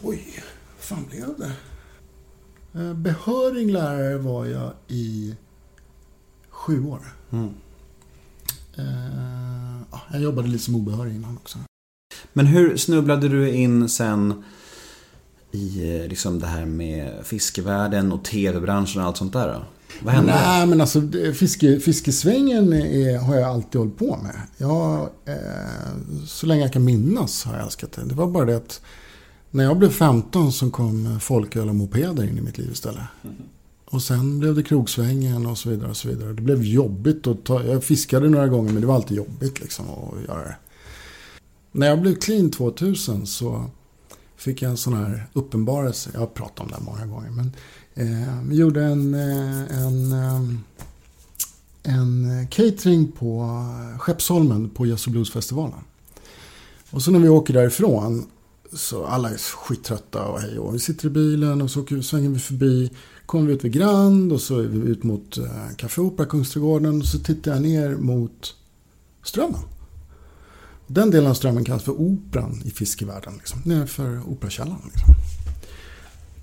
Oj, 0.03 0.43
vad 0.77 0.85
fan 0.85 1.05
blev 1.09 1.37
det? 1.37 1.51
Eh, 2.75 2.93
Behörig 2.93 3.71
lärare 3.71 4.17
var 4.17 4.45
jag 4.45 4.71
i 4.87 5.35
sju 6.49 6.85
år. 6.85 7.01
Eh, 8.77 8.85
ja, 9.91 10.01
jag 10.11 10.21
jobbade 10.21 10.47
lite 10.47 10.63
som 10.63 10.75
obehörig 10.75 11.15
innan 11.15 11.37
också. 11.37 11.57
Men 12.33 12.45
hur 12.45 12.77
snubblade 12.77 13.29
du 13.29 13.49
in 13.51 13.89
sen 13.89 14.43
i 15.51 15.97
eh, 15.99 16.07
liksom 16.07 16.39
det 16.39 16.47
här 16.47 16.65
med 16.65 17.13
fiskevärlden 17.23 18.11
och 18.11 18.23
tv-branschen 18.25 19.01
och 19.01 19.07
allt 19.07 19.17
sånt 19.17 19.33
där 19.33 19.47
då? 19.47 19.65
Vad 20.01 20.13
hände? 20.13 20.31
Nej, 20.33 20.67
men 20.67 20.81
alltså 20.81 21.01
fiske, 21.33 21.79
fiskesvängen 21.79 22.73
är, 22.73 23.17
har 23.17 23.35
jag 23.35 23.49
alltid 23.49 23.79
hållit 23.79 23.97
på 23.97 24.17
med. 24.23 24.35
Jag, 24.57 25.09
eh, 25.25 25.35
så 26.27 26.45
länge 26.45 26.61
jag 26.61 26.73
kan 26.73 26.83
minnas 26.83 27.43
har 27.43 27.53
jag 27.53 27.63
älskat 27.63 27.91
det. 27.91 28.05
Det 28.05 28.15
var 28.15 28.27
bara 28.27 28.45
det 28.45 28.55
att 28.57 28.81
när 29.53 29.63
jag 29.63 29.77
blev 29.77 29.89
15 29.89 30.51
så 30.51 30.69
kom 30.69 31.19
folköl 31.19 31.69
och 31.69 31.75
mopeder 31.75 32.23
in 32.23 32.37
i 32.37 32.41
mitt 32.41 32.57
liv 32.57 32.71
istället. 32.71 33.03
Och 33.85 34.01
sen 34.01 34.39
blev 34.39 34.55
det 34.55 34.63
krogsvängen 34.63 35.45
och 35.45 35.57
så 35.57 35.69
vidare. 35.69 35.89
och 35.89 35.97
så 35.97 36.07
vidare. 36.07 36.33
Det 36.33 36.41
blev 36.41 36.63
jobbigt 36.63 37.27
att 37.27 37.43
ta, 37.43 37.63
jag 37.63 37.83
fiskade 37.83 38.29
några 38.29 38.47
gånger 38.47 38.71
men 38.71 38.81
det 38.81 38.87
var 38.87 38.95
alltid 38.95 39.17
jobbigt 39.17 39.61
liksom 39.61 39.85
att 39.89 40.27
göra 40.27 40.43
det. 40.43 40.55
När 41.71 41.87
jag 41.87 42.01
blev 42.01 42.15
clean 42.15 42.51
2000 42.51 43.27
så 43.27 43.65
fick 44.35 44.61
jag 44.61 44.71
en 44.71 44.77
sån 44.77 44.93
här 44.93 45.27
uppenbarelse. 45.33 46.09
Jag 46.13 46.19
har 46.19 46.27
pratat 46.27 46.59
om 46.59 46.67
det 46.67 46.75
här 46.75 46.83
många 46.83 47.05
gånger. 47.05 47.29
Men 47.29 47.51
eh, 47.93 48.43
vi 48.43 48.55
gjorde 48.55 48.83
en, 48.83 49.13
eh, 49.13 49.83
en, 49.83 50.11
eh, 50.11 50.41
en 51.83 52.47
catering 52.47 53.11
på 53.11 53.49
Skeppsholmen 53.99 54.69
på 54.69 54.85
Jazz 54.85 55.05
och 55.05 55.11
Bluesfestivalen. 55.11 55.79
Och 56.91 57.01
så 57.01 57.11
när 57.11 57.19
vi 57.19 57.29
åker 57.29 57.53
därifrån 57.53 58.25
så 58.75 59.05
alla 59.05 59.29
är 59.29 59.37
skittrötta 59.37 60.25
och 60.25 60.39
hej 60.39 60.59
och 60.59 60.75
vi 60.75 60.79
sitter 60.79 61.07
i 61.07 61.09
bilen 61.09 61.61
och 61.61 61.71
så 61.71 61.81
åker, 61.81 62.01
svänger 62.01 62.29
vi 62.29 62.39
förbi. 62.39 62.91
Kommer 63.25 63.47
vi 63.47 63.53
ut 63.53 63.63
vid 63.63 63.73
Grand 63.73 64.33
och 64.33 64.41
så 64.41 64.59
är 64.59 64.63
vi 64.63 64.89
ut 64.89 65.03
mot 65.03 65.37
eh, 65.37 65.75
Café 65.77 66.01
Opera, 66.01 66.25
Kungsträdgården. 66.25 67.01
Och 67.01 67.07
så 67.07 67.19
tittar 67.19 67.51
jag 67.51 67.61
ner 67.61 67.95
mot 67.95 68.55
Strömmen. 69.23 69.61
Den 70.87 71.11
delen 71.11 71.29
av 71.29 71.33
Strömmen 71.33 71.65
kallas 71.65 71.83
för 71.83 72.01
Operan 72.01 72.61
i 72.65 72.71
fiskevärlden. 72.71 73.33
Liksom. 73.33 73.61
Nedanför 73.65 74.29
Operakällaren. 74.29 74.81
Liksom. 74.93 75.13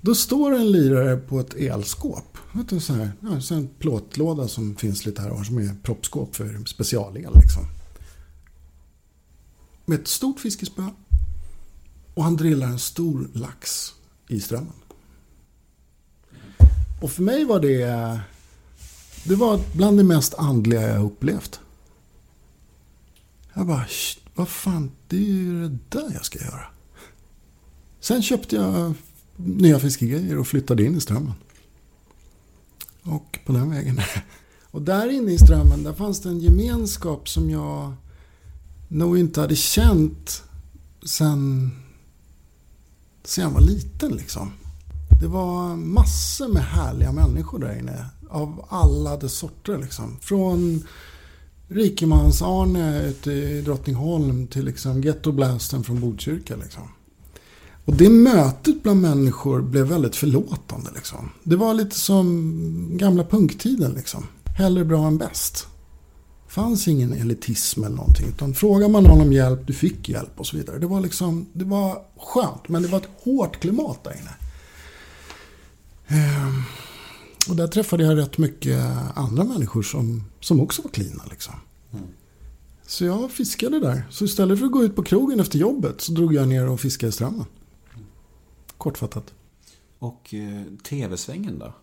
Då 0.01 0.15
står 0.15 0.55
en 0.55 0.71
lirare 0.71 1.17
på 1.17 1.39
ett 1.39 1.53
elskåp. 1.53 2.37
Vet 2.51 2.69
du, 2.69 2.79
så 2.79 2.93
här, 2.93 3.11
ja, 3.21 3.41
så 3.41 3.55
en 3.55 3.67
plåtlåda 3.79 4.47
som 4.47 4.75
finns 4.75 5.05
lite 5.05 5.21
här 5.21 5.29
och 5.29 5.37
var 5.37 5.43
som 5.43 5.57
är 5.57 5.75
proppskåp 5.83 6.35
för 6.35 6.65
specialel. 6.65 7.31
Liksom. 7.35 7.63
Med 9.85 9.99
ett 9.99 10.07
stort 10.07 10.39
fiskespö. 10.39 10.83
Och 12.13 12.23
han 12.23 12.35
drillar 12.35 12.67
en 12.67 12.79
stor 12.79 13.29
lax 13.33 13.93
i 14.27 14.39
strömmen. 14.41 14.73
Och 17.01 17.11
för 17.11 17.23
mig 17.23 17.45
var 17.45 17.59
det... 17.59 18.19
Det 19.23 19.35
var 19.35 19.61
bland 19.73 19.97
det 19.97 20.03
mest 20.03 20.33
andliga 20.33 20.81
jag 20.81 21.05
upplevt. 21.05 21.59
Jag 23.53 23.67
bara, 23.67 23.85
vad 24.35 24.49
fan, 24.49 24.91
det 25.07 25.15
är 25.15 25.21
ju 25.21 25.67
det 25.67 25.77
där 25.89 26.11
jag 26.13 26.25
ska 26.25 26.39
göra. 26.39 26.65
Sen 27.99 28.21
köpte 28.21 28.55
jag 28.55 28.93
nya 29.35 29.79
fiskegrejer 29.79 30.37
och 30.37 30.47
flyttade 30.47 30.83
in 30.83 30.95
i 30.95 31.01
strömmen. 31.01 31.33
Och 33.03 33.39
på 33.45 33.53
den 33.53 33.69
vägen. 33.69 34.01
Och 34.71 34.81
där 34.81 35.09
inne 35.09 35.31
i 35.31 35.37
strömmen, 35.37 35.83
där 35.83 35.93
fanns 35.93 36.21
det 36.21 36.29
en 36.29 36.39
gemenskap 36.39 37.29
som 37.29 37.49
jag 37.49 37.93
nog 38.87 39.17
inte 39.17 39.41
hade 39.41 39.55
känt 39.55 40.43
sen, 41.05 41.71
sen 43.23 43.43
jag 43.43 43.51
var 43.51 43.61
liten 43.61 44.11
liksom. 44.11 44.51
Det 45.21 45.27
var 45.27 45.75
massor 45.75 46.47
med 46.47 46.63
härliga 46.63 47.11
människor 47.11 47.59
där 47.59 47.79
inne. 47.79 48.05
Av 48.29 48.65
alla 48.69 49.17
dess 49.17 49.33
sorter 49.33 49.77
liksom. 49.77 50.17
Från 50.21 50.83
Rikemans-Arne 51.67 53.01
ute 53.01 53.31
i 53.31 53.61
Drottningholm 53.61 54.47
till 54.47 54.65
liksom 54.65 55.01
Ghettoblasten 55.01 55.83
från 55.83 55.99
Botkyrka 55.99 56.55
liksom. 56.55 56.83
Och 57.85 57.93
det 57.93 58.09
mötet 58.09 58.83
bland 58.83 59.01
människor 59.01 59.61
blev 59.61 59.85
väldigt 59.85 60.15
förlåtande 60.15 60.89
liksom. 60.95 61.29
Det 61.43 61.55
var 61.55 61.73
lite 61.73 61.99
som 61.99 62.97
gamla 62.97 63.23
punktiden 63.23 63.93
liksom. 63.93 64.27
Hellre 64.57 64.85
bra 64.85 65.07
än 65.07 65.17
bäst 65.17 65.67
fanns 66.51 66.87
ingen 66.87 67.13
elitism 67.13 67.83
eller 67.83 67.95
någonting. 67.95 68.27
Utan 68.27 68.53
frågar 68.53 68.89
man 68.89 69.03
någon 69.03 69.21
om 69.21 69.33
hjälp, 69.33 69.67
du 69.67 69.73
fick 69.73 70.09
hjälp 70.09 70.39
och 70.39 70.47
så 70.47 70.57
vidare. 70.57 70.79
Det 70.79 70.87
var 70.87 71.01
liksom, 71.01 71.45
det 71.53 71.65
var 71.65 72.03
skönt. 72.17 72.69
Men 72.69 72.81
det 72.81 72.87
var 72.87 72.97
ett 72.97 73.09
hårt 73.23 73.59
klimat 73.59 74.03
där 74.03 74.11
inne. 74.21 74.35
Ehm, 76.07 76.63
och 77.49 77.55
där 77.55 77.67
träffade 77.67 78.03
jag 78.03 78.17
rätt 78.17 78.37
mycket 78.37 78.79
andra 79.15 79.43
människor 79.43 79.83
som, 79.83 80.23
som 80.39 80.61
också 80.61 80.81
var 80.81 80.91
cleana 80.91 81.23
liksom. 81.29 81.53
Så 82.87 83.05
jag 83.05 83.31
fiskade 83.31 83.79
där. 83.79 84.07
Så 84.09 84.25
istället 84.25 84.59
för 84.59 84.65
att 84.65 84.71
gå 84.71 84.83
ut 84.83 84.95
på 84.95 85.03
krogen 85.03 85.39
efter 85.39 85.59
jobbet 85.59 86.01
så 86.01 86.11
drog 86.11 86.33
jag 86.33 86.47
ner 86.47 86.69
och 86.69 86.79
fiskade 86.79 87.09
i 87.09 87.11
strömmen. 87.11 87.45
Kortfattat. 88.77 89.33
Och 89.99 90.33
eh, 90.33 90.63
tv-svängen 90.83 91.59
då? 91.59 91.73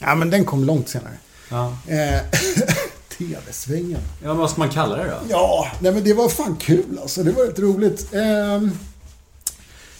Ja, 0.00 0.14
men 0.14 0.30
den 0.30 0.44
kom 0.44 0.64
långt 0.64 0.88
senare. 0.88 1.18
Ja. 1.50 1.78
Eh, 1.86 2.20
TV-svängen. 3.18 4.00
ja, 4.22 4.34
vad 4.34 4.50
ska 4.50 4.58
man 4.58 4.70
kalla 4.70 4.96
det 4.96 5.04
då? 5.04 5.16
Ja, 5.28 5.66
nej 5.80 5.92
men 5.92 6.04
det 6.04 6.14
var 6.14 6.28
fan 6.28 6.56
kul 6.56 6.98
alltså. 7.02 7.22
Det 7.22 7.32
var 7.32 7.44
rätt 7.44 7.58
roligt. 7.58 8.14
Eh, 8.14 8.68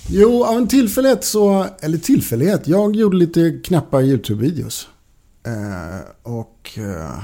jo, 0.09 0.45
av 0.45 0.57
en 0.57 0.69
tillfällighet 0.69 1.25
så, 1.25 1.67
eller 1.81 1.99
tillfällighet, 1.99 2.69
jag 2.69 2.97
gjorde 2.97 3.17
lite 3.17 3.61
knappa 3.65 4.03
YouTube-videos. 4.03 4.89
Eh, 5.47 6.01
och 6.23 6.79
eh, 6.79 7.23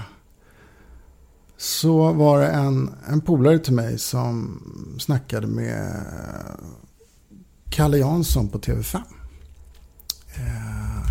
så 1.57 2.13
var 2.13 2.41
det 2.41 2.49
en, 2.49 2.95
en 3.09 3.21
polare 3.21 3.59
till 3.59 3.73
mig 3.73 3.99
som 3.99 4.63
snackade 5.01 5.47
med 5.47 6.05
Kalle 7.71 7.99
Jansson 7.99 8.49
på 8.49 8.59
TV5. 8.59 8.97
Eh, 10.35 11.03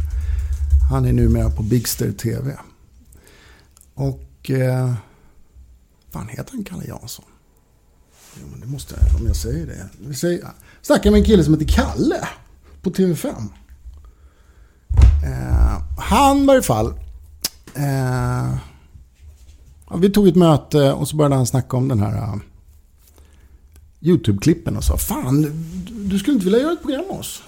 han 0.90 1.06
är 1.06 1.14
numera 1.14 1.50
på 1.50 1.64
Bigster 1.64 2.12
TV. 2.12 2.58
Och... 3.94 4.31
Och... 4.42 4.50
Eh, 4.50 4.94
fan 6.12 6.28
heter 6.28 6.52
han 6.52 6.64
Kalle 6.64 6.86
Jansson? 6.88 7.26
Jo, 8.42 8.48
men 8.52 8.60
det 8.60 8.68
måste 8.68 8.96
jag, 8.96 9.22
om 9.22 9.28
jag 9.28 9.36
säger 9.36 9.66
det. 9.66 9.90
Vi 10.00 10.16
säger, 10.16 10.48
snackar 10.82 11.12
med 11.12 11.18
en 11.18 11.26
kille 11.26 11.44
som 11.44 11.54
heter 11.54 11.74
Kalle 11.74 12.28
på 12.82 12.90
TV5. 12.90 13.48
Eh, 15.26 15.82
han 15.98 16.46
var 16.46 16.58
i 16.58 16.62
fall... 16.62 16.94
Eh, 17.76 18.56
ja, 19.90 19.98
vi 19.98 20.10
tog 20.10 20.28
ett 20.28 20.36
möte 20.36 20.92
och 20.92 21.08
så 21.08 21.16
började 21.16 21.36
han 21.36 21.48
snacka 21.48 21.78
om 21.78 21.88
den 21.88 22.00
här 22.00 22.18
uh, 22.18 22.42
YouTube-klippen 24.00 24.78
och 24.78 24.84
sa 24.84 24.98
Fan, 24.98 25.42
du, 25.42 25.52
du 25.94 26.20
skulle 26.20 26.34
inte 26.34 26.46
vilja 26.46 26.60
göra 26.60 26.74
ett 26.74 26.82
program 26.82 27.06
med 27.08 27.20
oss? 27.20 27.44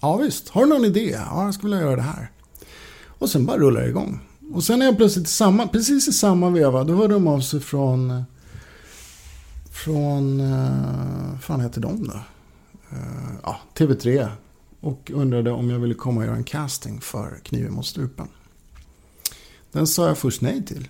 Ja 0.00 0.16
visst, 0.16 0.48
har 0.48 0.62
du 0.62 0.68
någon 0.68 0.84
idé? 0.84 1.18
Ja, 1.30 1.44
jag 1.44 1.54
skulle 1.54 1.76
vilja 1.76 1.86
göra 1.86 1.96
det 1.96 2.02
här. 2.02 2.30
Och 3.06 3.30
sen 3.30 3.46
bara 3.46 3.58
rullar 3.58 3.80
det 3.80 3.88
igång. 3.88 4.20
Och 4.52 4.64
sen 4.64 4.82
är 4.82 4.86
jag 4.86 4.96
plötsligt 4.96 5.28
samma, 5.28 5.68
precis 5.68 6.08
i 6.08 6.12
samma 6.12 6.50
veva, 6.50 6.84
då 6.84 6.94
hörde 6.94 7.14
de 7.14 7.26
av 7.26 7.40
sig 7.40 7.60
från... 7.60 8.24
Från... 9.70 10.40
Uh, 10.40 11.38
fan 11.38 11.60
heter 11.60 11.80
de 11.80 12.08
då? 12.08 12.14
Uh, 12.92 13.34
ja, 13.42 13.60
TV3. 13.74 14.28
och 14.80 15.10
undrade 15.14 15.50
om 15.50 15.70
jag 15.70 15.78
ville 15.78 15.94
komma 15.94 16.20
och 16.20 16.26
göra 16.26 16.36
en 16.36 16.44
casting 16.44 17.00
för 17.00 17.40
Kniven 17.42 17.72
mot 17.72 17.86
strupen. 17.86 18.28
Den 19.72 19.86
sa 19.86 20.06
jag 20.06 20.18
först 20.18 20.40
nej 20.40 20.64
till. 20.64 20.88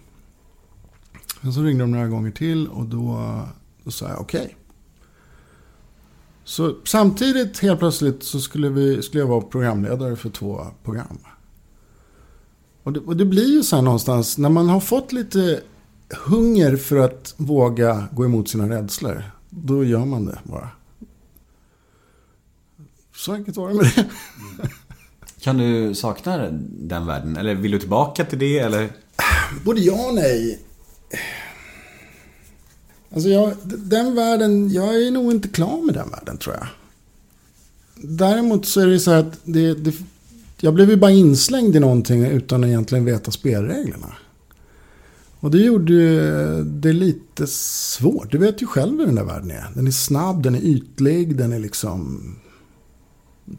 Sen 1.42 1.52
så 1.52 1.62
ringde 1.62 1.84
de 1.84 1.90
några 1.90 2.08
gånger 2.08 2.30
till 2.30 2.68
och 2.68 2.86
då, 2.86 3.40
då 3.84 3.90
sa 3.90 4.08
jag 4.08 4.20
okej. 4.20 4.56
Så 6.44 6.76
samtidigt 6.84 7.58
helt 7.58 7.78
plötsligt 7.78 8.22
så 8.22 8.40
skulle, 8.40 8.68
vi, 8.68 9.02
skulle 9.02 9.22
jag 9.22 9.28
vara 9.28 9.40
programledare 9.40 10.16
för 10.16 10.30
två 10.30 10.66
program. 10.84 11.18
Och 12.84 12.92
det, 12.92 13.00
och 13.00 13.16
det 13.16 13.24
blir 13.24 13.52
ju 13.52 13.62
så 13.62 13.76
här 13.76 13.82
någonstans, 13.82 14.38
när 14.38 14.48
man 14.48 14.68
har 14.68 14.80
fått 14.80 15.12
lite 15.12 15.60
hunger 16.10 16.76
för 16.76 16.96
att 16.96 17.34
våga 17.36 18.08
gå 18.12 18.24
emot 18.24 18.48
sina 18.48 18.68
rädslor. 18.68 19.22
Då 19.50 19.84
gör 19.84 20.04
man 20.04 20.26
det 20.26 20.38
bara. 20.42 20.70
Så 23.16 23.32
enkelt 23.32 23.56
var 23.56 23.68
det 23.68 23.74
med 23.74 23.84
det. 23.96 24.06
Kan 25.40 25.58
du 25.58 25.94
sakna 25.94 26.48
den 26.60 27.06
världen? 27.06 27.36
Eller 27.36 27.54
vill 27.54 27.70
du 27.70 27.78
tillbaka 27.78 28.24
till 28.24 28.38
det? 28.38 28.58
Eller? 28.58 28.92
Både 29.64 29.80
ja 29.80 30.08
och 30.08 30.14
nej. 30.14 30.60
Alltså 33.14 33.28
jag, 33.28 33.52
den 33.64 34.14
världen, 34.14 34.70
jag 34.70 35.06
är 35.06 35.10
nog 35.10 35.32
inte 35.32 35.48
klar 35.48 35.82
med 35.82 35.94
den 35.94 36.10
världen 36.10 36.38
tror 36.38 36.54
jag. 36.54 36.66
Däremot 37.94 38.66
så 38.66 38.80
är 38.80 38.86
det 38.86 39.00
så 39.00 39.10
här 39.10 39.18
att 39.18 39.40
det, 39.44 39.74
det, 39.74 39.94
jag 40.60 40.74
blev 40.74 40.90
ju 40.90 40.96
bara 40.96 41.10
inslängd 41.10 41.76
i 41.76 41.80
någonting 41.80 42.24
utan 42.24 42.64
att 42.64 42.68
egentligen 42.68 43.04
veta 43.04 43.30
spelreglerna. 43.30 44.14
Och 45.40 45.50
det 45.50 45.58
gjorde 45.58 45.92
ju 45.92 46.64
det 46.64 46.92
lite 46.92 47.46
svårt. 47.46 48.30
Du 48.30 48.38
vet 48.38 48.62
ju 48.62 48.66
själv 48.66 48.98
hur 48.98 49.06
den 49.06 49.14
där 49.14 49.24
världen 49.24 49.50
är. 49.50 49.66
Den 49.74 49.86
är 49.86 49.90
snabb, 49.90 50.42
den 50.42 50.54
är 50.54 50.60
ytlig, 50.60 51.36
den 51.36 51.52
är 51.52 51.58
liksom... 51.58 52.20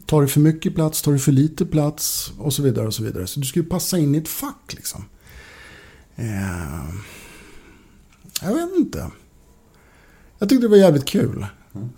Tar 0.06 0.22
du 0.22 0.28
för 0.28 0.40
mycket 0.40 0.74
plats, 0.74 1.02
tar 1.02 1.12
du 1.12 1.18
för 1.18 1.32
lite 1.32 1.66
plats 1.66 2.32
och 2.38 2.52
så 2.52 2.62
vidare 2.62 2.86
och 2.86 2.94
så 2.94 3.02
vidare. 3.02 3.26
Så 3.26 3.40
du 3.40 3.46
ska 3.46 3.60
ju 3.60 3.66
passa 3.66 3.98
in 3.98 4.14
i 4.14 4.18
ett 4.18 4.28
fack 4.28 4.74
liksom. 4.74 5.04
Eh, 6.16 6.84
jag 8.42 8.54
vet 8.54 8.76
inte. 8.76 9.10
Jag 10.38 10.48
tyckte 10.48 10.64
det 10.64 10.70
var 10.70 10.76
jävligt 10.76 11.04
kul. 11.04 11.46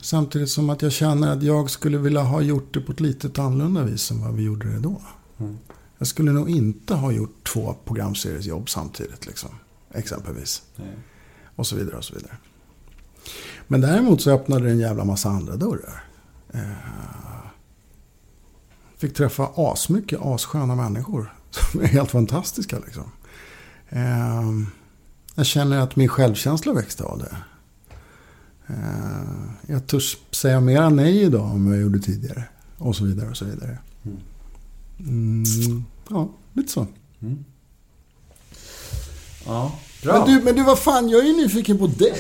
Samtidigt 0.01 0.51
som 0.51 0.71
att 0.71 0.83
jag 0.83 0.93
känner 0.93 1.33
att 1.33 1.43
jag 1.43 1.71
skulle 1.71 1.99
vilja 1.99 2.23
ha 2.23 2.41
gjort 2.41 2.75
det 2.75 2.81
på 2.81 2.93
ett 2.93 3.01
lite 3.01 3.43
annorlunda 3.43 3.83
vis 3.83 4.11
än 4.11 4.21
vad 4.21 4.35
vi 4.35 4.43
gjorde 4.43 4.73
det 4.73 4.79
då. 4.79 5.01
Jag 5.99 6.09
skulle 6.09 6.33
nog 6.33 6.51
inte 6.51 6.95
ha 6.95 7.13
gjort 7.13 7.49
två 7.53 7.75
programseriesjobb 7.85 8.71
samtidigt. 8.71 9.27
Liksom, 9.27 9.51
exempelvis. 9.95 10.63
Och 11.57 11.67
så 11.67 11.77
vidare 11.77 11.97
och 11.97 12.05
så 12.05 12.15
vidare. 12.15 12.37
Men 13.67 13.81
däremot 13.81 14.23
så 14.23 14.31
öppnade 14.31 14.65
det 14.65 14.71
en 14.71 14.79
jävla 14.79 15.05
massa 15.05 15.29
andra 15.29 15.57
dörrar. 15.57 16.05
Eh, 16.53 16.61
fick 18.97 19.15
träffa 19.15 19.51
asmycket 19.57 20.19
assköna 20.23 20.75
människor. 20.75 21.35
Som 21.51 21.81
är 21.81 21.87
helt 21.87 22.11
fantastiska 22.11 22.79
liksom. 22.79 23.13
Eh, 23.89 24.53
jag 25.35 25.47
känner 25.47 25.79
att 25.79 25.97
min 25.97 26.09
självkänsla 26.09 26.73
växte 26.73 27.05
av 27.05 27.19
det. 27.19 27.37
Eh, 28.69 28.75
jag 29.67 29.87
törs 29.87 30.17
säga 30.31 30.61
mera 30.61 30.89
nej 30.89 31.23
idag 31.23 31.51
än 31.51 31.65
vad 31.67 31.75
jag 31.75 31.83
gjorde 31.83 31.99
tidigare. 31.99 32.45
Och 32.79 32.97
så 32.97 33.05
vidare 33.05 33.29
och 33.31 33.37
så 33.37 33.45
vidare. 33.45 33.79
Mm, 35.01 35.45
ja, 36.11 36.29
lite 36.53 36.73
så. 36.73 36.87
Ja. 39.47 39.73
Men 40.05 40.25
du, 40.27 40.41
men 40.45 40.55
du, 40.57 40.63
vad 40.63 40.79
fan, 40.79 41.09
jag 41.09 41.21
är 41.21 41.25
ju 41.25 41.37
nyfiken 41.37 41.79
på 41.79 41.87
dig. 41.87 42.15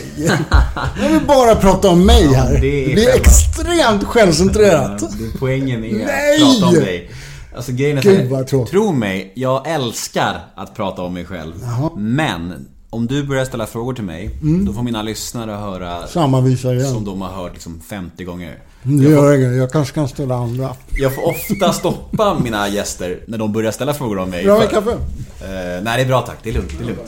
Jag 1.03 1.11
vill 1.11 1.26
bara 1.26 1.55
prata 1.55 1.88
om 1.90 2.07
mig 2.07 2.26
här. 2.34 2.53
det 2.53 2.61
det, 2.61 2.84
är 2.84 2.94
blir 2.94 3.05
själva- 3.07 3.20
extremt 3.20 4.05
självcentrerat. 4.05 5.03
Ja, 5.03 5.09
Poängen 5.38 5.84
är 5.84 6.07
Nej! 6.07 6.42
att 6.42 6.61
prata 6.61 6.66
om 6.66 6.74
dig. 6.74 7.11
Alltså 7.57 7.72
grejen 7.72 7.99
är 7.99 8.03
Gud, 8.03 8.32
här. 8.32 8.64
Tro 8.66 8.92
mig, 8.92 9.32
jag 9.36 9.68
älskar 9.68 10.40
att 10.55 10.74
prata 10.74 11.03
om 11.03 11.14
mig 11.14 11.24
själv. 11.26 11.53
Men, 11.96 12.68
om 12.91 13.07
du 13.07 13.22
börjar 13.22 13.45
ställa 13.45 13.66
frågor 13.66 13.95
till 13.95 14.05
mig, 14.05 14.30
då 14.66 14.72
får 14.72 14.82
mina 14.82 15.03
lyssnare 15.03 15.51
höra 15.51 16.07
Samma 16.07 16.41
visa 16.41 16.74
igen. 16.74 16.93
som 16.93 17.05
de 17.05 17.20
har 17.22 17.28
hört 17.28 17.53
liksom 17.53 17.80
50 17.80 18.24
gånger. 18.24 18.59
Det 18.82 19.05
gör 19.05 19.32
inget, 19.36 19.57
jag 19.57 19.70
kanske 19.72 19.95
kan 19.95 20.09
ställa 20.09 20.34
andra. 20.34 20.74
Jag 20.97 21.14
får 21.14 21.28
ofta 21.28 21.72
stoppa 21.78 22.39
mina 22.39 22.68
gäster 22.68 23.20
när 23.26 23.39
de 23.39 23.53
börjar 23.53 23.70
ställa 23.72 23.95
frågor 23.95 24.18
om 24.18 24.30
mig. 24.30 24.45
Bra 24.45 24.59
med 24.59 24.70
kaffe? 24.70 24.91
Eh, 24.93 25.82
nej, 25.82 25.82
det 25.84 26.03
är 26.03 26.07
bra 26.07 26.20
tack. 26.22 26.39
Det 26.43 26.51
är 26.51 26.55
lugnt. 26.55 26.72
Det 26.78 26.84
är 26.84 26.86
lugnt. 26.86 27.01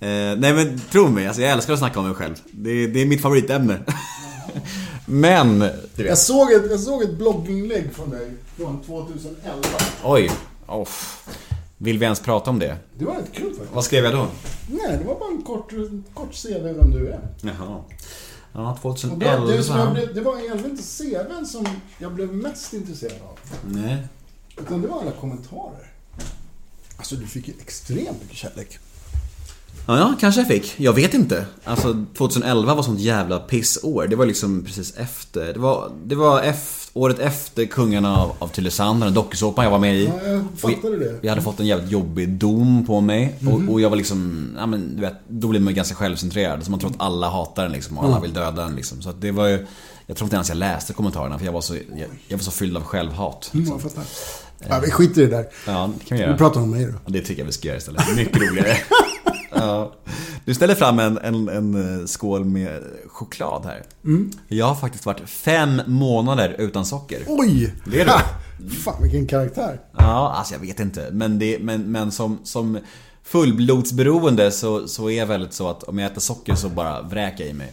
Eh, 0.00 0.40
nej 0.40 0.52
men 0.54 0.80
tro 0.92 1.08
mig, 1.08 1.26
alltså, 1.26 1.42
jag 1.42 1.50
älskar 1.50 1.72
att 1.72 1.78
snacka 1.78 2.00
om 2.00 2.06
mig 2.06 2.14
själv. 2.14 2.34
Det, 2.50 2.86
det 2.86 3.02
är 3.02 3.06
mitt 3.06 3.22
favoritämne. 3.22 3.78
men, 5.06 5.58
du 5.58 5.68
Jag 5.96 6.04
vet. 6.04 6.18
såg, 6.18 6.52
ett, 6.52 6.70
jag 6.70 6.80
såg 6.80 7.02
ett 7.02 7.18
blogginlägg 7.18 7.90
från 7.94 8.10
dig 8.10 8.30
från 8.56 8.82
2011. 8.82 9.62
Oj. 10.04 10.30
Oh. 10.66 10.88
Vill 11.78 11.98
vi 11.98 12.04
ens 12.04 12.20
prata 12.20 12.50
om 12.50 12.58
det? 12.58 12.76
Det 12.98 13.04
var 13.04 13.14
rätt 13.14 13.32
kul 13.32 13.50
faktiskt. 13.50 13.74
Vad 13.74 13.84
skrev 13.84 14.04
jag 14.04 14.14
då? 14.14 14.26
Nej, 14.70 14.98
det 14.98 15.04
var 15.04 15.18
bara 15.18 15.30
en 15.30 15.42
kort, 15.42 15.72
kort 16.14 16.42
CV 16.42 16.62
vem 16.62 16.90
du 16.90 17.08
är. 17.08 17.20
Jaha. 17.40 17.80
Ja, 18.52 18.78
Och 18.82 18.94
det, 18.94 19.00
2011. 19.00 19.46
det, 19.46 19.78
jag 19.78 19.92
blev, 19.92 20.14
det 20.14 20.20
var 20.20 20.38
egentligen 20.38 20.70
inte 20.70 20.82
CVn 20.82 21.46
som 21.46 21.66
jag 21.98 22.12
blev 22.14 22.32
mest 22.34 22.72
intresserad 22.72 23.22
av. 23.22 23.38
Nej. 23.70 24.06
Utan 24.60 24.82
det 24.82 24.88
var 24.88 25.00
alla 25.02 25.10
kommentarer. 25.10 25.92
Alltså 26.96 27.16
du 27.16 27.26
fick 27.26 27.48
ju 27.48 27.54
extremt 27.60 28.22
mycket 28.22 28.36
kärlek. 28.36 28.78
Ja, 29.88 29.98
ja, 29.98 30.14
kanske 30.20 30.40
jag 30.40 30.48
fick. 30.48 30.74
Jag 30.80 30.92
vet 30.92 31.14
inte. 31.14 31.46
Alltså 31.64 32.04
2011 32.16 32.74
var 32.74 32.82
sånt 32.82 33.00
jävla 33.00 33.38
pissår. 33.38 34.06
Det 34.06 34.16
var 34.16 34.26
liksom 34.26 34.64
precis 34.64 34.96
efter. 34.96 35.52
Det 35.52 35.58
var, 35.58 35.90
det 36.04 36.14
var 36.14 36.42
ef- 36.42 36.90
året 36.92 37.18
efter 37.18 37.64
Kungarna 37.64 38.16
av, 38.16 38.32
av 38.38 38.48
Tylösand, 38.48 39.00
den 39.02 39.14
dokusåpan 39.14 39.64
jag 39.64 39.70
var 39.72 39.78
med 39.78 39.96
i. 39.96 40.04
Ja, 40.24 40.28
jag 40.30 40.44
fattade 40.56 40.94
Och 40.94 40.98
det. 41.00 41.18
Jag 41.22 41.30
hade 41.30 41.42
fått 41.42 41.60
en 41.60 41.66
jävligt 41.66 41.90
jobbig 41.90 42.28
dom 42.28 42.86
på 42.86 43.00
mig. 43.00 43.36
Och, 43.46 43.72
och 43.72 43.80
jag 43.80 43.90
var 43.90 43.96
liksom, 43.96 44.50
ja 44.58 44.66
men 44.66 44.96
du 44.96 45.00
vet, 45.00 45.14
då 45.28 45.48
blir 45.48 45.60
man 45.60 45.74
ganska 45.74 45.94
självcentrerad. 45.94 46.64
Så 46.64 46.70
man 46.70 46.80
tror 46.80 46.90
att 46.90 47.00
alla 47.00 47.28
hatar 47.30 47.62
den 47.62 47.72
liksom 47.72 47.98
och 47.98 48.04
alla 48.04 48.20
vill 48.20 48.32
döda 48.32 48.62
den 48.62 48.76
liksom. 48.76 49.02
Så 49.02 49.10
att 49.10 49.20
det 49.20 49.30
var 49.30 49.46
ju, 49.46 49.66
jag 50.06 50.16
tror 50.16 50.26
inte 50.26 50.36
ens 50.36 50.48
jag 50.48 50.58
läste 50.58 50.92
kommentarerna 50.92 51.38
för 51.38 51.44
jag 51.46 51.52
var 51.52 51.60
så, 51.60 51.74
jag, 51.74 52.08
jag 52.28 52.36
var 52.38 52.42
så 52.44 52.50
fylld 52.50 52.76
av 52.76 52.82
självhat. 52.84 53.50
Mm, 53.54 53.66
jag 53.68 53.80
fattar. 53.82 54.04
Ja, 54.68 54.80
vi 54.84 54.90
skiter 54.90 55.22
i 55.22 55.26
det 55.26 55.36
där. 55.36 55.46
Ja, 55.66 55.90
det 55.98 56.04
kan 56.04 56.16
vi 56.18 56.22
Vi 56.22 56.28
göra. 56.28 56.38
pratar 56.38 56.60
om 56.60 56.70
mig 56.70 56.84
då. 56.84 56.92
Ja, 56.92 56.98
det 57.12 57.20
tycker 57.20 57.40
jag 57.42 57.46
vi 57.46 57.52
ska 57.52 57.68
göra 57.68 57.78
istället. 57.78 58.16
Mycket 58.16 58.36
roligare. 58.36 58.76
ja. 59.58 59.92
Du 60.44 60.54
ställer 60.54 60.74
fram 60.74 60.98
en, 60.98 61.18
en, 61.18 61.48
en 61.48 62.00
eh, 62.00 62.06
skål 62.06 62.44
med 62.44 62.82
choklad 63.06 63.64
här. 63.64 63.82
Jag 64.48 64.66
har 64.66 64.74
faktiskt 64.74 65.06
varit 65.06 65.28
fem 65.28 65.82
månader 65.86 66.56
utan 66.58 66.86
socker. 66.86 67.22
Oj! 67.26 67.74
Det 67.84 68.00
är 68.00 68.04
du. 68.04 68.10
Ha! 68.10 68.20
Fan 68.84 69.02
vilken 69.02 69.26
karaktär. 69.26 69.80
Ja, 69.98 70.32
alltså 70.36 70.54
jag 70.54 70.60
vet 70.60 70.80
inte. 70.80 71.08
Men, 71.12 71.38
det, 71.38 71.58
men, 71.58 71.92
men 71.92 72.12
som, 72.12 72.38
som 72.44 72.78
fullblodsberoende 73.22 74.50
så, 74.50 74.88
så 74.88 75.10
är 75.10 75.18
jag 75.18 75.26
väldigt 75.26 75.52
så 75.52 75.68
att 75.68 75.82
om 75.82 75.98
jag 75.98 76.10
äter 76.10 76.20
socker 76.20 76.54
så 76.54 76.68
bara 76.68 77.02
vräker 77.02 77.44
jag 77.44 77.50
i 77.50 77.54
mig. 77.54 77.72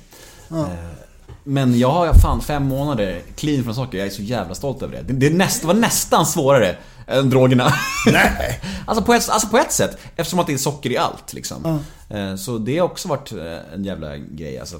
Eh, 0.51 1.04
Men 1.47 1.79
jag 1.79 1.91
har 1.91 2.13
fan 2.13 2.41
fem 2.41 2.63
månader 2.63 3.21
clean 3.35 3.63
från 3.63 3.75
socker. 3.75 3.97
Jag 3.97 4.07
är 4.07 4.11
så 4.11 4.21
jävla 4.21 4.55
stolt 4.55 4.81
över 4.81 4.95
det. 4.95 5.13
Det, 5.13 5.29
det, 5.29 5.35
näst, 5.35 5.61
det 5.61 5.67
var 5.67 5.73
nästan 5.73 6.25
svårare 6.25 6.77
än 7.07 7.29
drogerna. 7.29 7.73
Nej! 8.11 8.61
Alltså 8.87 9.03
på, 9.03 9.13
ett, 9.13 9.29
alltså 9.29 9.47
på 9.47 9.57
ett 9.57 9.71
sätt, 9.71 9.97
eftersom 10.15 10.39
att 10.39 10.47
det 10.47 10.53
är 10.53 10.57
socker 10.57 10.89
i 10.91 10.97
allt 10.97 11.33
liksom. 11.33 11.79
Eh, 12.09 12.35
Så 12.35 12.57
det 12.57 12.77
har 12.77 12.85
också 12.85 13.07
varit 13.07 13.31
eh, 13.31 13.73
en 13.73 13.83
jävla 13.83 14.17
grej 14.17 14.59
alltså. 14.59 14.79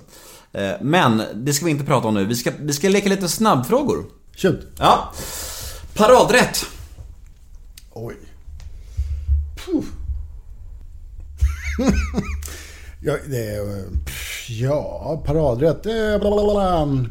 Eh, 0.54 0.72
Men 0.82 1.24
det 1.34 1.54
ska 1.54 1.66
vi 1.66 1.72
inte 1.72 1.84
prata 1.84 2.08
om 2.08 2.14
nu. 2.14 2.26
Vi 2.26 2.36
ska, 2.36 2.52
vi 2.60 2.74
ska 2.74 2.90
leka 2.90 3.10
lite 3.10 3.30
snabbfrågor. 3.30 4.06
Shoot. 4.36 4.60
Ja. 4.80 5.14
Paradrätt. 5.96 6.66
Oj. 7.94 8.16
Puh. 9.66 9.84
ja, 13.02 13.14
det 13.30 13.38
är... 13.56 13.84
pff, 14.06 14.25
Ja, 14.50 15.24
paradrätt. 15.26 15.84
Det 15.84 15.92
är 15.92 16.20
bla, 16.20 16.32
bla, 16.32 16.44
bla, 16.44 16.54
bla. 16.54 17.10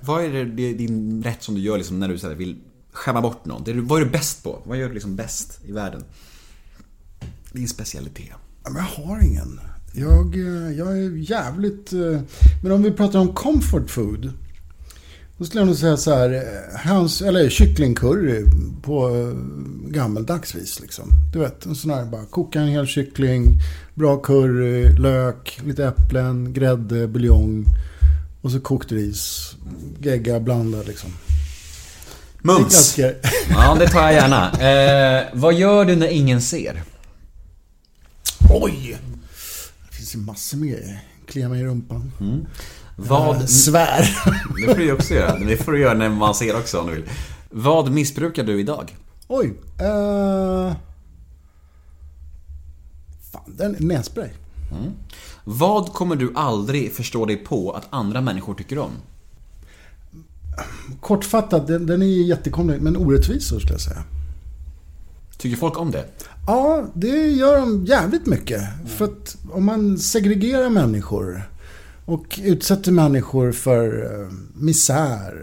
Vad 0.00 0.24
är 0.24 0.44
det, 0.44 0.72
din 0.72 1.22
rätt 1.22 1.42
som 1.42 1.54
du 1.54 1.60
gör 1.60 1.76
liksom 1.76 1.98
när 2.00 2.08
du 2.08 2.18
så 2.18 2.28
vill 2.34 2.56
skämma 2.92 3.20
bort 3.20 3.44
någon? 3.44 3.64
Det 3.64 3.70
är, 3.70 3.74
vad 3.74 4.00
är 4.00 4.04
du 4.04 4.10
bäst 4.10 4.42
på? 4.44 4.58
Vad 4.64 4.78
gör 4.78 4.88
du 4.88 4.94
liksom 4.94 5.16
bäst 5.16 5.60
i 5.66 5.72
världen? 5.72 6.04
Din 7.52 7.68
specialitet. 7.68 8.32
Men 8.64 8.74
jag 8.76 9.04
har 9.04 9.24
ingen. 9.24 9.60
Jag, 9.94 10.34
eh, 10.34 10.72
jag 10.78 10.98
är 10.98 11.30
jävligt... 11.30 11.92
eh, 11.92 12.20
Men 12.62 12.72
om 12.72 12.82
vi 12.82 12.90
pratar 12.92 13.18
om 13.18 13.34
comfort 13.34 13.90
food. 13.90 14.32
Då 15.38 15.44
skulle 15.44 15.60
jag 15.60 15.66
nog 15.66 15.76
säga 15.76 15.96
så 15.96 16.14
här. 16.14 16.30
eh, 16.34 16.78
Höns, 16.78 17.22
eller 17.22 17.48
kycklingcurry 17.50 18.44
på 18.82 19.08
eh, 19.08 19.34
gammeldags 19.90 20.54
vis 20.54 20.80
liksom. 20.80 21.08
Du 21.32 21.38
vet, 21.38 21.66
en 21.66 21.74
sån 21.74 21.90
här 21.90 22.04
bara 22.04 22.24
koka 22.24 22.60
en 22.60 22.68
hel 22.68 22.86
kyckling. 22.86 23.44
Bra 23.94 24.16
curry, 24.16 24.92
lök, 24.98 25.60
lite 25.64 25.86
äpplen, 25.86 26.52
grädde, 26.52 27.08
buljong. 27.08 27.64
Och 28.42 28.50
så 28.50 28.60
kokt 28.60 28.92
ris. 28.92 29.54
Gegga, 29.98 30.40
blanda 30.40 30.82
liksom. 30.82 31.10
Det 31.10 32.46
Mums! 32.46 32.68
klassiker. 32.68 33.16
Ja, 33.50 33.76
det 33.78 33.88
tar 33.88 34.02
jag 34.02 34.12
gärna. 34.12 34.50
Eh, 34.50 35.24
vad 35.32 35.54
gör 35.54 35.84
du 35.84 35.96
när 35.96 36.08
ingen 36.08 36.42
ser? 36.42 36.82
Oj! 38.50 38.98
Det 39.90 39.96
finns 39.96 40.14
ju 40.14 40.18
massor 40.18 40.58
med 40.58 40.68
grejer. 40.68 41.00
Klia 41.26 41.48
mig 41.48 41.60
i 41.60 41.64
rumpan. 41.64 42.12
Vad... 42.96 43.50
Svär. 43.50 44.00
Det 44.60 44.66
får 44.66 44.74
du 44.74 44.84
ju 44.84 44.92
också 44.92 45.14
göra. 45.14 45.38
Det 45.38 45.56
får 45.56 45.72
du 45.72 45.80
göra 45.80 45.94
när 45.94 46.08
man 46.08 46.34
ser 46.34 46.56
också 46.56 46.80
om 46.80 46.86
du 46.86 46.94
vill. 46.94 47.04
Vad 47.50 47.90
missbrukar 47.90 48.44
du 48.44 48.60
idag? 48.60 48.96
Oj. 49.28 49.54
Uh... 49.80 50.72
Den 53.56 53.76
nässpray. 53.78 54.28
Vad 55.44 55.92
kommer 55.92 56.16
du 56.16 56.32
aldrig 56.34 56.92
förstå 56.92 57.26
dig 57.26 57.36
på 57.36 57.72
att 57.72 57.86
andra 57.90 58.20
människor 58.20 58.54
tycker 58.54 58.78
om? 58.78 58.90
Kortfattat, 61.00 61.66
den, 61.66 61.86
den 61.86 62.02
är 62.02 62.06
jättekonstig, 62.06 62.82
men 62.82 62.96
orättvis 62.96 63.48
så 63.48 63.60
skulle 63.60 63.74
jag 63.74 63.80
säga. 63.80 64.04
Tycker 65.38 65.56
folk 65.56 65.78
om 65.78 65.90
det? 65.90 66.04
Ja, 66.46 66.86
det 66.94 67.30
gör 67.30 67.60
de 67.60 67.84
jävligt 67.84 68.26
mycket. 68.26 68.62
För 68.86 69.04
att 69.04 69.36
om 69.50 69.64
man 69.64 69.98
segregerar 69.98 70.68
människor 70.70 71.50
och 72.04 72.40
utsätter 72.42 72.92
människor 72.92 73.52
för 73.52 74.04
eh, 74.04 74.28
misär, 74.54 75.34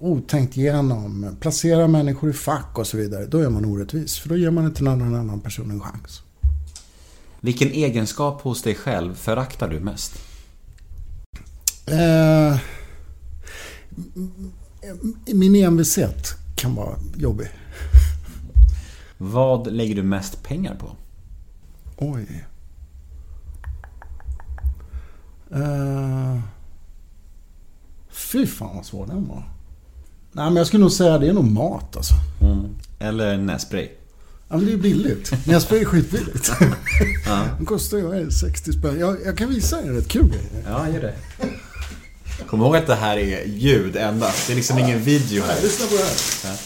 otänkt 0.00 0.56
igenom, 0.56 1.36
placerar 1.40 1.88
människor 1.88 2.30
i 2.30 2.32
fack 2.32 2.78
och 2.78 2.86
så 2.86 2.96
vidare. 2.96 3.26
Då 3.26 3.38
är 3.38 3.48
man 3.48 3.64
orättvis. 3.64 4.18
För 4.18 4.28
då 4.28 4.36
ger 4.36 4.50
man 4.50 4.66
inte 4.66 4.84
någon 4.84 5.14
annan 5.14 5.40
person 5.40 5.70
en 5.70 5.80
chans. 5.80 6.22
Vilken 7.40 7.68
egenskap 7.68 8.42
hos 8.42 8.62
dig 8.62 8.74
själv 8.74 9.14
föraktar 9.14 9.68
du 9.68 9.80
mest? 9.80 10.12
Eh, 11.86 12.58
min 15.34 15.54
envishet 15.54 16.34
kan 16.56 16.74
vara 16.74 16.96
jobbig. 17.16 17.48
Vad 19.18 19.72
lägger 19.72 19.94
du 19.94 20.02
mest 20.02 20.42
pengar 20.42 20.74
på? 20.74 20.96
Oj. 21.96 22.46
Uh, 25.54 26.40
fy 28.10 28.46
fan 28.46 28.76
vad 28.76 28.86
svår 28.86 29.06
den 29.06 29.28
var. 29.28 29.42
Nej 30.32 30.44
men 30.44 30.56
jag 30.56 30.66
skulle 30.66 30.80
nog 30.80 30.92
säga 30.92 31.18
det 31.18 31.28
är 31.28 31.32
nog 31.32 31.50
mat 31.50 31.96
alltså. 31.96 32.14
Eller 32.98 33.38
nässpray? 33.38 33.88
Ja 34.52 34.56
men 34.56 34.64
det 34.66 34.70
är 34.70 34.74
ju 34.76 34.82
billigt. 34.82 35.32
Nässpray 35.46 35.80
är 35.80 35.84
skitbilligt. 35.84 36.50
Den 37.56 37.66
kostar 37.66 37.96
ju 37.98 38.02
vad 38.04 38.16
är 38.16 38.24
det, 38.24 38.32
60 38.32 38.72
spänn. 38.72 38.98
Jag, 39.00 39.16
jag 39.24 39.38
kan 39.38 39.48
visa 39.48 39.82
er 39.82 39.90
rätt 39.92 40.08
kul 40.08 40.26
grejer. 40.28 40.64
Ja, 40.68 40.88
gör 40.88 41.00
det. 41.00 41.14
Kom 42.46 42.60
ihåg 42.60 42.76
att 42.76 42.86
det 42.86 42.94
här 42.94 43.16
är 43.16 43.44
ljud 43.46 43.96
endast. 43.96 44.46
Det 44.46 44.52
är 44.52 44.54
liksom 44.56 44.78
ingen 44.78 45.02
video 45.02 45.42
här. 45.44 45.62
Lyssna 45.62 45.86
på 45.86 45.94
det 45.94 46.02
här. 46.02 46.56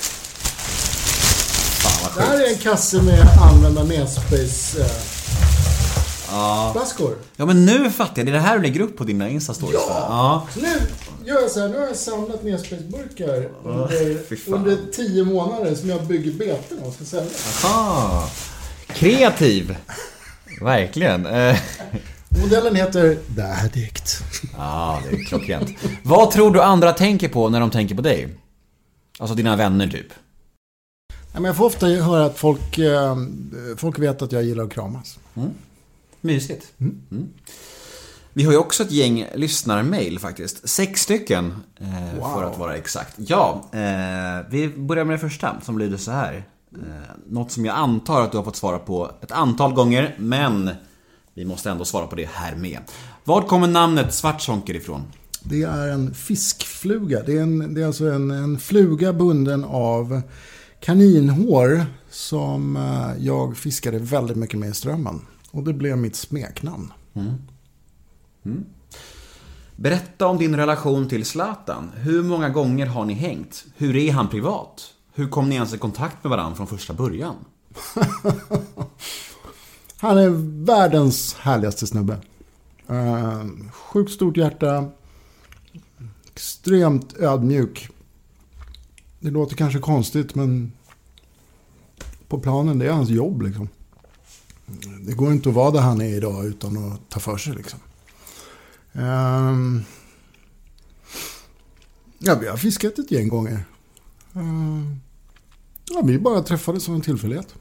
Fan 1.83 1.93
vad 2.03 2.15
Det 2.15 2.21
här 2.31 2.39
sjukt. 2.39 2.49
är 2.51 2.55
en 2.55 2.59
kasse 2.59 3.03
med 3.03 3.29
använda 3.43 3.83
nässprays 3.85 4.75
eh, 4.77 6.73
flaskor. 6.73 7.15
Ja 7.37 7.47
men 7.47 7.67
nu 7.67 7.91
fattar 7.91 8.13
jag. 8.17 8.27
Det 8.27 8.31
är 8.31 8.33
det 8.35 8.41
här 8.41 8.57
du 8.57 8.63
lägger 8.63 8.81
upp 8.81 8.97
på 8.97 9.05
dina 9.05 9.29
Insta-stories 9.29 9.75
ja. 9.89 10.47
Nu 10.57 10.69
gör 11.25 11.41
jag 11.41 11.51
så 11.51 11.61
här, 11.61 11.69
nu 11.69 11.79
har 11.79 11.87
jag 11.87 11.97
samlat 11.97 12.45
nässpraysburkar 12.45 13.49
under, 13.65 14.19
under 14.47 14.79
tio 14.93 15.25
månader 15.25 15.75
som 15.75 15.89
jag 15.89 16.07
bygger 16.07 16.33
beten 16.33 16.79
och 16.79 16.95
ska 16.95 17.05
sälja. 17.05 17.31
Aha. 17.65 18.31
Kreativ. 18.87 19.77
Verkligen. 20.61 21.27
Eh, 21.27 21.57
Modellen 22.43 22.77
heter 22.77 23.19
The 23.37 23.43
Addict. 23.67 24.23
Ja, 24.57 25.03
det 25.11 25.17
är 25.17 25.25
klockrent. 25.25 25.71
Vad 26.03 26.31
tror 26.31 26.51
du 26.51 26.63
andra 26.63 26.93
tänker 26.93 27.29
på 27.29 27.49
när 27.49 27.61
de 27.61 27.71
tänker 27.71 27.95
på 27.95 28.03
dig? 28.03 28.29
Alltså 29.19 29.35
dina 29.35 29.57
vänner 29.57 29.89
typ. 29.89 30.07
Men 31.33 31.45
jag 31.45 31.57
får 31.57 31.65
ofta 31.65 31.87
höra 31.87 32.25
att 32.25 32.39
folk, 32.39 32.79
eh, 32.79 33.17
folk 33.77 33.99
vet 33.99 34.23
att 34.23 34.33
jag 34.33 34.43
gillar 34.43 34.65
att 34.65 34.73
kramas. 34.73 35.19
Mysigt. 36.21 36.67
Mm. 36.81 37.29
Vi 38.37 38.45
har 38.45 38.53
ju 38.53 38.59
också 38.59 38.83
ett 38.83 38.91
gäng 38.91 39.27
lyssnarmail 39.35 40.19
faktiskt. 40.19 40.69
Sex 40.69 41.01
stycken, 41.01 41.55
eh, 41.81 42.35
för 42.35 42.45
att 42.45 42.59
vara 42.59 42.77
exakt. 42.77 43.15
Ja, 43.17 43.71
eh, 43.73 44.51
vi 44.51 44.69
börjar 44.77 45.05
med 45.05 45.15
det 45.15 45.19
första 45.19 45.61
som 45.61 45.79
lyder 45.79 45.97
så 45.97 46.11
här. 46.11 46.45
Eh, 46.73 47.15
något 47.29 47.53
som 47.53 47.65
jag 47.65 47.77
antar 47.77 48.23
att 48.23 48.33
du 48.33 48.37
har 48.37 48.45
fått 48.45 48.57
svara 48.57 48.79
på 48.79 49.11
ett 49.23 49.33
antal 49.33 49.75
gånger, 49.75 50.15
men 50.19 50.71
vi 51.35 51.45
måste 51.45 51.71
ändå 51.71 51.85
svara 51.85 52.07
på 52.07 52.17
det 52.17 52.29
här 52.33 52.57
med. 52.57 52.79
Var 53.25 53.43
kommer 53.43 53.67
namnet 53.67 54.15
Svartzonker 54.15 54.75
ifrån? 54.75 55.03
Det 55.43 55.63
är 55.63 55.89
en 55.89 56.15
fiskfluga. 56.15 57.23
Det 57.23 57.39
är, 57.39 57.43
en, 57.43 57.75
det 57.75 57.83
är 57.83 57.87
alltså 57.87 58.05
en, 58.11 58.31
en 58.31 58.59
fluga 58.59 59.13
bunden 59.13 59.65
av 59.65 60.23
kaninhår 60.81 61.87
som 62.11 62.77
eh, 62.77 63.25
jag 63.25 63.57
fiskade 63.57 63.99
väldigt 63.99 64.37
mycket 64.37 64.59
med 64.59 64.69
i 64.69 64.75
strömmen. 64.75 65.21
Och 65.51 65.63
det 65.63 65.73
blev 65.73 65.99
mitt 65.99 66.17
smeknamn. 66.17 66.93
Mm. 68.45 68.65
Berätta 69.77 70.27
om 70.27 70.39
din 70.39 70.57
relation 70.57 71.09
till 71.09 71.25
Zlatan. 71.25 71.91
Hur 71.95 72.23
många 72.23 72.49
gånger 72.49 72.87
har 72.87 73.05
ni 73.05 73.15
hängt? 73.15 73.65
Hur 73.77 73.97
är 73.97 74.13
han 74.13 74.29
privat? 74.29 74.95
Hur 75.15 75.29
kom 75.29 75.49
ni 75.49 75.55
ens 75.55 75.75
i 75.75 75.79
kontakt 75.79 76.25
med 76.25 76.31
varandra 76.31 76.57
från 76.57 76.67
första 76.67 76.95
början? 76.95 77.35
Han 79.97 80.19
är 80.19 80.29
världens 80.65 81.35
härligaste 81.35 81.87
snubbe. 81.87 82.19
Uh, 82.91 83.45
sjukt 83.71 84.13
stort 84.13 84.37
hjärta. 84.37 84.91
Extremt 86.33 87.17
ödmjuk. 87.17 87.89
Det 89.21 89.31
låter 89.31 89.57
kanske 89.57 89.79
konstigt 89.79 90.35
men 90.35 90.73
på 92.29 92.39
planen 92.39 92.79
det 92.79 92.87
är 92.87 92.93
hans 92.93 93.11
jobb 93.11 93.43
liksom. 93.43 93.69
Det 95.01 95.13
går 95.13 95.33
inte 95.33 95.49
att 95.49 95.55
vara 95.55 95.71
där 95.71 95.81
han 95.81 96.01
är 96.01 96.17
idag 96.17 96.47
utan 96.47 96.93
att 96.93 97.09
ta 97.09 97.21
för 97.21 97.37
sig 97.37 97.55
liksom. 97.55 97.81
Ehm, 98.95 99.83
ja, 102.19 102.35
vi 102.35 102.49
har 102.49 102.57
fiskat 102.57 102.99
ett 102.99 103.11
gäng 103.11 103.29
gånger. 103.29 103.65
Ehm, 104.35 105.01
ja, 105.91 106.01
vi 106.05 106.19
bara 106.19 106.43
träffades 106.43 106.89
av 106.89 106.95
en 106.95 107.01
tillfällighet. 107.01 107.55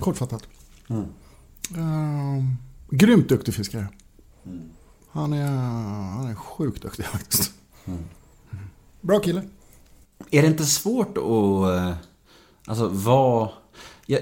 Kortfattat. 0.00 0.42
Ehm, 1.76 2.56
grymt 2.90 3.28
duktig 3.28 3.54
fiskare. 3.54 3.88
Han, 5.10 5.32
är, 5.32 5.46
han 5.46 6.26
är 6.26 6.34
sjukt 6.34 6.82
duktig 6.82 7.04
faktiskt. 7.12 7.52
Bra 9.00 9.20
kille. 9.20 9.42
Är 10.30 10.42
det 10.42 10.48
inte 10.48 10.64
svårt 10.64 11.18
att 11.18 11.24
eh, 11.76 11.94
alltså, 12.66 12.88
vara, 12.88 13.50
ja, 14.06 14.18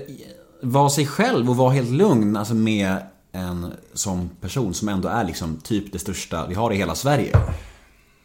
vara 0.62 0.90
sig 0.90 1.06
själv 1.06 1.50
och 1.50 1.56
vara 1.56 1.72
helt 1.72 1.90
lugn 1.90 2.36
alltså, 2.36 2.54
med 2.54 3.06
en 3.32 3.72
sån 3.94 4.30
person 4.40 4.74
som 4.74 4.88
ändå 4.88 5.08
är 5.08 5.24
liksom 5.24 5.56
typ 5.56 5.92
det 5.92 5.98
största 5.98 6.46
vi 6.46 6.54
har 6.54 6.72
i 6.72 6.76
hela 6.76 6.94
Sverige? 6.94 7.36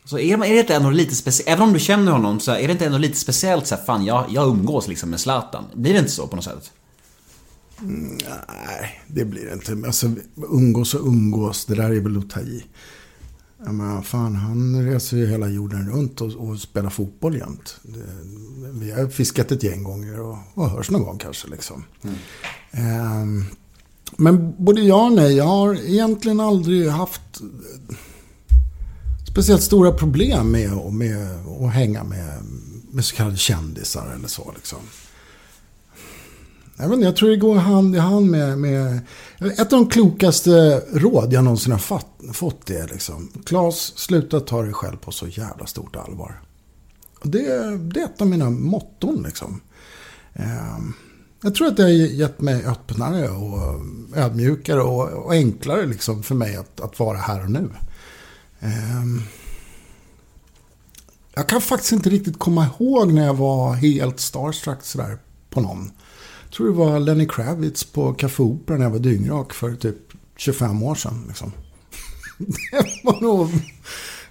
Så 0.05 0.17
är, 0.19 0.37
det- 0.37 0.47
är 0.47 0.53
det 0.53 0.59
inte 0.59 0.75
ändå 0.75 0.89
lite 0.89 1.15
speciellt, 1.15 1.49
även 1.49 1.63
om 1.67 1.73
du 1.73 1.79
känner 1.79 2.11
honom 2.11 2.39
så 2.39 2.51
är 2.51 2.67
det 2.67 2.71
inte 2.71 2.85
ändå 2.85 2.97
lite 2.97 3.17
speciellt 3.17 3.67
så 3.67 3.75
här, 3.75 3.83
fan 3.83 4.05
jag, 4.05 4.25
jag 4.29 4.47
umgås 4.49 4.87
liksom 4.87 5.09
med 5.09 5.19
Zlatan. 5.19 5.63
Blir 5.73 5.93
det 5.93 5.99
inte 5.99 6.11
så 6.11 6.27
på 6.27 6.35
något 6.35 6.45
sätt? 6.45 6.71
Nej, 7.79 9.01
det 9.07 9.25
blir 9.25 9.45
det 9.45 9.53
inte. 9.53 9.87
Alltså, 9.87 10.11
umgås 10.35 10.93
och 10.93 11.07
umgås, 11.07 11.65
det 11.65 11.75
där 11.75 11.89
är 11.91 11.99
väl 11.99 12.17
att 12.17 12.29
ta 12.29 12.39
i. 12.39 12.65
Jag 13.65 13.73
menar, 13.73 14.01
fan, 14.01 14.35
han 14.35 14.85
reser 14.85 15.17
ju 15.17 15.27
hela 15.27 15.47
jorden 15.47 15.89
runt 15.91 16.21
och, 16.21 16.31
och 16.35 16.59
spelar 16.59 16.89
fotboll 16.89 17.37
jämt. 17.37 17.79
Vi 18.73 18.91
har 18.91 19.07
fiskat 19.07 19.51
ett 19.51 19.63
gäng 19.63 19.83
gånger 19.83 20.19
och, 20.19 20.37
och 20.53 20.69
hörs 20.69 20.89
någon 20.91 21.03
gång 21.03 21.17
kanske. 21.17 21.47
Liksom. 21.47 21.83
Ehm, 22.71 23.45
men 24.17 24.55
både 24.65 24.81
ja 24.81 25.05
och 25.05 25.11
nej. 25.11 25.35
Jag 25.35 25.43
har 25.43 25.75
egentligen 25.75 26.39
aldrig 26.39 26.89
haft 26.89 27.21
speciellt 29.31 29.63
stora 29.63 29.91
problem 29.91 30.51
med, 30.51 30.73
att- 30.73 30.93
med 30.93 31.27
att 31.61 31.73
hänga 31.73 32.03
med, 32.03 32.43
med 32.91 33.05
så 33.05 33.15
kallade 33.15 33.37
kändisar 33.37 34.13
eller 34.15 34.27
så. 34.27 34.51
Liksom. 34.55 34.79
Jag, 36.77 36.83
vet 36.89 36.93
inte, 36.93 37.05
jag 37.05 37.15
tror 37.15 37.29
det 37.29 37.37
går 37.37 37.55
hand 37.55 37.95
i 37.95 37.99
hand 37.99 38.29
med, 38.31 38.57
med... 38.57 38.99
Ett 39.39 39.59
av 39.73 39.79
de 39.79 39.89
klokaste 39.89 40.83
råd 40.93 41.33
jag 41.33 41.43
någonsin 41.43 41.71
har 41.71 41.79
fatt, 41.79 42.07
fått 42.33 42.69
är 42.69 42.87
liksom... 42.87 43.29
Klas, 43.45 43.93
sluta 43.95 44.39
ta 44.39 44.61
dig 44.61 44.73
själv 44.73 44.97
på 44.97 45.11
så 45.11 45.27
jävla 45.27 45.65
stort 45.65 45.95
allvar. 45.95 46.41
Och 47.19 47.27
det, 47.29 47.41
det 47.77 47.99
är 47.99 48.05
ett 48.05 48.21
av 48.21 48.27
mina 48.27 48.49
motton 48.49 49.23
liksom. 49.23 49.61
Ehm, 50.33 50.93
jag 51.43 51.55
tror 51.55 51.67
att 51.67 51.77
det 51.77 51.83
har 51.83 51.89
gett 51.89 52.41
mig 52.41 52.65
öppnare 52.65 53.29
och 53.29 53.81
ödmjukare 54.15 54.81
och, 54.81 55.09
och 55.09 55.31
enklare 55.33 55.85
liksom 55.85 56.23
för 56.23 56.35
mig 56.35 56.55
att, 56.55 56.79
att 56.81 56.99
vara 56.99 57.17
här 57.17 57.43
och 57.43 57.51
nu. 57.51 57.69
Ehm, 58.59 59.21
Jag 61.35 61.49
kan 61.49 61.61
faktiskt 61.61 61.91
inte 61.91 62.09
riktigt 62.09 62.39
komma 62.39 62.67
ihåg 62.79 63.13
när 63.13 63.25
jag 63.25 63.33
var 63.33 63.73
helt 63.73 64.19
starstruck 64.19 64.83
sådär 64.83 65.17
på 65.49 65.61
någon. 65.61 65.91
Jag 66.43 66.51
tror 66.51 66.67
det 66.67 66.73
var 66.73 66.99
Lenny 66.99 67.27
Kravitz 67.27 67.83
på 67.83 68.13
Café 68.13 68.43
Opera 68.43 68.77
när 68.77 68.83
jag 68.83 68.91
var 68.91 68.99
dyngrak 68.99 69.53
för 69.53 69.75
typ 69.75 69.97
25 70.37 70.83
år 70.83 70.95
sedan. 70.95 71.25
Liksom. 71.27 71.51
Det 72.71 73.03
var 73.03 73.21
nog 73.21 73.49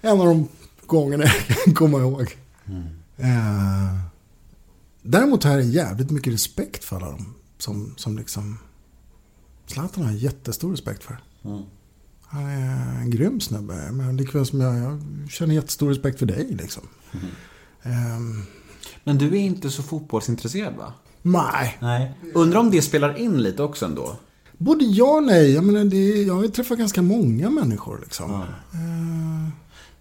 en 0.00 0.20
av 0.20 0.26
de 0.26 0.48
gångerna 0.86 1.24
jag 1.24 1.64
kan 1.64 1.74
komma 1.74 1.98
ihåg. 1.98 2.36
Eh, 3.16 3.96
däremot 5.02 5.44
har 5.44 5.50
jag 5.50 5.62
jävligt 5.62 6.10
mycket 6.10 6.32
respekt 6.32 6.84
för 6.84 6.96
alla 6.96 7.06
dem 7.06 7.34
som, 7.58 7.94
som 7.96 8.18
liksom... 8.18 8.58
Zlatan 9.66 10.04
har 10.04 10.10
jag 10.10 10.20
jättestor 10.20 10.70
respekt 10.70 11.04
för. 11.04 11.18
Han 12.22 12.46
är 12.46 13.00
en 13.00 13.10
grym 13.10 13.40
snubbe. 13.40 13.92
Men 13.92 14.16
likväl 14.16 14.46
som 14.46 14.60
jag, 14.60 14.76
jag 14.76 15.00
känner 15.30 15.54
jättestor 15.54 15.88
respekt 15.88 16.18
för 16.18 16.26
dig 16.26 16.46
liksom. 16.50 16.82
Ehm, 17.82 18.42
Men 19.04 19.18
du 19.18 19.26
är 19.26 19.40
inte 19.40 19.70
så 19.70 19.82
fotbollsintresserad 19.82 20.74
va? 20.74 20.92
nej. 21.22 21.78
Nej. 21.80 22.14
Undrar 22.34 22.60
om 22.60 22.70
det 22.70 22.82
spelar 22.82 23.18
in 23.18 23.42
lite 23.42 23.62
också 23.62 23.86
ändå? 23.86 24.16
Både 24.58 24.84
ja 24.84 25.16
och 25.16 25.22
nej. 25.22 25.52
Jag, 25.52 25.64
menar, 25.64 25.84
det, 25.84 26.22
jag 26.22 26.34
har 26.34 26.42
ju 26.42 26.48
träffat 26.48 26.78
ganska 26.78 27.02
många 27.02 27.50
människor 27.50 27.98
liksom. 28.02 28.44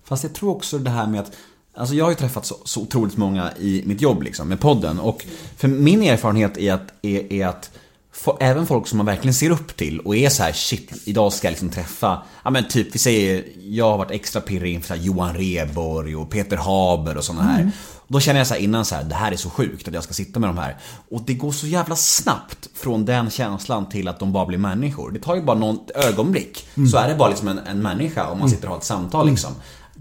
Fast 0.03 0.23
jag 0.23 0.33
tror 0.33 0.55
också 0.55 0.77
det 0.79 0.89
här 0.89 1.07
med 1.07 1.19
att 1.21 1.31
Alltså 1.75 1.95
jag 1.95 2.05
har 2.05 2.11
ju 2.11 2.15
träffat 2.15 2.45
så, 2.45 2.55
så 2.65 2.81
otroligt 2.81 3.17
många 3.17 3.51
i 3.59 3.83
mitt 3.85 4.01
jobb 4.01 4.23
liksom, 4.23 4.47
med 4.49 4.59
podden. 4.59 4.99
Och 4.99 5.25
för 5.57 5.67
min 5.67 6.03
erfarenhet 6.03 6.57
är 6.57 6.73
att, 6.73 6.93
är, 7.01 7.33
är 7.33 7.47
att 7.47 7.71
få, 8.13 8.37
även 8.39 8.67
folk 8.67 8.87
som 8.87 8.97
man 8.97 9.05
verkligen 9.05 9.33
ser 9.33 9.49
upp 9.49 9.77
till 9.77 9.99
och 9.99 10.15
är 10.15 10.29
så 10.29 10.43
här 10.43 10.51
shit, 10.51 10.91
idag 11.05 11.33
ska 11.33 11.47
jag 11.47 11.51
liksom 11.51 11.69
träffa, 11.69 12.21
ja 12.43 12.49
men 12.49 12.67
typ 12.67 12.95
vi 12.95 12.99
säger, 12.99 13.45
jag 13.61 13.91
har 13.91 13.97
varit 13.97 14.11
extra 14.11 14.41
pirrig 14.41 14.73
inför 14.73 14.95
Johan 14.95 15.35
Rheborg 15.35 16.15
och 16.15 16.29
Peter 16.29 16.57
Haber 16.57 17.17
och 17.17 17.23
sådana 17.23 17.43
här. 17.43 17.71
Då 18.07 18.19
känner 18.19 18.39
jag 18.39 18.47
så 18.47 18.53
här 18.53 18.61
innan 18.61 18.85
så 18.85 18.95
här, 18.95 19.03
det 19.03 19.15
här 19.15 19.31
är 19.31 19.35
så 19.35 19.49
sjukt 19.49 19.87
att 19.87 19.93
jag 19.93 20.03
ska 20.03 20.13
sitta 20.13 20.39
med 20.39 20.49
de 20.49 20.57
här. 20.57 20.77
Och 21.11 21.21
det 21.25 21.33
går 21.33 21.51
så 21.51 21.67
jävla 21.67 21.95
snabbt 21.95 22.69
från 22.73 23.05
den 23.05 23.29
känslan 23.29 23.89
till 23.89 24.07
att 24.07 24.19
de 24.19 24.33
bara 24.33 24.45
blir 24.45 24.57
människor. 24.57 25.11
Det 25.11 25.19
tar 25.19 25.35
ju 25.35 25.41
bara 25.41 25.57
något 25.57 25.91
ögonblick. 25.95 26.67
Så 26.91 26.97
är 26.97 27.09
det 27.09 27.15
bara 27.15 27.29
liksom 27.29 27.47
en, 27.47 27.57
en 27.57 27.81
människa 27.81 28.27
om 28.27 28.39
man 28.39 28.49
sitter 28.49 28.65
och 28.65 28.71
har 28.71 28.77
ett 28.77 28.83
samtal 28.83 29.29
liksom. 29.29 29.51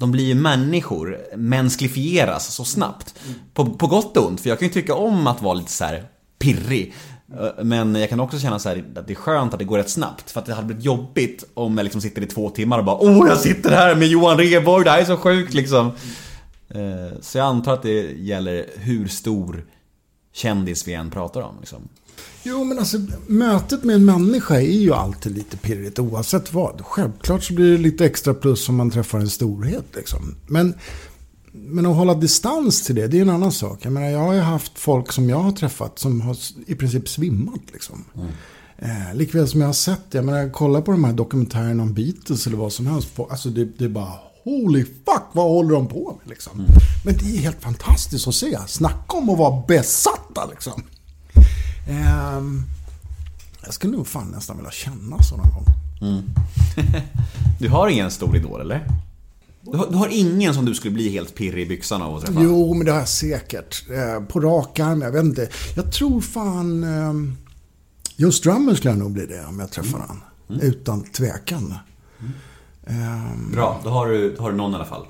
De 0.01 0.11
blir 0.11 0.25
ju 0.25 0.35
människor, 0.35 1.19
mänskligfieras 1.37 2.55
så 2.55 2.65
snabbt. 2.65 3.15
På, 3.55 3.67
på 3.67 3.87
gott 3.87 4.17
och 4.17 4.27
ont, 4.27 4.41
för 4.41 4.49
jag 4.49 4.59
kan 4.59 4.69
ju 4.69 4.75
tycka 4.75 4.95
om 4.95 5.27
att 5.27 5.43
vara 5.43 5.55
lite 5.55 5.73
så 5.73 5.85
här 5.85 6.05
pirrig. 6.39 6.95
Eh, 7.41 7.65
men 7.65 7.95
jag 7.95 8.09
kan 8.09 8.21
också 8.21 8.39
känna 8.39 8.59
så 8.59 8.69
här 8.69 8.85
att 8.97 9.07
det 9.07 9.13
är 9.13 9.15
skönt 9.15 9.53
att 9.53 9.59
det 9.59 9.65
går 9.65 9.79
rätt 9.79 9.91
snabbt. 9.91 10.31
För 10.31 10.41
att 10.41 10.47
det 10.47 10.55
hade 10.55 10.67
blivit 10.67 10.85
jobbigt 10.85 11.45
om 11.55 11.77
jag 11.77 11.85
liksom 11.85 12.01
sitter 12.01 12.23
i 12.23 12.27
två 12.27 12.51
timmar 12.51 12.79
och 12.79 12.85
bara 12.85 12.97
Åh, 12.97 13.29
jag 13.29 13.39
sitter 13.39 13.71
här 13.71 13.95
med 13.95 14.09
Johan 14.09 14.39
Rheborg, 14.39 14.85
det 14.85 14.91
här 14.91 15.01
är 15.01 15.05
så 15.05 15.17
sjukt 15.17 15.55
liksom. 15.55 15.87
Eh, 16.69 17.21
så 17.21 17.39
jag 17.39 17.47
antar 17.47 17.75
att 17.75 17.83
det 17.83 18.13
gäller 18.13 18.67
hur 18.77 19.09
stor 19.09 19.65
kändis 20.33 20.89
vi 20.89 20.95
än 20.95 21.11
pratar 21.11 21.41
om 21.41 21.55
liksom. 21.61 21.89
Jo, 22.43 22.65
men 22.65 22.79
alltså 22.79 22.99
mötet 23.27 23.85
med 23.85 23.97
en 23.97 24.05
människa 24.05 24.55
är 24.55 24.81
ju 24.81 24.95
alltid 24.95 25.37
lite 25.37 25.57
pirrigt 25.57 25.99
oavsett 25.99 26.53
vad. 26.53 26.81
Självklart 26.85 27.45
så 27.45 27.55
blir 27.55 27.73
det 27.73 27.79
lite 27.79 28.07
extra 28.07 28.35
plus 28.35 28.69
om 28.69 28.77
man 28.77 28.91
träffar 28.91 29.19
en 29.19 29.31
storhet 29.31 29.85
liksom. 29.95 30.35
Men, 30.47 30.75
men 31.53 31.87
att 31.87 31.97
hålla 31.97 32.15
distans 32.15 32.83
till 32.83 32.95
det, 32.95 33.07
det 33.07 33.19
är 33.19 33.23
en 33.23 33.31
annan 33.31 33.53
sak. 33.53 33.79
Jag 33.83 33.93
menar, 33.93 34.09
jag 34.09 34.19
har 34.19 34.35
ju 34.35 34.41
haft 34.41 34.79
folk 34.79 35.13
som 35.13 35.29
jag 35.29 35.39
har 35.39 35.53
träffat 35.53 35.99
som 35.99 36.21
har 36.21 36.37
i 36.67 36.75
princip 36.75 37.09
svimmat 37.09 37.61
liksom. 37.73 38.05
Eh, 38.79 39.15
likväl 39.15 39.49
som 39.49 39.61
jag 39.61 39.69
har 39.69 39.73
sett, 39.73 40.05
jag 40.11 40.25
menar, 40.25 40.51
kolla 40.51 40.83
på 40.83 40.91
de 40.91 41.05
här 41.05 41.13
dokumentärerna 41.13 41.83
om 41.83 41.95
Beatles 41.95 42.47
eller 42.47 42.57
vad 42.57 42.73
som 42.73 42.87
helst. 42.87 43.09
Alltså 43.31 43.49
det, 43.49 43.65
det 43.79 43.85
är 43.85 43.89
bara 43.89 44.13
holy 44.45 44.85
fuck, 44.85 45.25
vad 45.33 45.45
håller 45.45 45.75
de 45.75 45.89
på 45.89 46.19
med 46.21 46.31
liksom? 46.31 46.67
Men 47.05 47.15
det 47.17 47.25
är 47.25 47.39
helt 47.39 47.63
fantastiskt 47.63 48.29
att 48.29 48.35
se. 48.35 48.59
Snacka 48.67 49.17
om 49.17 49.31
att 49.31 49.39
vara 49.39 49.63
besatta 49.69 50.47
liksom. 50.51 50.83
Ehm, 51.89 52.63
jag 53.65 53.75
skulle 53.75 53.97
nog 53.97 54.07
fan 54.07 54.29
nästan 54.29 54.57
vilja 54.57 54.71
känna 54.71 55.23
så 55.23 55.37
någon 55.37 55.51
gång. 55.53 55.65
Du 57.61 57.69
har 57.69 57.89
ingen 57.89 58.11
stor 58.11 58.37
idol 58.37 58.61
eller? 58.61 58.87
Du 59.61 59.77
har, 59.77 59.87
du 59.91 59.97
har 59.97 60.09
ingen 60.09 60.55
som 60.55 60.65
du 60.65 60.75
skulle 60.75 60.95
bli 60.95 61.09
helt 61.09 61.35
pirrig 61.35 61.63
i 61.63 61.69
byxan 61.69 62.03
av 62.03 62.17
att 62.17 62.27
träffa? 62.27 62.41
Jo, 62.43 62.75
men 62.75 62.87
det 62.87 62.93
har 62.93 62.99
jag 62.99 63.09
säkert. 63.09 63.85
Eh, 63.91 64.25
på 64.25 64.41
rak 64.41 64.79
arm, 64.79 65.03
jag 65.03 65.13
vet 65.13 65.25
inte. 65.25 65.49
Jag 65.77 65.93
tror 65.93 66.21
fan... 66.21 66.85
Eh, 66.85 67.13
Joe 68.17 68.33
Strummer 68.33 68.75
skulle 68.75 68.91
jag 68.91 68.99
nog 68.99 69.11
bli 69.13 69.27
det 69.27 69.45
om 69.47 69.61
jag 69.61 69.71
träffar 69.71 70.05
han. 70.09 70.21
Utan 70.61 71.05
tvekan. 71.05 71.75
Ehm, 72.87 73.51
Bra, 73.53 73.81
då 73.85 73.91
har 73.91 74.07
du, 74.07 74.35
då 74.37 74.43
har 74.43 74.51
du 74.51 74.57
någon 74.57 74.73
i 74.73 74.75
alla 74.75 74.85
fall. 74.85 75.07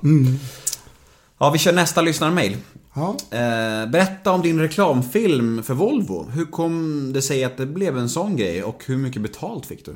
Ja, 1.39 1.49
vi 1.49 1.59
kör 1.59 1.73
nästa 1.73 2.01
lyssnarmail. 2.01 2.57
Ja. 2.93 3.15
Eh, 3.31 3.89
berätta 3.89 4.31
om 4.31 4.41
din 4.41 4.59
reklamfilm 4.59 5.63
för 5.63 5.73
Volvo. 5.73 6.29
Hur 6.29 6.45
kom 6.45 7.13
det 7.13 7.21
sig 7.21 7.43
att 7.43 7.57
det 7.57 7.65
blev 7.65 7.97
en 7.97 8.09
sån 8.09 8.35
grej 8.35 8.63
och 8.63 8.83
hur 8.85 8.97
mycket 8.97 9.21
betalt 9.21 9.65
fick 9.65 9.85
du? 9.85 9.95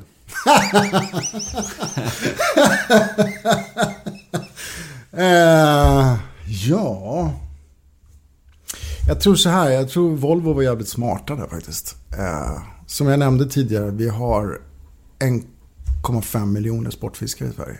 Eh, 5.18 6.16
ja... 6.68 7.32
Jag 9.08 9.20
tror 9.20 9.34
så 9.34 9.48
här, 9.48 9.70
jag 9.70 9.88
tror 9.88 10.16
Volvo 10.16 10.52
var 10.52 10.62
jävligt 10.62 10.88
smarta 10.88 11.34
där 11.34 11.46
faktiskt. 11.46 11.96
Eh, 12.18 12.62
som 12.86 13.06
jag 13.06 13.18
nämnde 13.18 13.46
tidigare, 13.46 13.90
vi 13.90 14.08
har 14.08 14.60
1,5 15.18 16.46
miljoner 16.46 16.90
sportfiskare 16.90 17.48
i 17.48 17.52
Sverige. 17.52 17.78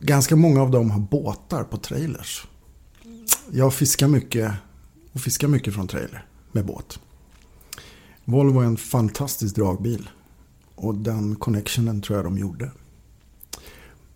Ganska 0.00 0.36
många 0.36 0.62
av 0.62 0.70
dem 0.70 0.90
har 0.90 1.00
båtar 1.00 1.64
på 1.64 1.76
trailers. 1.76 2.46
Jag 3.52 3.74
fiskar 3.74 4.08
mycket 4.08 4.52
och 5.12 5.20
fiskar 5.20 5.48
mycket 5.48 5.74
från 5.74 5.88
trailer 5.88 6.26
med 6.52 6.66
båt. 6.66 6.98
Volvo 8.24 8.60
är 8.60 8.64
en 8.64 8.76
fantastisk 8.76 9.54
dragbil. 9.54 10.10
Och 10.74 10.94
den 10.94 11.36
connectionen 11.36 12.02
tror 12.02 12.18
jag 12.18 12.26
de 12.26 12.38
gjorde. 12.38 12.70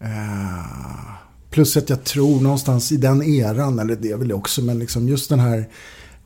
Eh, 0.00 1.12
plus 1.50 1.76
att 1.76 1.90
jag 1.90 2.04
tror 2.04 2.40
någonstans 2.40 2.92
i 2.92 2.96
den 2.96 3.22
eran, 3.22 3.78
eller 3.78 3.96
det 3.96 4.10
är 4.10 4.16
väl 4.16 4.32
också, 4.32 4.62
men 4.62 4.78
liksom 4.78 5.08
just 5.08 5.28
den 5.28 5.40
här 5.40 5.68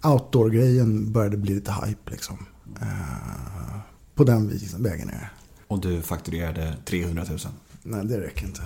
outdoor-grejen 0.02 1.12
började 1.12 1.36
bli 1.36 1.54
lite 1.54 1.72
hype 1.72 2.10
liksom. 2.10 2.46
Eh, 2.80 3.78
på 4.14 4.24
den 4.24 4.48
vägen 4.78 5.08
är 5.08 5.12
det. 5.12 5.30
Och 5.66 5.80
du 5.80 6.02
fakturerade 6.02 6.76
300 6.84 7.24
000. 7.28 7.38
Nej, 7.82 8.04
det 8.04 8.20
räcker 8.20 8.46
inte. 8.46 8.62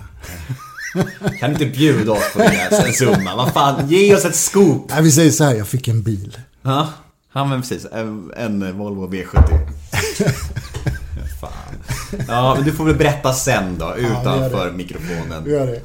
Kan 1.39 1.51
inte 1.51 1.65
bjuda 1.65 2.11
oss 2.11 2.33
på 2.33 2.39
det 2.39 2.47
här, 2.47 2.85
en 2.87 2.93
summa? 2.93 3.35
Vad 3.35 3.53
fan, 3.53 3.89
ge 3.89 4.15
oss 4.15 4.25
ett 4.25 4.35
scoop! 4.35 4.89
Nej, 4.89 5.03
vi 5.03 5.11
säger 5.11 5.31
så 5.31 5.43
här, 5.43 5.53
jag 5.55 5.67
fick 5.67 5.87
en 5.87 6.03
bil. 6.03 6.37
Ja, 6.61 6.87
ja 7.33 7.45
men 7.45 7.61
precis. 7.61 7.85
En, 7.91 8.31
en 8.37 8.77
Volvo 8.77 9.07
V70. 9.07 9.59
Fan. 11.41 11.51
Ja, 12.27 12.55
men 12.55 12.65
du 12.65 12.71
får 12.71 12.85
väl 12.85 12.95
berätta 12.95 13.33
sen 13.33 13.77
då, 13.79 13.95
utanför 13.95 14.69
Vi 14.69 14.77
mikrofonen. 14.77 15.45
gör 15.45 15.67
det. 15.67 15.81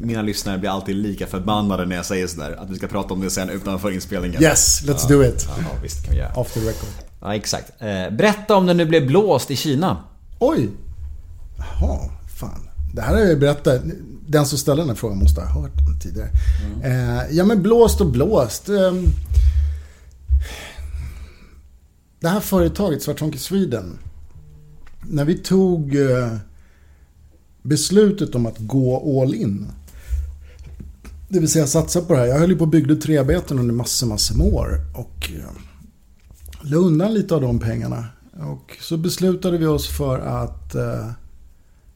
Mina 0.00 0.22
lyssnare 0.22 0.58
blir 0.58 0.70
alltid 0.70 0.96
lika 0.96 1.26
förbannade 1.26 1.86
när 1.86 1.96
jag 1.96 2.06
säger 2.06 2.26
sådär, 2.26 2.56
att 2.62 2.70
vi 2.70 2.76
ska 2.76 2.86
prata 2.86 3.14
om 3.14 3.20
det 3.20 3.30
sen 3.30 3.50
utanför 3.50 3.90
inspelningen. 3.90 4.42
Yes, 4.42 4.82
let's 4.82 5.08
do 5.08 5.24
it. 5.24 5.48
Ja, 5.58 5.64
visst 5.82 6.04
kan 6.04 6.14
vi 6.14 6.18
göra. 6.20 6.32
Off 6.34 6.52
the 6.52 6.60
record. 6.60 6.88
Ja, 7.20 7.34
exakt. 7.34 7.72
Eh, 7.78 8.16
berätta 8.16 8.56
om 8.56 8.66
det 8.66 8.74
nu 8.74 8.84
blev 8.86 9.06
blåst 9.06 9.50
i 9.50 9.56
Kina. 9.56 9.96
Oj! 10.38 10.68
Jaha, 11.58 11.98
fan. 12.40 12.65
Det 12.96 13.02
här 13.02 13.14
har 13.14 13.20
jag 13.20 13.28
ju 13.28 13.36
berättat. 13.36 13.82
Den 14.28 14.46
som 14.46 14.58
ställer 14.58 14.82
den 14.82 14.88
här 14.88 14.96
frågan 14.96 15.18
måste 15.18 15.40
ha 15.40 15.62
hört 15.62 15.76
den 15.86 15.98
tidigare. 16.00 16.28
Eh, 16.82 17.36
ja 17.36 17.44
men 17.44 17.62
blåst 17.62 18.00
och 18.00 18.06
blåst. 18.06 18.68
Eh, 18.68 18.94
det 22.20 22.28
här 22.28 22.40
företaget, 22.40 23.02
Svartonke 23.02 23.38
Sweden. 23.38 23.98
När 25.02 25.24
vi 25.24 25.38
tog 25.38 25.96
eh, 25.96 26.36
beslutet 27.62 28.34
om 28.34 28.46
att 28.46 28.58
gå 28.58 29.22
all 29.22 29.34
in. 29.34 29.66
Det 31.28 31.40
vill 31.40 31.50
säga 31.50 31.66
satsa 31.66 32.00
på 32.00 32.12
det 32.12 32.18
här. 32.18 32.26
Jag 32.26 32.38
höll 32.38 32.50
ju 32.50 32.56
på 32.56 32.64
och 32.64 32.70
byggde 32.70 32.96
trebeten 32.96 33.58
under 33.58 33.74
massor, 33.74 34.06
massor 34.06 34.36
med 34.36 34.46
år. 34.46 34.80
Och 34.94 35.30
eh, 35.30 35.50
la 36.62 36.76
undan 36.76 37.14
lite 37.14 37.34
av 37.34 37.40
de 37.40 37.58
pengarna. 37.58 38.04
Och 38.40 38.76
så 38.80 38.96
beslutade 38.96 39.58
vi 39.58 39.66
oss 39.66 39.88
för 39.96 40.18
att 40.18 40.74
eh, 40.74 41.10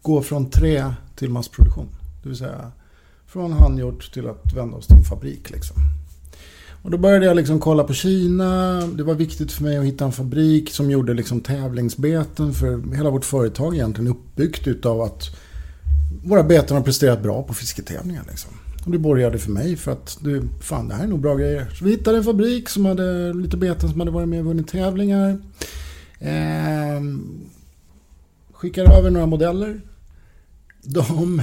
gå 0.02 0.22
från 0.22 0.50
trä 0.50 0.94
till 1.16 1.30
massproduktion. 1.30 1.88
Det 2.22 2.28
vill 2.28 2.38
säga 2.38 2.72
från 3.26 3.52
handgjort 3.52 4.12
till 4.12 4.28
att 4.28 4.52
vända 4.52 4.76
oss 4.76 4.86
till 4.86 4.96
en 4.96 5.04
fabrik. 5.04 5.50
Liksom. 5.50 5.76
Och 6.82 6.90
då 6.90 6.98
började 6.98 7.26
jag 7.26 7.36
liksom 7.36 7.60
kolla 7.60 7.84
på 7.84 7.92
Kina. 7.92 8.80
Det 8.86 9.02
var 9.02 9.14
viktigt 9.14 9.52
för 9.52 9.62
mig 9.62 9.78
att 9.78 9.84
hitta 9.84 10.04
en 10.04 10.12
fabrik 10.12 10.70
som 10.70 10.90
gjorde 10.90 11.14
liksom 11.14 11.40
tävlingsbeten. 11.40 12.54
För 12.54 12.96
hela 12.96 13.10
vårt 13.10 13.24
företag 13.24 13.72
är 13.72 13.78
egentligen 13.78 14.10
uppbyggt 14.10 14.66
utav 14.66 15.00
att 15.00 15.36
våra 16.24 16.42
beten 16.42 16.76
har 16.76 16.84
presterat 16.84 17.22
bra 17.22 17.42
på 17.42 17.54
fisketävlingar. 17.54 18.24
Liksom. 18.28 18.50
Och 18.84 18.90
det 18.90 18.98
borgade 18.98 19.38
för 19.38 19.50
mig 19.50 19.76
för 19.76 19.92
att 19.92 20.18
det, 20.20 20.42
fan, 20.60 20.88
det 20.88 20.94
här 20.94 21.04
är 21.04 21.08
nog 21.08 21.20
bra 21.20 21.34
grejer. 21.34 21.70
Så 21.78 21.84
vi 21.84 21.90
hittade 21.90 22.18
en 22.18 22.24
fabrik 22.24 22.68
som 22.68 22.86
hade 22.86 23.32
lite 23.32 23.56
beten 23.56 23.90
som 23.90 24.00
hade 24.00 24.12
varit 24.12 24.28
med 24.28 24.40
och 24.40 24.46
vunnit 24.46 24.68
tävlingar. 24.68 25.38
Eh, 26.18 27.00
skickade 28.52 28.94
över 28.94 29.10
några 29.10 29.26
modeller. 29.26 29.80
De 30.82 31.42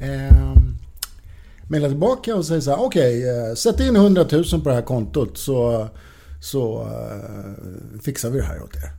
eh, 0.00 0.56
mejlar 1.68 1.88
tillbaka 1.88 2.36
och 2.36 2.46
säger 2.46 2.60
så 2.60 2.70
här, 2.70 2.84
okej, 2.84 3.18
okay, 3.18 3.56
sätt 3.56 3.80
in 3.80 3.96
100 3.96 4.26
000 4.32 4.44
på 4.44 4.68
det 4.68 4.74
här 4.74 4.82
kontot 4.82 5.38
så, 5.38 5.88
så 6.40 6.82
eh, 6.82 8.00
fixar 8.02 8.30
vi 8.30 8.38
det 8.38 8.44
här 8.44 8.62
åt 8.62 8.76
er. 8.76 8.92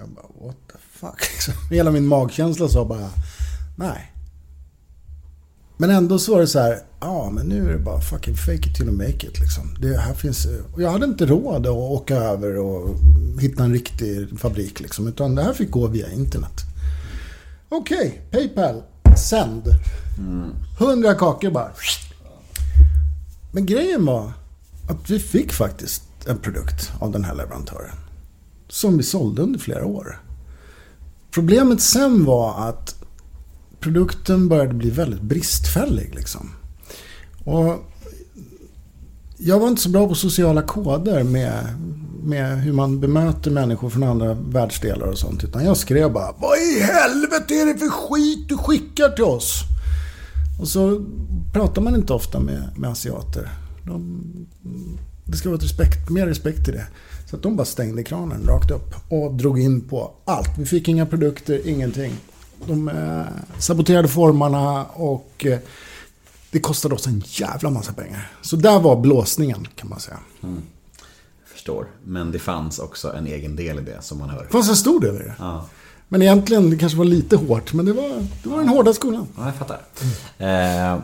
Jag 0.00 0.08
bara, 0.08 0.46
what 0.46 0.56
the 0.72 0.78
fuck? 0.92 1.20
Liksom, 1.32 1.54
hela 1.70 1.90
min 1.90 2.06
magkänsla 2.06 2.68
sa 2.68 2.84
bara, 2.84 3.10
nej. 3.76 4.12
Men 5.76 5.90
ändå 5.90 6.18
så 6.18 6.32
var 6.32 6.40
det 6.40 6.46
så 6.46 6.58
här, 6.58 6.78
ja 7.00 7.30
men 7.30 7.46
nu 7.46 7.68
är 7.68 7.72
det 7.72 7.78
bara 7.78 8.00
fucking 8.00 8.36
fake 8.36 8.68
it 8.68 8.74
till 8.74 8.86
you 8.86 8.96
make 8.96 9.26
it 9.26 9.40
liksom. 9.40 9.76
Det 9.80 9.96
här 9.96 10.14
finns, 10.14 10.46
eh, 10.46 10.74
och 10.74 10.82
jag 10.82 10.90
hade 10.90 11.04
inte 11.04 11.26
råd 11.26 11.66
att 11.66 11.72
åka 11.72 12.16
över 12.16 12.58
och 12.58 12.96
hitta 13.40 13.64
en 13.64 13.72
riktig 13.72 14.38
fabrik 14.38 14.80
liksom. 14.80 15.06
Utan 15.06 15.34
det 15.34 15.42
här 15.42 15.52
fick 15.52 15.70
gå 15.70 15.86
via 15.86 16.12
internet. 16.12 16.71
Okej, 17.74 18.22
Paypal. 18.30 18.82
Sänd. 19.28 19.62
100 20.80 21.14
kakor 21.14 21.50
bara. 21.50 21.70
Men 23.52 23.66
grejen 23.66 24.06
var 24.06 24.32
att 24.88 25.10
vi 25.10 25.18
fick 25.18 25.52
faktiskt 25.52 26.02
en 26.26 26.38
produkt 26.38 26.92
av 27.00 27.12
den 27.12 27.24
här 27.24 27.34
leverantören. 27.34 27.96
Som 28.68 28.96
vi 28.96 29.02
sålde 29.02 29.42
under 29.42 29.58
flera 29.58 29.86
år. 29.86 30.20
Problemet 31.30 31.80
sen 31.80 32.24
var 32.24 32.68
att 32.68 32.94
produkten 33.80 34.48
började 34.48 34.74
bli 34.74 34.90
väldigt 34.90 35.22
bristfällig. 35.22 36.14
Liksom. 36.14 36.50
Och 37.44 37.84
jag 39.36 39.58
var 39.58 39.68
inte 39.68 39.82
så 39.82 39.88
bra 39.88 40.08
på 40.08 40.14
sociala 40.14 40.62
koder 40.62 41.22
med, 41.22 41.66
med 42.24 42.62
hur 42.62 42.72
man 42.72 43.00
bemöter 43.00 43.50
människor 43.50 43.90
från 43.90 44.02
andra 44.02 44.34
världsdelar 44.34 45.06
och 45.06 45.18
sånt. 45.18 45.44
Utan 45.44 45.64
jag 45.64 45.76
skrev 45.76 46.12
bara 46.12 46.32
Vad 46.38 46.58
i 46.58 46.80
helvete 46.80 47.54
är 47.54 47.66
det 47.66 47.78
för 47.78 47.88
skit 47.88 48.48
du 48.48 48.56
skickar 48.56 49.08
till 49.08 49.24
oss? 49.24 49.62
Och 50.60 50.68
så 50.68 51.04
pratar 51.52 51.82
man 51.82 51.94
inte 51.94 52.12
ofta 52.12 52.40
med, 52.40 52.68
med 52.76 52.90
asiater. 52.90 53.48
De, 53.86 54.22
det 55.24 55.36
ska 55.36 55.48
vara 55.48 55.56
ett 55.56 55.64
respekt, 55.64 56.10
mer 56.10 56.26
respekt 56.26 56.64
till 56.64 56.74
det. 56.74 56.86
Så 57.30 57.36
att 57.36 57.42
de 57.42 57.56
bara 57.56 57.64
stängde 57.64 58.02
kranen 58.02 58.46
rakt 58.46 58.70
upp 58.70 58.94
och 59.08 59.34
drog 59.34 59.60
in 59.60 59.80
på 59.80 60.10
allt. 60.24 60.58
Vi 60.58 60.66
fick 60.66 60.88
inga 60.88 61.06
produkter, 61.06 61.68
ingenting. 61.68 62.12
De 62.66 62.88
eh, 62.88 63.58
saboterade 63.58 64.08
formarna 64.08 64.84
och 64.84 65.46
eh, 65.46 65.58
det 66.50 66.58
kostade 66.58 66.94
oss 66.94 67.06
en 67.06 67.22
jävla 67.26 67.70
massa 67.70 67.92
pengar. 67.92 68.32
Så 68.42 68.56
där 68.56 68.80
var 68.80 69.00
blåsningen 69.00 69.68
kan 69.76 69.88
man 69.88 70.00
säga. 70.00 70.18
Mm. 70.42 70.62
Förstår. 71.62 71.86
Men 72.04 72.32
det 72.32 72.38
fanns 72.38 72.78
också 72.78 73.12
en 73.12 73.26
egen 73.26 73.56
del 73.56 73.78
i 73.78 73.82
det 73.82 74.02
som 74.02 74.18
man 74.18 74.30
hör. 74.30 74.42
Det 74.42 74.48
fanns 74.48 74.68
en 74.68 74.76
stor 74.76 75.00
del 75.00 75.14
i 75.14 75.18
det. 75.18 75.34
Ja, 75.38 75.66
Men 76.08 76.22
egentligen, 76.22 76.70
det 76.70 76.76
kanske 76.76 76.98
var 76.98 77.04
lite 77.04 77.36
hårt. 77.36 77.72
Men 77.72 77.86
det 77.86 77.92
var, 77.92 78.26
det 78.42 78.48
var 78.48 78.58
den 78.58 78.68
hårda 78.68 78.92
skolan. 78.92 79.26
ja 79.36 79.44
jag 79.46 79.54
fattar. 79.54 79.80
Eh, 80.38 80.98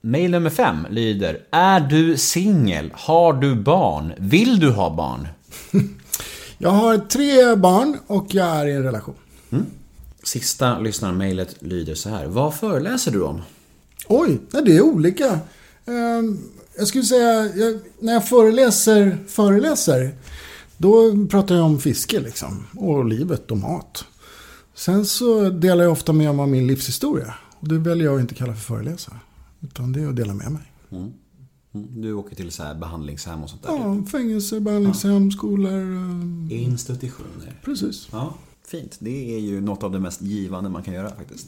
mail 0.00 0.30
nummer 0.30 0.50
fem 0.50 0.86
lyder. 0.90 1.40
Är 1.50 1.80
du 1.80 2.16
singel? 2.16 2.90
Har 2.94 3.32
du 3.32 3.54
barn? 3.54 4.12
Vill 4.18 4.60
du 4.60 4.70
ha 4.70 4.94
barn? 4.94 5.28
Jag 6.58 6.70
har 6.70 6.98
tre 6.98 7.56
barn 7.56 7.98
och 8.06 8.26
jag 8.34 8.46
är 8.46 8.66
i 8.66 8.72
en 8.72 8.82
relation. 8.82 9.14
Sista 10.22 10.78
lyssnarmailet 10.78 11.56
lyder 11.58 11.94
så 11.94 12.08
här. 12.08 12.26
Vad 12.26 12.54
föreläser 12.54 13.10
du 13.12 13.22
om? 13.22 13.42
Oj, 14.08 14.38
det 14.50 14.76
är 14.76 14.80
olika. 14.80 15.38
Jag 16.78 16.88
skulle 16.88 17.04
säga, 17.04 17.56
jag, 17.56 17.80
när 17.98 18.12
jag 18.12 18.28
föreläser, 18.28 19.18
föreläser, 19.28 20.14
då 20.76 21.26
pratar 21.30 21.54
jag 21.54 21.64
om 21.64 21.78
fiske 21.80 22.20
liksom. 22.20 22.66
Och 22.76 23.04
livet 23.04 23.50
och 23.50 23.56
mat. 23.58 24.04
Sen 24.74 25.04
så 25.06 25.50
delar 25.50 25.84
jag 25.84 25.92
ofta 25.92 26.12
med 26.12 26.34
mig 26.34 26.42
av 26.42 26.48
min 26.48 26.66
livshistoria. 26.66 27.34
Och 27.60 27.68
det 27.68 27.78
väljer 27.78 28.04
jag 28.06 28.14
att 28.14 28.20
inte 28.20 28.34
kalla 28.34 28.54
för 28.54 28.60
föreläsa. 28.60 29.12
Utan 29.60 29.92
det 29.92 30.00
är 30.02 30.08
att 30.08 30.16
dela 30.16 30.34
med 30.34 30.52
mig. 30.52 30.62
Mm, 30.90 31.12
Du 32.02 32.12
åker 32.12 32.36
till 32.36 32.50
så 32.50 32.62
här 32.62 32.74
behandlingshem 32.74 33.42
och 33.42 33.50
sånt 33.50 33.62
där? 33.62 33.70
Ja, 33.70 34.02
fängelse, 34.12 34.60
behandlingshem, 34.60 35.30
skolor. 35.30 35.72
ehm, 35.72 36.48
typ. 36.50 36.58
Institutioner. 36.60 37.60
Precis. 37.64 38.08
Ja, 38.12 38.34
fint. 38.66 38.96
Det 38.98 39.34
är 39.34 39.38
ju 39.40 39.60
något 39.60 39.82
av 39.82 39.92
det 39.92 40.00
mest 40.00 40.22
givande 40.22 40.70
man 40.70 40.82
kan 40.82 40.94
göra 40.94 41.10
faktiskt. 41.10 41.46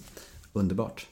Underbart. 0.52 1.06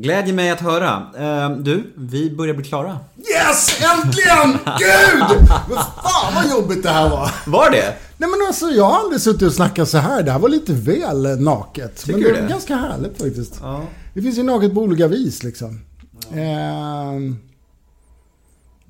Glädjer 0.00 0.34
mig 0.34 0.50
att 0.50 0.60
höra. 0.60 1.06
Eh, 1.18 1.56
Du, 1.56 1.92
vi 1.96 2.30
börjar 2.30 2.54
bli 2.54 2.64
klara. 2.64 2.98
Yes! 3.16 3.80
Äntligen! 3.82 4.52
Gud! 4.78 5.48
Men 5.68 5.76
fan 5.78 6.34
vad 6.34 6.50
jobbigt 6.50 6.82
det 6.82 6.88
här 6.90 7.08
var. 7.10 7.30
Var 7.46 7.70
det? 7.70 7.94
Nej 8.16 8.30
men 8.30 8.46
alltså 8.48 8.66
jag 8.66 8.84
har 8.84 9.00
aldrig 9.00 9.20
suttit 9.20 9.42
och 9.42 9.52
snackat 9.52 9.88
så 9.88 9.98
här. 9.98 10.22
Det 10.22 10.32
här 10.32 10.38
var 10.38 10.48
lite 10.48 10.72
väl 10.72 11.40
naket. 11.40 12.04
men 12.06 12.16
du 12.16 12.22
det 12.22 12.32
var 12.32 12.40
det? 12.42 12.48
ganska 12.48 12.76
härligt 12.76 13.18
faktiskt. 13.22 13.58
Ja. 13.62 13.84
Det 14.14 14.22
finns 14.22 14.38
ju 14.38 14.42
naket 14.42 14.74
på 14.74 14.80
olika 14.80 15.08
vis 15.08 15.42
liksom. 15.42 15.80
Ehm, 16.32 17.36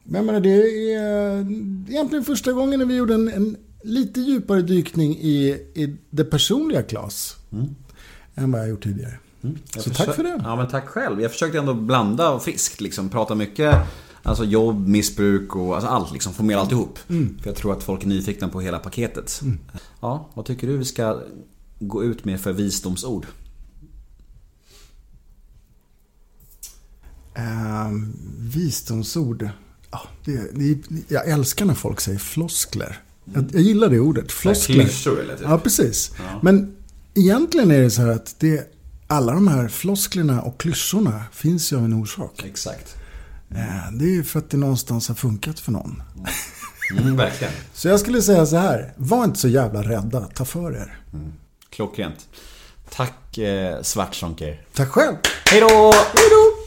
men 0.04 0.14
jag 0.14 0.24
menar, 0.24 0.40
det 0.40 0.50
är 0.50 1.38
eh, 1.38 1.46
egentligen 1.88 2.24
första 2.24 2.52
gången 2.52 2.78
när 2.78 2.86
vi 2.86 2.96
gjorde 2.96 3.14
en, 3.14 3.28
en 3.28 3.56
lite 3.82 4.20
djupare 4.20 4.62
dykning 4.62 5.16
i, 5.20 5.48
i 5.74 5.96
det 6.10 6.24
personliga 6.24 6.82
Klas. 6.82 7.36
Än 8.34 8.52
vad 8.52 8.60
jag 8.60 8.68
gjort 8.68 8.82
tidigare. 8.82 9.18
Jag 9.40 9.82
Så 9.82 9.90
tack 9.90 10.14
för 10.14 10.22
det. 10.22 10.40
Ja, 10.44 10.56
men 10.56 10.68
tack 10.68 10.88
själv. 10.88 11.20
Jag 11.20 11.32
försökte 11.32 11.58
ändå 11.58 11.74
blanda 11.74 12.38
friskt, 12.38 12.80
liksom. 12.80 13.08
Prata 13.08 13.34
mycket 13.34 13.76
alltså 14.22 14.44
jobb, 14.44 14.88
missbruk 14.88 15.56
och 15.56 15.74
alltså 15.74 15.88
allt, 15.88 16.12
liksom. 16.12 16.34
Få 16.34 16.42
med 16.42 16.58
alltihop. 16.58 16.98
Mm. 17.08 17.38
För 17.42 17.50
jag 17.50 17.56
tror 17.56 17.72
att 17.72 17.82
folk 17.82 18.02
är 18.02 18.08
nyfikna 18.08 18.48
på 18.48 18.60
hela 18.60 18.78
paketet. 18.78 19.40
Ja, 20.00 20.30
vad 20.34 20.44
tycker 20.44 20.66
du 20.66 20.76
vi 20.76 20.84
ska 20.84 21.20
gå 21.78 22.04
ut 22.04 22.24
med 22.24 22.40
för 22.40 22.52
visdomsord? 22.52 23.26
Ehm, 27.34 28.12
visdomsord. 28.38 29.48
Ja, 29.90 30.00
det, 30.24 30.50
det, 30.54 30.78
jag 31.08 31.28
älskar 31.28 31.64
när 31.64 31.74
folk 31.74 32.00
säger 32.00 32.18
floskler. 32.18 33.02
Jag, 33.24 33.50
jag 33.52 33.62
gillar 33.62 33.88
det 33.88 34.00
ordet. 34.00 34.32
Floskler. 34.32 34.74
klyschor 34.84 35.20
eller 35.20 35.36
typ? 35.36 35.46
Ja, 35.48 35.58
precis. 35.58 36.12
Men 36.42 36.76
egentligen 37.14 37.70
är 37.70 37.80
det 37.80 37.90
så 37.90 38.02
här 38.02 38.08
att 38.08 38.34
det, 38.38 38.72
alla 39.10 39.32
de 39.32 39.48
här 39.48 39.68
flosklerna 39.68 40.42
och 40.42 40.60
klyschorna 40.60 41.24
finns 41.32 41.72
ju 41.72 41.76
av 41.76 41.84
en 41.84 41.92
orsak. 41.94 42.42
Exakt. 42.44 42.96
Eh, 43.50 43.92
Det 43.92 44.04
är 44.04 44.10
ju 44.14 44.24
för 44.24 44.38
att 44.38 44.50
det 44.50 44.56
någonstans 44.56 45.08
har 45.08 45.14
funkat 45.14 45.60
för 45.60 45.72
någon. 45.72 46.02
Mm, 46.98 47.16
verkligen. 47.16 47.52
Så 47.74 47.88
jag 47.88 48.00
skulle 48.00 48.22
säga 48.22 48.46
så 48.46 48.56
här. 48.56 48.92
Var 48.96 49.24
inte 49.24 49.38
så 49.38 49.48
jävla 49.48 49.82
rädda. 49.82 50.20
Ta 50.20 50.44
för 50.44 50.76
er. 50.76 51.00
Klockrent. 51.70 52.28
Tack 52.90 53.38
eh, 53.38 53.82
Svartzonker. 53.82 54.62
Tack 54.74 54.88
själv. 54.88 55.16
Hej 55.50 55.60
då! 55.60 55.66
Hej 55.94 56.28
då! 56.30 56.57